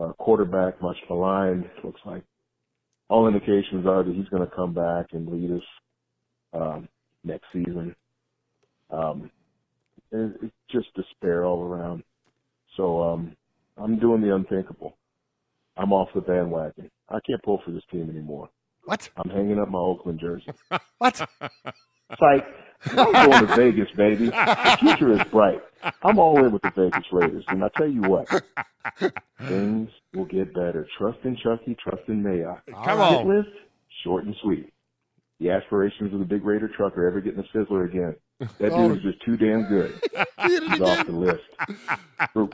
[0.00, 1.68] Uh, quarterback much maligned.
[1.84, 2.22] Looks like
[3.08, 5.62] all indications are that he's going to come back and lead us
[6.54, 6.88] um,
[7.24, 7.94] next season.
[8.90, 9.30] Um,
[10.12, 12.02] it's just despair all around.
[12.76, 13.36] So um,
[13.76, 14.96] I'm doing the unthinkable.
[15.76, 16.90] I'm off the bandwagon.
[17.08, 18.48] I can't pull for this team anymore.
[18.84, 19.08] What?
[19.16, 20.50] I'm hanging up my Oakland jersey.
[20.98, 21.20] what?
[21.40, 22.46] It's like
[22.86, 24.26] I'm going to Vegas, baby.
[24.26, 25.60] The future is bright.
[26.02, 28.28] I'm all in with the Vegas Raiders, and I tell you what,
[29.46, 30.86] things will get better.
[30.96, 32.60] Trust in Chucky, trust in Mayock.
[32.84, 33.28] Come on.
[33.28, 33.50] list,
[34.04, 34.72] short and sweet.
[35.40, 38.16] The aspirations of the big Raider trucker ever getting a sizzler again.
[38.40, 38.88] That Oh.
[38.88, 40.00] dude is just too damn good.
[40.46, 41.42] He's off the list.
[42.32, 42.48] For-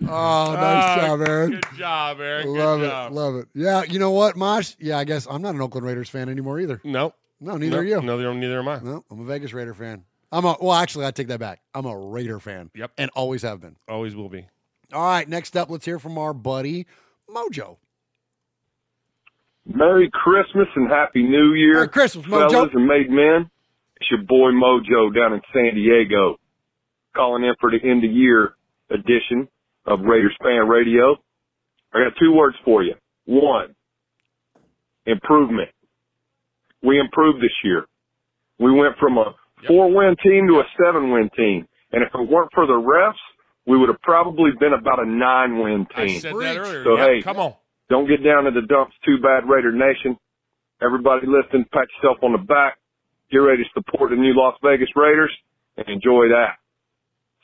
[0.00, 1.50] Oh, nice Ah, job, Aaron.
[1.50, 2.46] Good job, Aaron.
[2.54, 2.88] Love good it.
[2.88, 3.12] job.
[3.12, 3.48] Love it.
[3.52, 4.74] Yeah, you know what, Mosh?
[4.78, 6.80] Yeah, I guess I'm not an Oakland Raiders fan anymore either.
[6.84, 7.14] No.
[7.40, 8.02] No, neither no, are you.
[8.02, 8.78] No, neither, neither am I.
[8.78, 10.04] No, I'm a Vegas Raider fan.
[10.30, 11.62] I'm a well, actually, I take that back.
[11.74, 12.70] I'm a Raider fan.
[12.76, 12.92] Yep.
[12.96, 13.74] And always have been.
[13.88, 14.46] Always will be.
[14.92, 16.86] All right, next up, let's hear from our buddy
[17.28, 17.78] Mojo.
[19.66, 21.74] Merry Christmas and Happy New Year.
[21.74, 22.50] Merry Christmas, Mojo.
[22.50, 23.50] Fellas and made men.
[24.00, 26.36] It's your boy Mojo down in San Diego.
[27.16, 28.54] Calling in for the end of year
[28.90, 29.48] edition
[29.86, 31.16] of Raiders Fan Radio.
[31.92, 32.94] I got two words for you.
[33.26, 33.74] One,
[35.06, 35.70] improvement.
[36.82, 37.86] We improved this year.
[38.58, 39.34] We went from a
[39.66, 41.66] four win team to a seven win team.
[41.92, 43.14] And if it weren't for the refs,
[43.66, 46.16] we would have probably been about a nine win team.
[46.16, 46.84] I said that earlier.
[46.84, 47.54] So Yep, hey, come on.
[47.90, 50.16] don't get down to the dumps too bad, Raider Nation.
[50.80, 52.78] Everybody listening, pat yourself on the back.
[53.30, 55.32] Get ready to support the new Las Vegas Raiders
[55.76, 56.56] and enjoy that.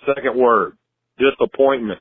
[0.06, 0.78] Second word,
[1.18, 2.00] disappointment.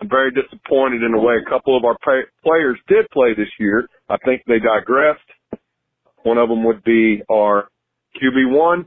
[0.00, 1.96] I'm very disappointed in the way a couple of our
[2.44, 3.88] players did play this year.
[4.08, 5.20] I think they digressed.
[6.22, 7.68] One of them would be our
[8.22, 8.86] QB1.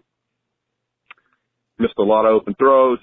[1.80, 3.00] Missed a lot of open throws.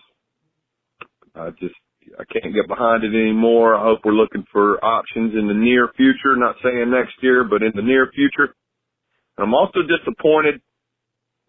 [1.35, 1.75] I just,
[2.19, 3.75] I can't get behind it anymore.
[3.75, 6.37] I hope we're looking for options in the near future.
[6.37, 8.55] Not saying next year, but in the near future.
[9.37, 10.61] I'm also disappointed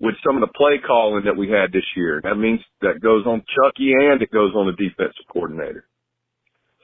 [0.01, 2.19] with some of the play calling that we had this year.
[2.23, 5.85] That means that goes on Chucky and it goes on the defensive coordinator.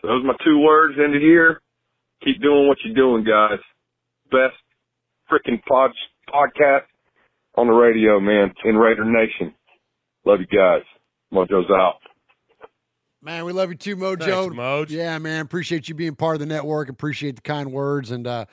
[0.02, 1.62] So those are my two words end of the year.
[2.24, 3.60] Keep doing what you're doing, guys.
[4.30, 4.56] Best
[5.32, 5.92] freaking pod,
[6.30, 6.86] podcast
[7.56, 9.54] on the radio, man, in Raider Nation.
[10.26, 10.84] Love you guys.
[11.34, 12.00] Mojo's out.
[13.22, 14.20] Man, we love you too, Mojo.
[14.20, 14.90] Thanks, Moj.
[14.90, 15.42] Yeah, man.
[15.42, 16.88] Appreciate you being part of the network.
[16.90, 18.12] Appreciate the kind words.
[18.12, 18.46] And uh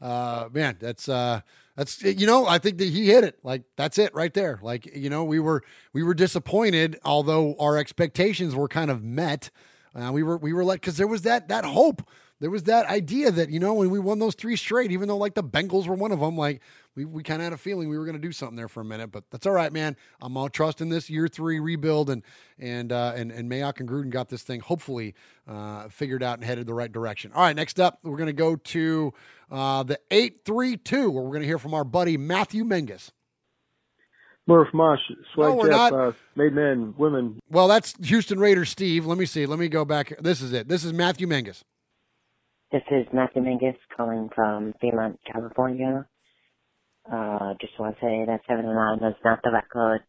[0.00, 1.40] uh man, that's uh
[1.76, 3.38] that's you know, I think that he hit it.
[3.42, 4.60] Like that's it right there.
[4.62, 5.62] Like, you know, we were
[5.92, 9.50] we were disappointed, although our expectations were kind of met.
[9.94, 12.06] Uh, we were we were like because there was that that hope.
[12.42, 15.16] There was that idea that, you know, when we won those three straight, even though
[15.16, 16.60] like the Bengals were one of them, like
[16.96, 18.80] we, we kind of had a feeling we were going to do something there for
[18.80, 19.96] a minute, but that's all right, man.
[20.20, 22.24] I'm all trusting this year three rebuild and
[22.58, 25.14] and uh, and and Mayock and Gruden got this thing hopefully
[25.46, 27.30] uh, figured out and headed the right direction.
[27.32, 29.14] All right, next up we're going to go to
[29.48, 33.12] uh, the eight three two where we're going to hear from our buddy Matthew Menges.
[34.48, 34.98] Murph Mosh,
[35.32, 37.38] Swag No, Jeff, uh, made men, women.
[37.48, 39.06] Well, that's Houston Raiders Steve.
[39.06, 39.46] Let me see.
[39.46, 40.12] Let me go back.
[40.20, 40.66] This is it.
[40.66, 41.64] This is Matthew Menges.
[42.72, 46.04] This is Matthew Mingus calling from Fremont, California.
[47.06, 50.00] Uh, just want to say that 7 and 9 is not the record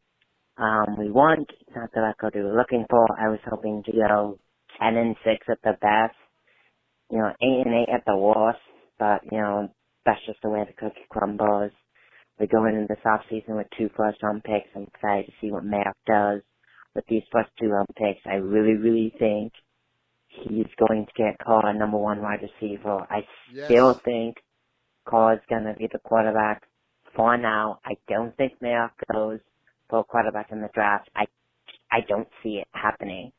[0.58, 3.08] um, we want, it's not the record we were looking for.
[3.20, 4.40] I was hoping to go
[4.82, 6.18] 10 and 6 at the best,
[7.12, 8.60] you know, 8 and 8 at the worst,
[9.00, 9.70] but, you know,
[10.06, 11.72] that's just the way the cookie crumbles.
[12.40, 14.70] We're going into this off season with two first round picks.
[14.76, 16.42] I'm excited to see what Mayock does
[16.96, 18.22] with these first two round picks.
[18.26, 19.54] I really, really think
[20.44, 23.00] he's going to get called a number one wide receiver.
[23.10, 23.76] I Yes.
[23.76, 24.38] still think
[25.08, 26.64] Carr is going to be the quarterback
[27.16, 27.80] for now.
[27.86, 29.40] I don't think Mayock goes
[29.90, 31.10] for a quarterback in the draft.
[31.16, 31.26] I,
[31.92, 33.32] I don't see it happening.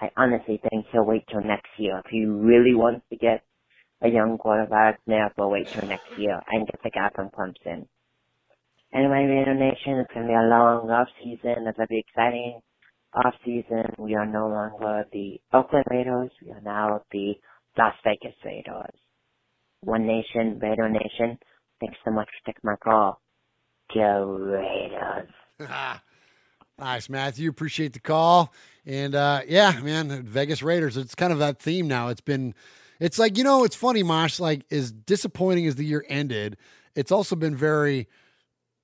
[0.00, 1.98] I honestly think he'll wait till next year.
[2.04, 3.44] If he really wants to get
[4.02, 7.86] a young quarterback, Mayock will wait till next year and get the guy from Clemson.
[8.94, 11.66] Anyway, Raider Nation, it's going to be a long off season.
[11.68, 12.60] It's going to be exciting
[13.14, 13.94] off season.
[13.98, 16.30] We are no longer the Oakland Raiders.
[16.44, 17.34] We are now the
[17.76, 18.94] Las Vegas Raiders.
[19.82, 21.38] One Nation, Raider Nation.
[21.80, 23.20] Thanks so much for taking my call.
[23.94, 25.30] Go Raiders.
[26.78, 27.48] Nice, Matthew.
[27.48, 28.52] Appreciate the call.
[28.86, 30.96] And uh, yeah, man, Vegas Raiders.
[30.96, 32.08] It's kind of that theme now.
[32.08, 32.54] It's been,
[32.98, 34.40] it's like you know, it's funny, Mosh.
[34.40, 36.56] Like as disappointing as the year ended,
[36.96, 38.08] it's also been very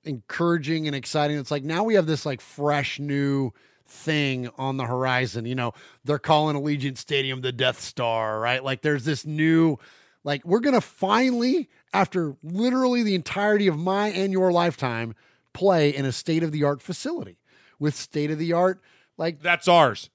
[0.05, 1.39] encouraging and exciting.
[1.39, 3.53] It's like now we have this like fresh new
[3.89, 5.47] thing on the horizon.
[5.47, 5.73] You know,
[6.05, 8.63] they're calling Allegiant Stadium the Death Star, right?
[8.63, 9.77] Like there's this new,
[10.25, 15.15] like we're gonna finally, after literally the entirety of my and your lifetime,
[15.55, 17.39] play in a state of the art facility
[17.79, 18.81] with state of the art,
[19.17, 20.11] like That's ours.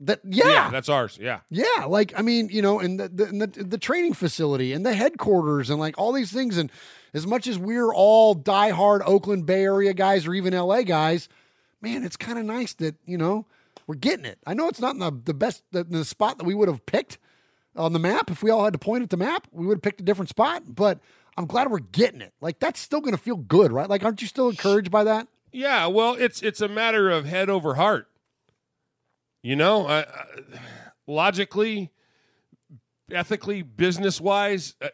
[0.00, 0.20] that.
[0.24, 1.18] Yeah, that's ours.
[1.20, 1.40] Yeah.
[1.50, 4.84] yeah, like I mean, you know, and the, the and the the training facility and
[4.84, 6.58] the headquarters and like all these things.
[6.58, 6.70] And
[7.14, 11.28] as much as we're all diehard Oakland Bay Area guys or even LA guys,
[11.84, 13.46] man, it's kind of nice that you know
[13.86, 14.38] we're getting it.
[14.46, 16.84] I know it's not in the the best the, the spot that we would have
[16.86, 17.18] picked
[17.76, 18.30] on the map.
[18.30, 20.30] If we all had to point at the map, we would have picked a different
[20.30, 20.62] spot.
[20.74, 21.00] But
[21.36, 22.32] I'm glad we're getting it.
[22.40, 23.88] Like that's still going to feel good, right?
[23.88, 25.28] Like, aren't you still encouraged by that?
[25.52, 28.08] Yeah, well, it's it's a matter of head over heart.
[29.42, 30.24] You know, I, I,
[31.06, 31.92] logically,
[33.12, 34.88] ethically, business wise, uh,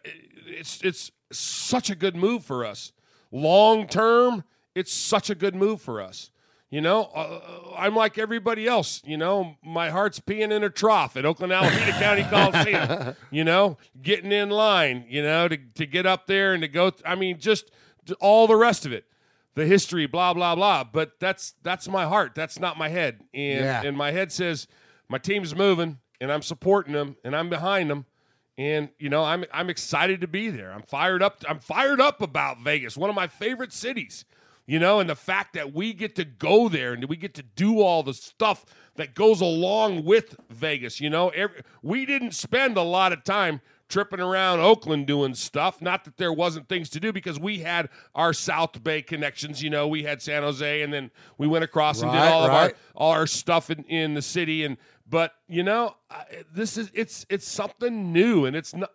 [0.44, 2.92] it's it's such a good move for us.
[3.30, 4.42] Long term,
[4.74, 6.30] it's such a good move for us.
[6.70, 9.02] You know, uh, I'm like everybody else.
[9.04, 13.16] You know, my heart's peeing in a trough at Oakland Alameda County Coliseum.
[13.32, 15.04] You know, getting in line.
[15.08, 16.92] You know, to to get up there and to go.
[17.04, 17.70] I mean, just
[18.20, 19.04] all the rest of it,
[19.54, 20.84] the history, blah blah blah.
[20.84, 22.36] But that's that's my heart.
[22.36, 23.20] That's not my head.
[23.34, 23.82] And Yeah.
[23.82, 24.68] and my head says
[25.08, 28.06] my team's moving, and I'm supporting them, and I'm behind them.
[28.56, 30.70] And you know, I'm I'm excited to be there.
[30.72, 31.42] I'm fired up.
[31.48, 34.24] I'm fired up about Vegas, one of my favorite cities.
[34.70, 37.42] You know, and the fact that we get to go there and we get to
[37.42, 38.64] do all the stuff
[38.94, 41.00] that goes along with Vegas.
[41.00, 45.82] You know, Every, we didn't spend a lot of time tripping around Oakland doing stuff.
[45.82, 49.60] Not that there wasn't things to do because we had our South Bay connections.
[49.60, 52.44] You know, we had San Jose, and then we went across and did Right, all
[52.44, 54.76] of our all our stuff in, in the city and
[55.10, 58.90] but you know I- this is it's it's something new and it's not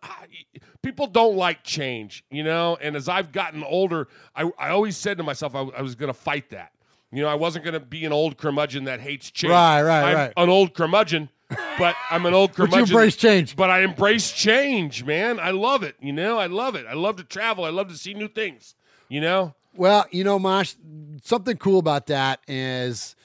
[0.82, 2.78] people don't like change you know?
[2.82, 6.08] And as i've gotten older i, I always said to myself i, I was going
[6.08, 6.72] to fight that.
[7.12, 9.52] You know i wasn't going to be an old curmudgeon that hates change.
[9.52, 10.34] Right, right, I'm right.
[10.38, 11.30] an old curmudgeon
[11.78, 12.80] but i'm an old curmudgeon.
[12.82, 13.56] But you embrace change.
[13.56, 15.40] but i embrace change man.
[15.40, 16.40] I love it you know?
[16.40, 16.86] I love it.
[16.90, 17.66] I love to travel.
[17.66, 18.76] I love to see new things
[19.10, 19.54] you know?
[19.78, 20.76] Well, you know, Mosh,
[21.24, 23.16] something cool about that is,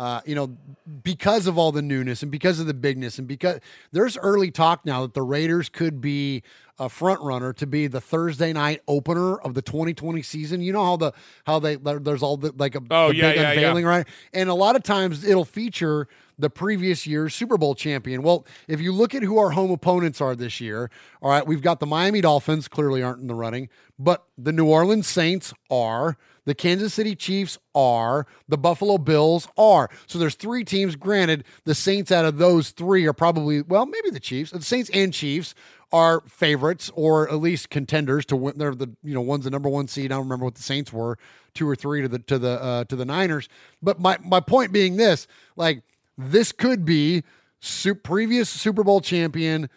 [0.00, 0.56] uh, you know,
[1.02, 3.60] because of all the newness and because of the bigness and because
[3.92, 6.42] there's early talk now that the Raiders could be
[6.78, 10.62] a front runner to be the Thursday night opener of the 2020 season.
[10.62, 11.12] You know how the
[11.44, 13.50] how they there's all the like a Oh, the yeah, big yeah, yeah.
[13.50, 14.06] unveiling, right?
[14.32, 16.08] And a lot of times it'll feature
[16.38, 18.22] the previous year's Super Bowl champion.
[18.22, 20.90] Well, if you look at who our home opponents are this year,
[21.20, 23.68] all right, we've got the Miami Dolphins, clearly aren't in the running,
[23.98, 29.88] but the New Orleans Saints are, the Kansas City Chiefs are, the Buffalo Bills are.
[30.06, 30.96] So there's three teams.
[30.96, 34.90] Granted, the Saints out of those three are probably, well, maybe the Chiefs, the Saints
[34.92, 35.54] and Chiefs
[35.92, 38.56] are favorites or at least contenders to win.
[38.56, 40.12] They're the you know one's the number one seed.
[40.12, 41.18] I don't remember what the Saints were,
[41.54, 43.48] two or three to the to the uh, to the Niners.
[43.82, 45.26] But my my point being this,
[45.56, 45.82] like
[46.16, 47.24] this could be
[47.60, 49.68] su- previous Super Bowl champion,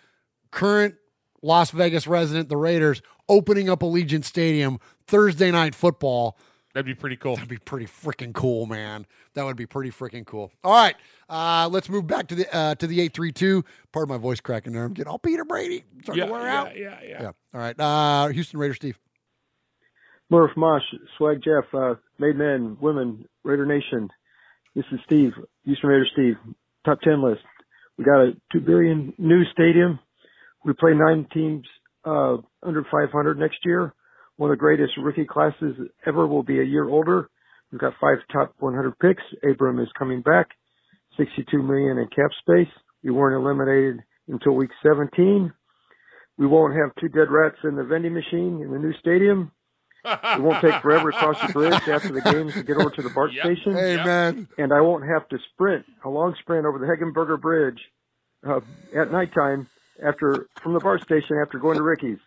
[0.52, 0.95] current
[1.41, 6.38] Las Vegas resident, the Raiders opening up Allegiant Stadium Thursday night football.
[6.74, 9.06] That'd be pretty cool That'd be pretty freaking cool, man.
[9.34, 10.52] That would be pretty freaking cool.
[10.64, 10.95] All right,
[11.30, 13.64] uh, let's move back to the uh, to the eight three two.
[13.91, 14.84] Part of my voice cracking there.
[14.84, 16.78] I'm getting all Peter Brady starting yeah, to wear yeah, out.
[16.78, 17.32] yeah yeah Yeah.
[17.54, 18.98] All right, uh, Houston Raider Steve.
[20.30, 20.82] Murph, Mosh,
[21.18, 24.10] Swag Jeff, uh, Made Men, Women, Raider Nation.
[24.76, 25.32] This is Steve,
[25.66, 26.36] Houston Raider Steve.
[26.86, 27.44] Top 10 list.
[28.00, 30.00] We got a 2 billion new stadium.
[30.66, 31.68] We play nine teams,
[32.04, 33.94] uh, under 500 next year.
[34.38, 37.30] One of the greatest rookie classes ever will be a year older.
[37.72, 39.23] We've got five top 100 picks.
[39.43, 40.49] Abram is coming back.
[41.18, 42.73] 62 million in cap space.
[43.03, 45.53] We weren't eliminated until week 17.
[46.38, 49.51] We won't have two dead rats in the vending machine in the new stadium.
[50.05, 53.01] It won't take forever to cross the bridge after the games to get over to
[53.01, 53.77] the BART station.
[53.77, 54.49] Amen.
[54.57, 57.80] And I won't have to sprint a long sprint over the Hegenberger Bridge
[58.45, 58.60] uh,
[58.93, 59.69] at nighttime
[60.02, 62.20] after from the BART station after going to Ricky's.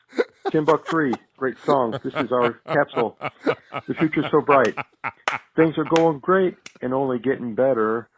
[0.49, 1.99] Timbuk 3, great song.
[2.05, 3.19] This is our capsule.
[3.87, 4.75] The future's so bright.
[5.57, 8.09] Things are going great and only getting better.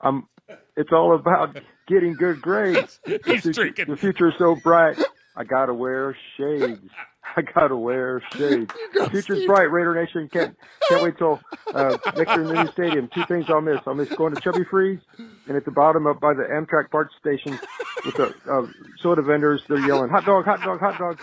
[0.00, 0.28] Um,
[0.76, 1.56] it's all about
[1.88, 3.00] getting good grades.
[3.06, 3.86] The He's future- drinking.
[3.88, 4.98] The future's so bright.
[5.34, 6.80] I gotta wear shades.
[7.36, 8.72] I gotta wear shades.
[9.10, 9.70] Future's bright.
[9.70, 10.56] Raider Nation can't
[10.88, 11.40] can't wait till
[11.72, 13.08] uh, next year in the new stadium.
[13.14, 13.80] Two things I'll miss.
[13.86, 15.00] I'll miss going to Chubby Freeze,
[15.46, 17.58] and at the bottom up by the Amtrak BART station
[18.04, 18.66] with the uh,
[19.00, 21.18] soda vendors, they're yelling "hot dog, hot dog, hot dog."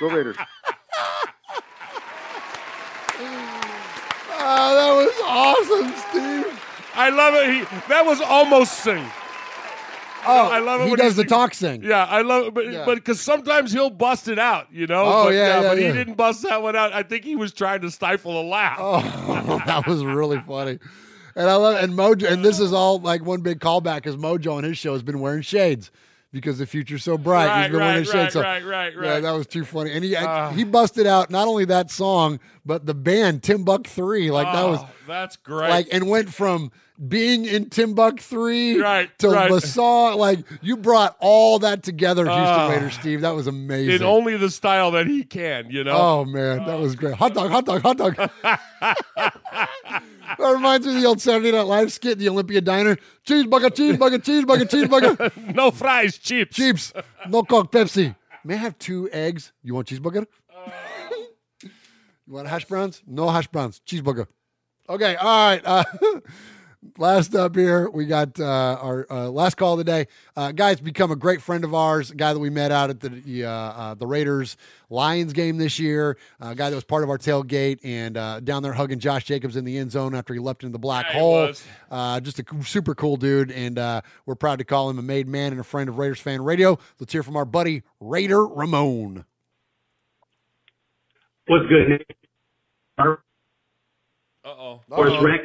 [0.00, 0.36] Go Raiders!
[4.44, 6.60] Oh, that was awesome, Steve.
[6.94, 7.54] I love it.
[7.54, 9.06] He, that was almost sing.
[10.24, 11.82] Oh, I love it he does the talk sing.
[11.82, 12.84] Yeah, I love it, but Yeah.
[12.84, 15.04] but because sometimes he'll bust it out, you know.
[15.04, 15.86] Oh, but, yeah, yeah, but yeah.
[15.88, 16.92] he didn't bust that one out.
[16.92, 18.78] I think he was trying to stifle a laugh.
[18.80, 20.78] Oh, that was really funny.
[21.34, 24.54] And I love and Mojo and this is all like one big callback because Mojo
[24.54, 25.90] on his show has been wearing shades
[26.32, 27.46] because the future's so bright.
[27.46, 28.32] Right, He's been right, wearing right.
[28.32, 29.92] So, right, right, Yeah, that was too funny.
[29.92, 30.50] And he Ah.
[30.50, 34.30] he busted out not only that song, but the band Timbuk Three.
[34.30, 35.68] Like that was Oh, that's great.
[35.70, 36.72] like and went from
[37.08, 39.50] being in Timbuk Three Right, to right.
[39.50, 40.18] the song.
[40.18, 42.68] Like you brought all that together, Houston Ah.
[42.70, 43.20] Raiders, Steve.
[43.22, 43.96] That was amazing.
[43.96, 45.92] in only the style that he can, you know.
[45.96, 47.14] Oh man, that was great.
[47.14, 48.30] Hot dog, hot dog, hot dog.
[50.38, 52.96] that reminds me of the old Saturday Night Live skit, the Olympia Diner.
[53.26, 55.54] Cheeseburger, cheeseburger, cheeseburger, cheeseburger.
[55.54, 56.56] no fries, chips.
[56.56, 56.92] Chips.
[57.28, 58.14] No Coke, Pepsi.
[58.44, 59.52] May I have two eggs?
[59.62, 60.26] You want cheeseburger?
[61.62, 61.70] you
[62.32, 63.02] want hash browns?
[63.06, 63.80] No hash browns.
[63.86, 64.26] Cheeseburger.
[64.88, 65.62] Okay, all right.
[65.64, 65.84] Uh,
[66.98, 70.06] last up here, we got uh, our uh, last call of the day.
[70.36, 72.10] Uh, guy's become a great friend of ours.
[72.10, 74.56] A guy that we met out at the uh, uh, the Raiders
[74.90, 76.16] Lions game this year.
[76.40, 79.56] A guy that was part of our tailgate and uh, down there hugging Josh Jacobs
[79.56, 81.52] in the end zone after he leapt into the black Yeah, hole.
[81.90, 85.28] Uh, just a super cool dude, and uh, we're proud to call him a made
[85.28, 86.78] man and a friend of Raiders fan radio.
[86.98, 89.24] Let's hear from our buddy Raider Ramon.
[91.46, 92.16] What's good, Nick?
[94.44, 94.80] Uh oh.
[94.88, 95.44] Forrest Rex,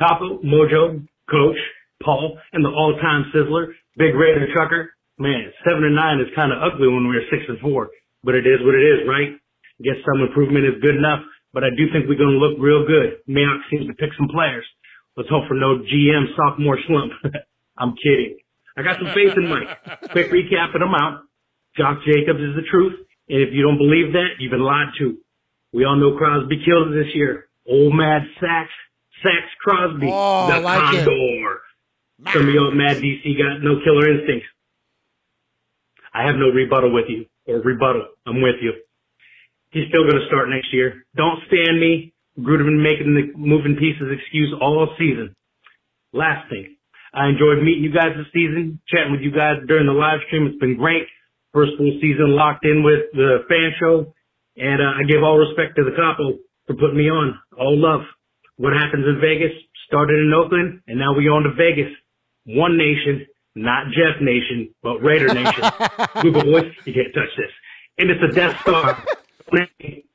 [0.00, 1.60] Capo, Mojo, Coach,
[2.02, 4.96] Paul, and the all-time Sizzler, Big Raider Trucker.
[5.20, 7.92] Man, seven and nine is kind of ugly when we were six and four,
[8.24, 9.36] but it is what it is, right?
[9.36, 11.20] I Guess some improvement is good enough,
[11.52, 13.20] but I do think we're going to look real good.
[13.28, 14.64] Mayock seems to pick some players.
[15.20, 17.12] Let's hope for no GM sophomore slump.
[17.76, 18.40] I'm kidding.
[18.76, 19.68] I got some faith in Mike.
[20.16, 21.28] Quick recap and I'm out.
[21.76, 22.96] Josh Jacobs is the truth,
[23.28, 25.18] and if you don't believe that, you've been lied to.
[25.72, 27.46] We all know Crosby killed it this year.
[27.68, 28.70] Old Mad Sax,
[29.22, 31.04] Sax Crosby, Oh, the like it.
[31.04, 31.60] Condor.
[32.32, 34.46] Some of y'all Mad DC got no killer instincts.
[36.12, 38.08] I have no rebuttal with you, or rebuttal.
[38.26, 38.72] I'm with you.
[39.70, 41.04] He's still going to start next year.
[41.16, 42.12] Don't stand me.
[42.38, 45.34] Gruden been making the moving pieces excuse all season.
[46.12, 46.76] Last thing,
[47.14, 50.46] I enjoyed meeting you guys this season, chatting with you guys during the live stream.
[50.46, 51.06] It's been great.
[51.52, 54.12] First full season locked in with the fan show.
[54.56, 57.38] And uh, I give all respect to the capo for putting me on.
[57.58, 58.02] All love.
[58.60, 59.56] What happens in Vegas
[59.86, 61.90] started in Oakland, and now we on to Vegas.
[62.44, 65.64] One nation, not Jeff Nation, but Raider Nation.
[66.20, 67.50] Google Voice, you can't touch this.
[67.96, 69.02] And it's a Death Star.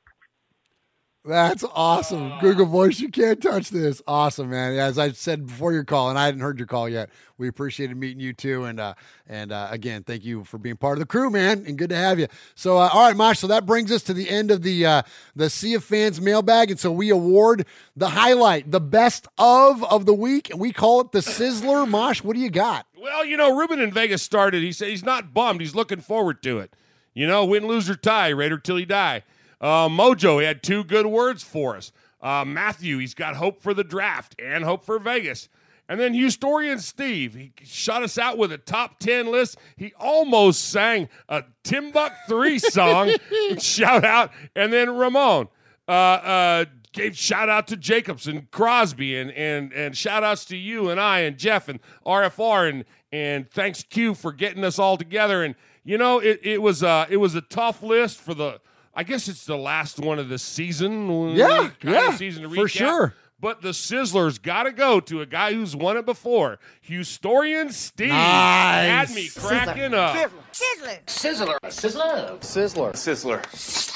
[1.26, 2.38] That's awesome.
[2.38, 4.00] Google Voice, you can't touch this.
[4.06, 4.78] Awesome, man.
[4.78, 7.96] As I said before your call, and I hadn't heard your call yet, we appreciated
[7.96, 8.62] meeting you too.
[8.64, 8.94] And uh,
[9.26, 11.64] and uh, again, thank you for being part of the crew, man.
[11.66, 12.28] And good to have you.
[12.54, 13.40] So, uh, all right, Mosh.
[13.40, 15.02] So that brings us to the end of the uh,
[15.34, 17.66] the Sea of Fans mailbag, and so we award
[17.96, 21.88] the highlight, the best of of the week, and we call it the Sizzler.
[21.88, 22.86] Mosh, what do you got?
[22.96, 24.62] Well, you know, Ruben in Vegas started.
[24.62, 25.60] He said he's not bummed.
[25.60, 26.72] He's looking forward to it.
[27.14, 29.24] You know, win, lose, or tie, Raider till he die.
[29.60, 31.92] Uh, Mojo, he had two good words for us.
[32.20, 35.48] Uh, Matthew, he's got hope for the draft and hope for Vegas.
[35.88, 39.56] And then Historian Steve, he shot us out with a top 10 list.
[39.76, 43.12] He almost sang a Timbuk 3 song.
[43.58, 44.32] shout out.
[44.56, 45.48] And then Ramon
[45.86, 50.56] uh, uh, gave shout out to Jacobs and Crosby and, and, and shout outs to
[50.56, 54.96] you and I and Jeff and RFR and, and thanks Q for getting us all
[54.96, 55.44] together.
[55.44, 55.54] And,
[55.84, 58.60] you know, it, it was uh, it was a tough list for the,
[58.96, 61.36] I guess it's the last one of the season.
[61.36, 63.14] Yeah, kind yeah, of season to for sure.
[63.38, 66.58] But the Sizzlers got to go to a guy who's won it before.
[66.88, 69.08] Houstorian Steve Nice.
[69.08, 70.16] had me cracking up.
[70.52, 71.04] Sizzler.
[71.06, 71.58] Sizzler.
[71.64, 72.40] Sizzler.
[72.40, 72.92] Sizzler.
[72.94, 73.92] Sizzler.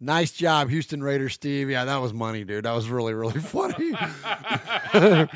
[0.00, 1.70] Nice job, Houston Raiders, Steve.
[1.70, 2.64] Yeah, that was money, dude.
[2.64, 3.92] That was really, really funny.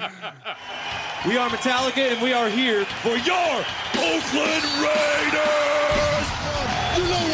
[1.24, 3.64] We are Metallica, and we are here for your
[3.94, 6.26] Oakland Raiders.
[6.98, 7.31] You know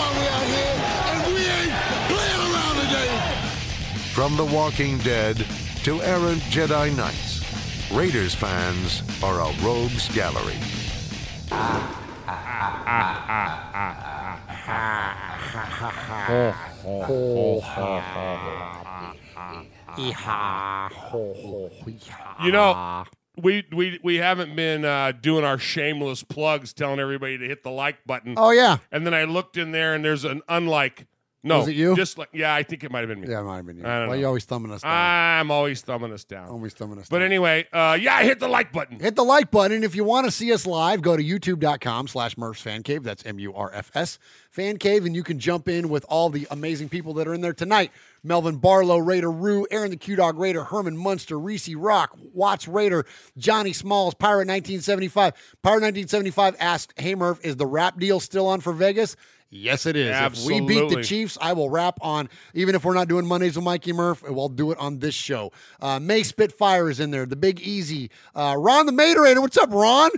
[4.28, 5.38] From The Walking Dead
[5.84, 10.52] to errant Jedi Knights, Raiders fans are a rogues gallery.
[22.44, 23.04] You know,
[23.38, 27.70] we we we haven't been uh, doing our shameless plugs, telling everybody to hit the
[27.70, 28.34] like button.
[28.36, 28.76] Oh, yeah.
[28.92, 31.06] And then I looked in there, and there's an unlike.
[31.44, 31.94] No, Was it you?
[31.94, 33.28] Just like yeah, I think it might have been me.
[33.28, 33.86] Yeah, it might have been you.
[33.86, 34.20] I don't Why know.
[34.20, 34.92] you always thumbing us down?
[34.92, 36.48] I'm always thumbing us down.
[36.48, 38.98] Always thumbing us But anyway, uh, yeah, hit the like button.
[38.98, 39.76] Hit the like button.
[39.76, 43.04] And if you want to see us live, go to youtube.com slash Murph's Fan Cave.
[43.04, 44.18] That's M U R F S
[44.50, 45.06] Fan Cave.
[45.06, 47.92] And you can jump in with all the amazing people that are in there tonight.
[48.24, 53.06] Melvin Barlow, Raider Rue, Aaron the Q Dog Raider, Herman Munster, Reese Rock, Watts Raider,
[53.36, 55.34] Johnny Smalls, Pirate 1975.
[55.62, 59.14] Pirate 1975 asked, Hey Murph, is the rap deal still on for Vegas?
[59.50, 60.14] Yes, it is.
[60.14, 63.56] If we beat the Chiefs, I will rap on, even if we're not doing Mondays
[63.56, 65.52] with Mikey Murph, we'll do it on this show.
[65.80, 68.10] Uh, May Spitfire is in there, the Big Easy.
[68.34, 69.40] Uh, Ron the Materator.
[69.40, 70.10] What's up, Ron?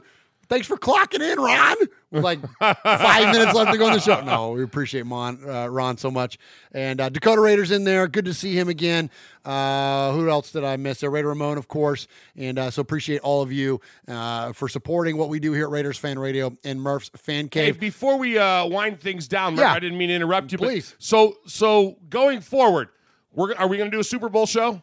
[0.49, 1.77] Thanks for clocking in, Ron.
[2.13, 4.21] Like five minutes left to go on the show.
[4.23, 6.39] No, we appreciate Mon, uh, Ron so much.
[6.73, 8.09] And uh, Dakota Raiders in there.
[8.09, 9.11] Good to see him again.
[9.45, 11.01] Uh, who else did I miss?
[11.01, 11.11] there?
[11.11, 12.09] Raider Ramon, of course.
[12.37, 15.71] And uh, so appreciate all of you uh, for supporting what we do here at
[15.71, 17.79] Raiders Fan Radio and Murph's Fan Hey, Cave.
[17.81, 19.73] before we uh, wind things down, Murph, Yeah.
[19.75, 20.59] I didn't mean to interrupt you.
[20.59, 20.97] but- Please.
[20.99, 22.89] so, so going forward,
[23.33, 24.83] we're are we going to do a Super Bowl show?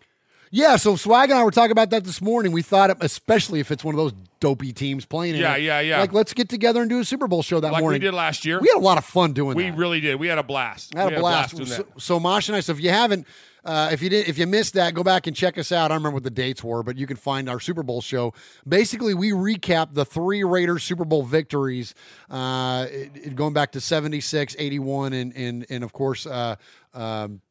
[0.50, 2.54] Yeah, so Swag and I were talking about that this morning.
[2.54, 5.80] We thought, especially if it's one of those dopey teams playing in Yeah, it, yeah,
[5.80, 6.00] yeah.
[6.00, 8.02] Like, let's get together and do a Super Bowl show that like morning.
[8.02, 8.60] we did last year.
[8.60, 9.64] We had a lot of fun doing that.
[9.64, 9.78] We that.
[9.78, 10.16] really did.
[10.20, 10.94] We had a blast.
[10.94, 11.56] Had We a blast.
[11.56, 12.02] doing so, that.
[12.02, 12.60] so Mosh and I.
[12.60, 13.26] So if you haven't,
[13.66, 15.86] uh, if you did, if you missed that, go back and check us out.
[15.86, 18.34] I don't remember what the dates were, but you can find our Super Bowl show.
[18.68, 21.94] Basically, we recap the three Raiders Super Bowl victories,
[22.30, 26.26] uh, it- it- going back to 76, 81, and and and of course.
[26.26, 26.56] Uh,
[26.94, 27.42] um,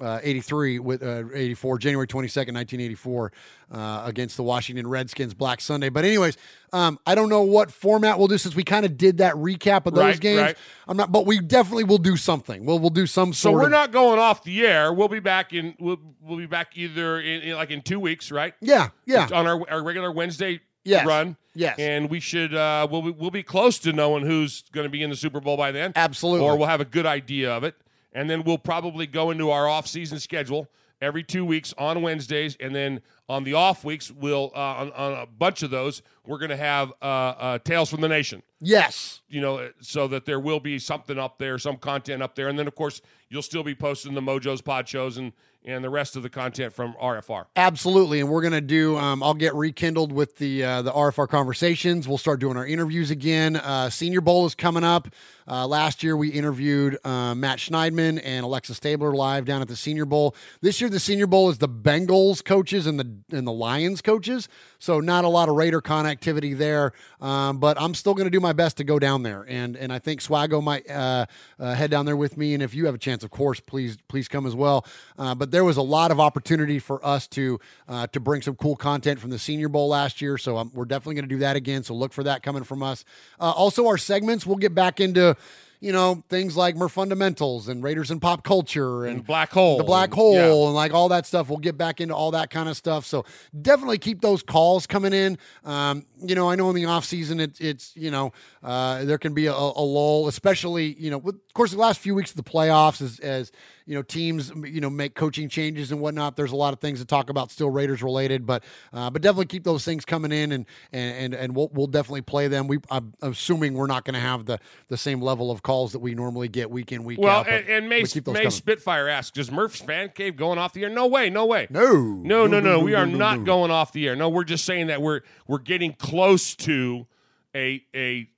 [0.00, 3.32] uh, 83 with uh, 84 January 22nd 1984
[3.72, 6.36] uh, against the Washington Redskins Black Sunday but anyways
[6.72, 9.86] um, I don't know what format we'll do since we kind of did that recap
[9.86, 10.56] of those Right, games right.
[10.86, 13.70] I'm not but we definitely will do something we'll we'll do some So we're of
[13.70, 14.92] not going off the air.
[14.92, 15.74] We'll be back in.
[15.80, 18.54] We'll, we'll be back either in, in like in two weeks, right?
[18.60, 19.28] Yeah, yeah.
[19.32, 21.36] On our, our regular Wednesday Yes, run.
[21.54, 21.78] yes.
[21.78, 22.54] And we should.
[22.54, 25.38] Uh, we'll be, we'll be close to knowing who's going to be in the Super
[25.40, 25.92] Bowl by then.
[25.96, 26.46] Absolutely.
[26.46, 27.74] Or we'll have a good idea of it,
[28.18, 30.68] and then we'll probably go into our off-season schedule
[31.00, 35.12] every two weeks on Wednesdays, and then on the off weeks, we'll uh, on, on
[35.12, 38.42] a bunch of those, we're going to have uh, uh, Tales from the Nation.
[38.60, 39.20] Yes.
[39.28, 42.58] You know, so that there will be something up there, some content up there, and
[42.58, 45.32] then of course you'll still be posting the Mojo's pod shows and
[45.68, 47.44] and the rest of the content from RFR.
[47.54, 48.96] Absolutely, and we're gonna do.
[48.96, 52.08] Um, I'll get rekindled with the uh, the RFR conversations.
[52.08, 53.56] We'll start doing our interviews again.
[53.56, 55.08] Uh, Senior Bowl is coming up.
[55.46, 59.76] Uh, last year we interviewed uh, Matt Schneidman and Alexa Stabler live down at the
[59.76, 60.34] Senior Bowl.
[60.60, 64.48] This year the Senior Bowl is the Bengals coaches and the and the Lions coaches.
[64.78, 68.52] So not a lot of Raider connectivity there, um, but I'm still gonna do my
[68.52, 71.26] best to go down there, and and I think Swago might uh,
[71.58, 72.54] uh, head down there with me.
[72.54, 74.86] And if you have a chance, of course, please please come as well.
[75.16, 77.58] But there was a lot of opportunity for us to
[77.88, 80.38] uh, to bring some cool content from the Senior Bowl last year.
[80.38, 81.82] So um, we're definitely going to do that again.
[81.82, 83.04] So look for that coming from us.
[83.40, 85.36] Uh, also, our segments we'll get back into.
[85.80, 89.78] You know things like Mer fundamentals and Raiders and pop culture and, Black Hole.
[89.78, 90.66] the black and- hole, yeah.
[90.66, 91.48] and like all that stuff.
[91.48, 93.06] We'll get back into all that kind of stuff.
[93.06, 93.24] So
[93.60, 95.38] definitely keep those calls coming in.
[95.64, 98.32] Um, you know, I know in the off season, it, it's you know
[98.62, 102.00] uh, there can be a, a lull, especially you know with of course the last
[102.00, 103.52] few weeks of the playoffs as as
[103.86, 106.36] you know teams you know make coaching changes and whatnot.
[106.36, 109.46] There's a lot of things to talk about still Raiders related, but uh, but definitely
[109.46, 112.66] keep those things coming in and and and, and we'll we'll definitely play them.
[112.66, 115.98] We I'm assuming we're not going to have the the same level of calls that
[115.98, 117.44] we normally get week in week Well, out.
[117.44, 118.48] but and, and May, we May.
[118.48, 121.66] Spitfire asks, "Does Murph's fan cave going off the air?" No way, no way.
[121.68, 121.92] No,
[122.22, 122.80] no, no, no.
[122.80, 123.44] we are no, not no.
[123.44, 124.16] going off the air.
[124.16, 127.06] No, we're just saying that we're we're getting close to
[127.54, 128.30] a a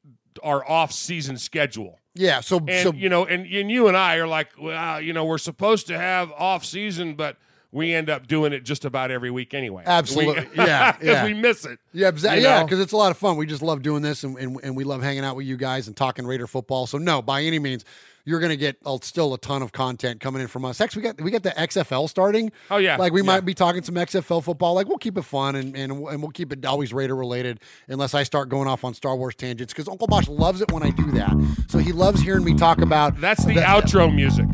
[0.42, 2.00] our off season schedule.
[2.16, 5.12] Yeah, so And so you know, and, and you and I are like, well, you
[5.12, 7.36] know, we're supposed to have off season, but
[7.72, 9.82] we end up doing it just about every week anyway.
[9.86, 10.44] Absolutely.
[10.56, 10.92] We- yeah.
[10.92, 11.24] 'cause yeah.
[11.24, 11.78] we miss it.
[11.92, 13.36] Yeah, you yeah, because it's a lot of fun.
[13.36, 15.86] We just love doing this and, and, and we love hanging out with you guys
[15.86, 16.86] and talking Raider football.
[16.86, 17.84] So no, by any means,
[18.26, 20.78] you're gonna get uh, still a ton of content coming in from us.
[20.78, 22.52] Heck, we got we got the XFL starting.
[22.70, 22.96] Oh, yeah.
[22.96, 23.26] Like we Yeah.
[23.26, 24.74] might be talking some XFL football.
[24.74, 28.14] Like we'll keep it fun and and, and we'll keep it always Raider related unless
[28.14, 30.90] I start going off on Star Wars tangents because Uncle Mosh loves it when I
[30.90, 31.32] do that.
[31.68, 34.46] So he loves hearing me talk about That's the outro music.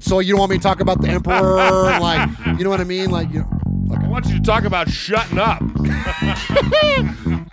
[0.00, 1.56] So you don't want me to talk about the Emperor
[2.00, 2.28] like
[2.58, 3.10] you know what I mean?
[3.10, 3.57] Like you know,
[3.90, 5.60] I want you to talk about shutting up.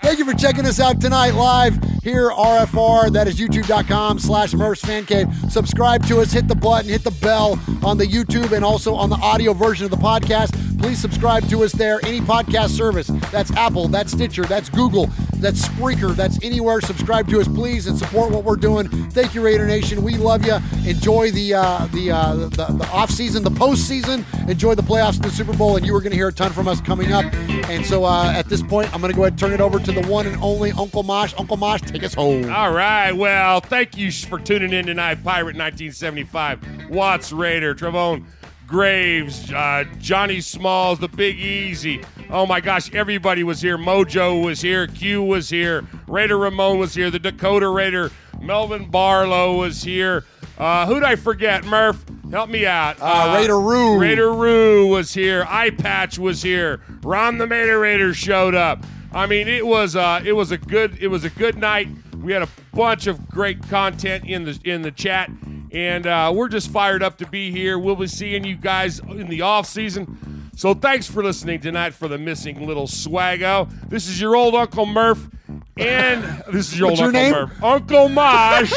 [0.02, 3.12] Thank you for checking us out tonight live here, RFR.
[3.12, 5.28] That is youtube.com slash Murph's Fan Cave.
[5.50, 9.10] Subscribe to us, hit the button, hit the bell on the YouTube and also on
[9.10, 10.54] the audio version of the podcast.
[10.80, 12.00] Please subscribe to us there.
[12.06, 13.08] Any podcast service.
[13.32, 15.08] That's Apple, that's Stitcher, that's Google,
[15.38, 16.80] that's Spreaker, that's anywhere.
[16.82, 18.88] Subscribe to us, please, and support what we're doing.
[19.10, 20.04] Thank you, Raider Nation.
[20.04, 20.58] We love you.
[20.88, 24.24] Enjoy the uh, the, uh, the the off season, the postseason.
[24.48, 26.52] Enjoy the playoffs and the Super Bowl, and you are going to hear a ton
[26.52, 27.26] from us coming up.
[27.70, 29.80] And so uh, at this point, I'm going to go ahead and turn it over
[29.80, 31.34] to the one and only Uncle Mosh.
[31.38, 32.52] Uncle Mosh, take us home.
[32.52, 33.12] All right.
[33.12, 35.24] Well, thank you for tuning in tonight.
[35.24, 38.26] Pirate 1975, Watts Raider, Travone
[38.68, 42.04] Graves, uh, Johnny Smalls, the Big Easy.
[42.32, 43.78] Oh my gosh, everybody was here.
[43.78, 44.88] Mojo was here.
[44.88, 45.86] Q was here.
[46.08, 47.12] Raider Ramon was here.
[47.12, 48.12] The Dakota Raider,
[48.42, 50.26] Melvin Barlow was here.
[50.58, 51.66] Uh, who'd I forget?
[51.66, 52.98] Murph, help me out.
[53.00, 54.00] Uh, Raider Roo.
[54.00, 55.46] Raider Roo was here.
[55.50, 56.82] Eye Patch was here.
[57.02, 58.84] Ron the Mater Raider showed up.
[59.14, 61.88] I mean, it was uh, it was a good it was a good night.
[62.22, 65.30] We had a bunch of great content in the in the chat,
[65.72, 67.78] and uh, we're just fired up to be here.
[67.80, 70.45] We'll be seeing you guys in the off season.
[70.56, 73.70] So thanks for listening tonight for the missing little swaggo.
[73.90, 75.30] This is your old Uncle Murph,
[75.76, 77.50] and this is your What's old your Uncle name?
[77.50, 78.74] Murph, Uncle Mosh.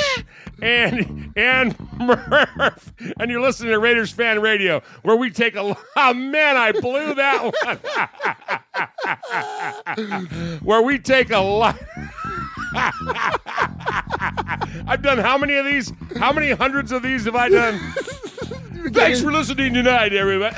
[0.60, 5.76] And and Murph, and you're listening to Raiders Fan Radio, where we take a.
[5.96, 7.54] Oh man, I blew that
[9.94, 10.58] one.
[10.62, 11.78] where we take a lot.
[14.86, 15.92] I've done how many of these?
[16.18, 17.78] How many hundreds of these have I done?
[18.92, 20.56] Thanks for listening tonight, everybody.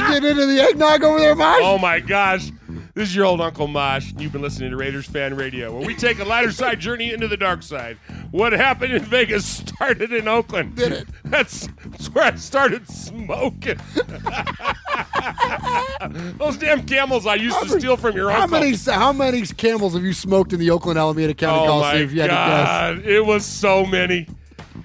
[0.00, 1.58] Been getting into the eggnog over there, Mosh?
[1.62, 2.50] Oh my gosh.
[2.94, 5.86] This is your old Uncle Mosh, and you've been listening to Raiders Fan Radio, where
[5.86, 7.98] we take a lighter side journey into the dark side.
[8.30, 10.76] What happened in Vegas started in Oakland.
[10.76, 11.08] Did it?
[11.24, 13.78] That's, that's where I started smoking.
[16.38, 18.60] Those damn camels I used to steal from your How uncle.
[18.60, 22.02] many how many camels have you smoked in the Oakland Alameda County Oh Coliseum?
[22.04, 22.66] if you had to guess?
[22.66, 24.28] god, it was so many.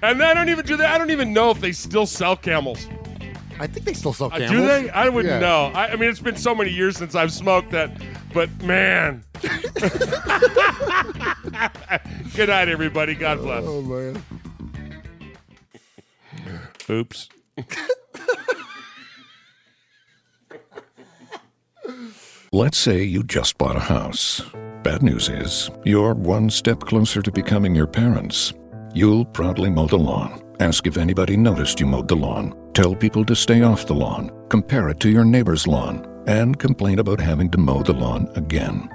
[0.02, 0.92] And I don't even do that.
[0.92, 2.86] I don't even know if they still sell camels.
[3.62, 4.90] I think they still sell Uh, do they?
[4.90, 5.38] I wouldn't Yeah.
[5.38, 5.70] know.
[5.72, 7.90] I, I mean, it's been so many years since I've smoked that,
[8.34, 9.22] but man.
[12.34, 13.14] Good night, everybody.
[13.14, 13.62] God bless.
[13.64, 14.20] Oh man.
[16.90, 17.28] Oops.
[22.52, 24.42] Let's say you just bought a house.
[24.82, 28.52] Bad news is, you're one step closer to becoming your parents.
[28.92, 33.24] You'll proudly mow the lawn, ask if anybody noticed you mowed the lawn, tell people
[33.24, 37.50] to stay off the lawn, compare it to your neighbor's lawn, and complain about having
[37.50, 38.88] to mow the lawn again.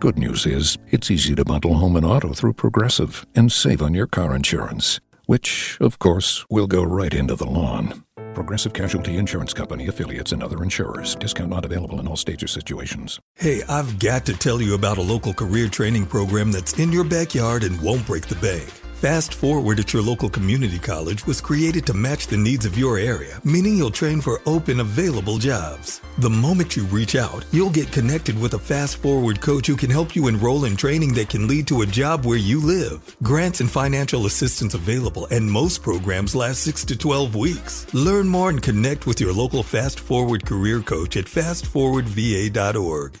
[0.00, 3.94] Good news is, it's easy to bundle home and auto through Progressive and save on
[3.94, 8.04] your car insurance, which, of course, will go right into the lawn.
[8.34, 11.16] Progressive Casualty Insurance Company affiliates and other insurers.
[11.16, 13.18] Discount not available in all states or situations.
[13.34, 17.02] Hey, I've got to tell you about a local career training program that's in your
[17.02, 18.72] backyard and won't break the bank.
[18.98, 22.98] Fast Forward at your local community college was created to match the needs of your
[22.98, 26.00] area, meaning you'll train for open available jobs.
[26.18, 29.88] The moment you reach out, you'll get connected with a Fast Forward coach who can
[29.88, 33.16] help you enroll in training that can lead to a job where you live.
[33.22, 37.86] Grants and financial assistance available, and most programs last 6 to 12 weeks.
[37.94, 43.20] Learn more and connect with your local Fast Forward career coach at fastforwardva.org.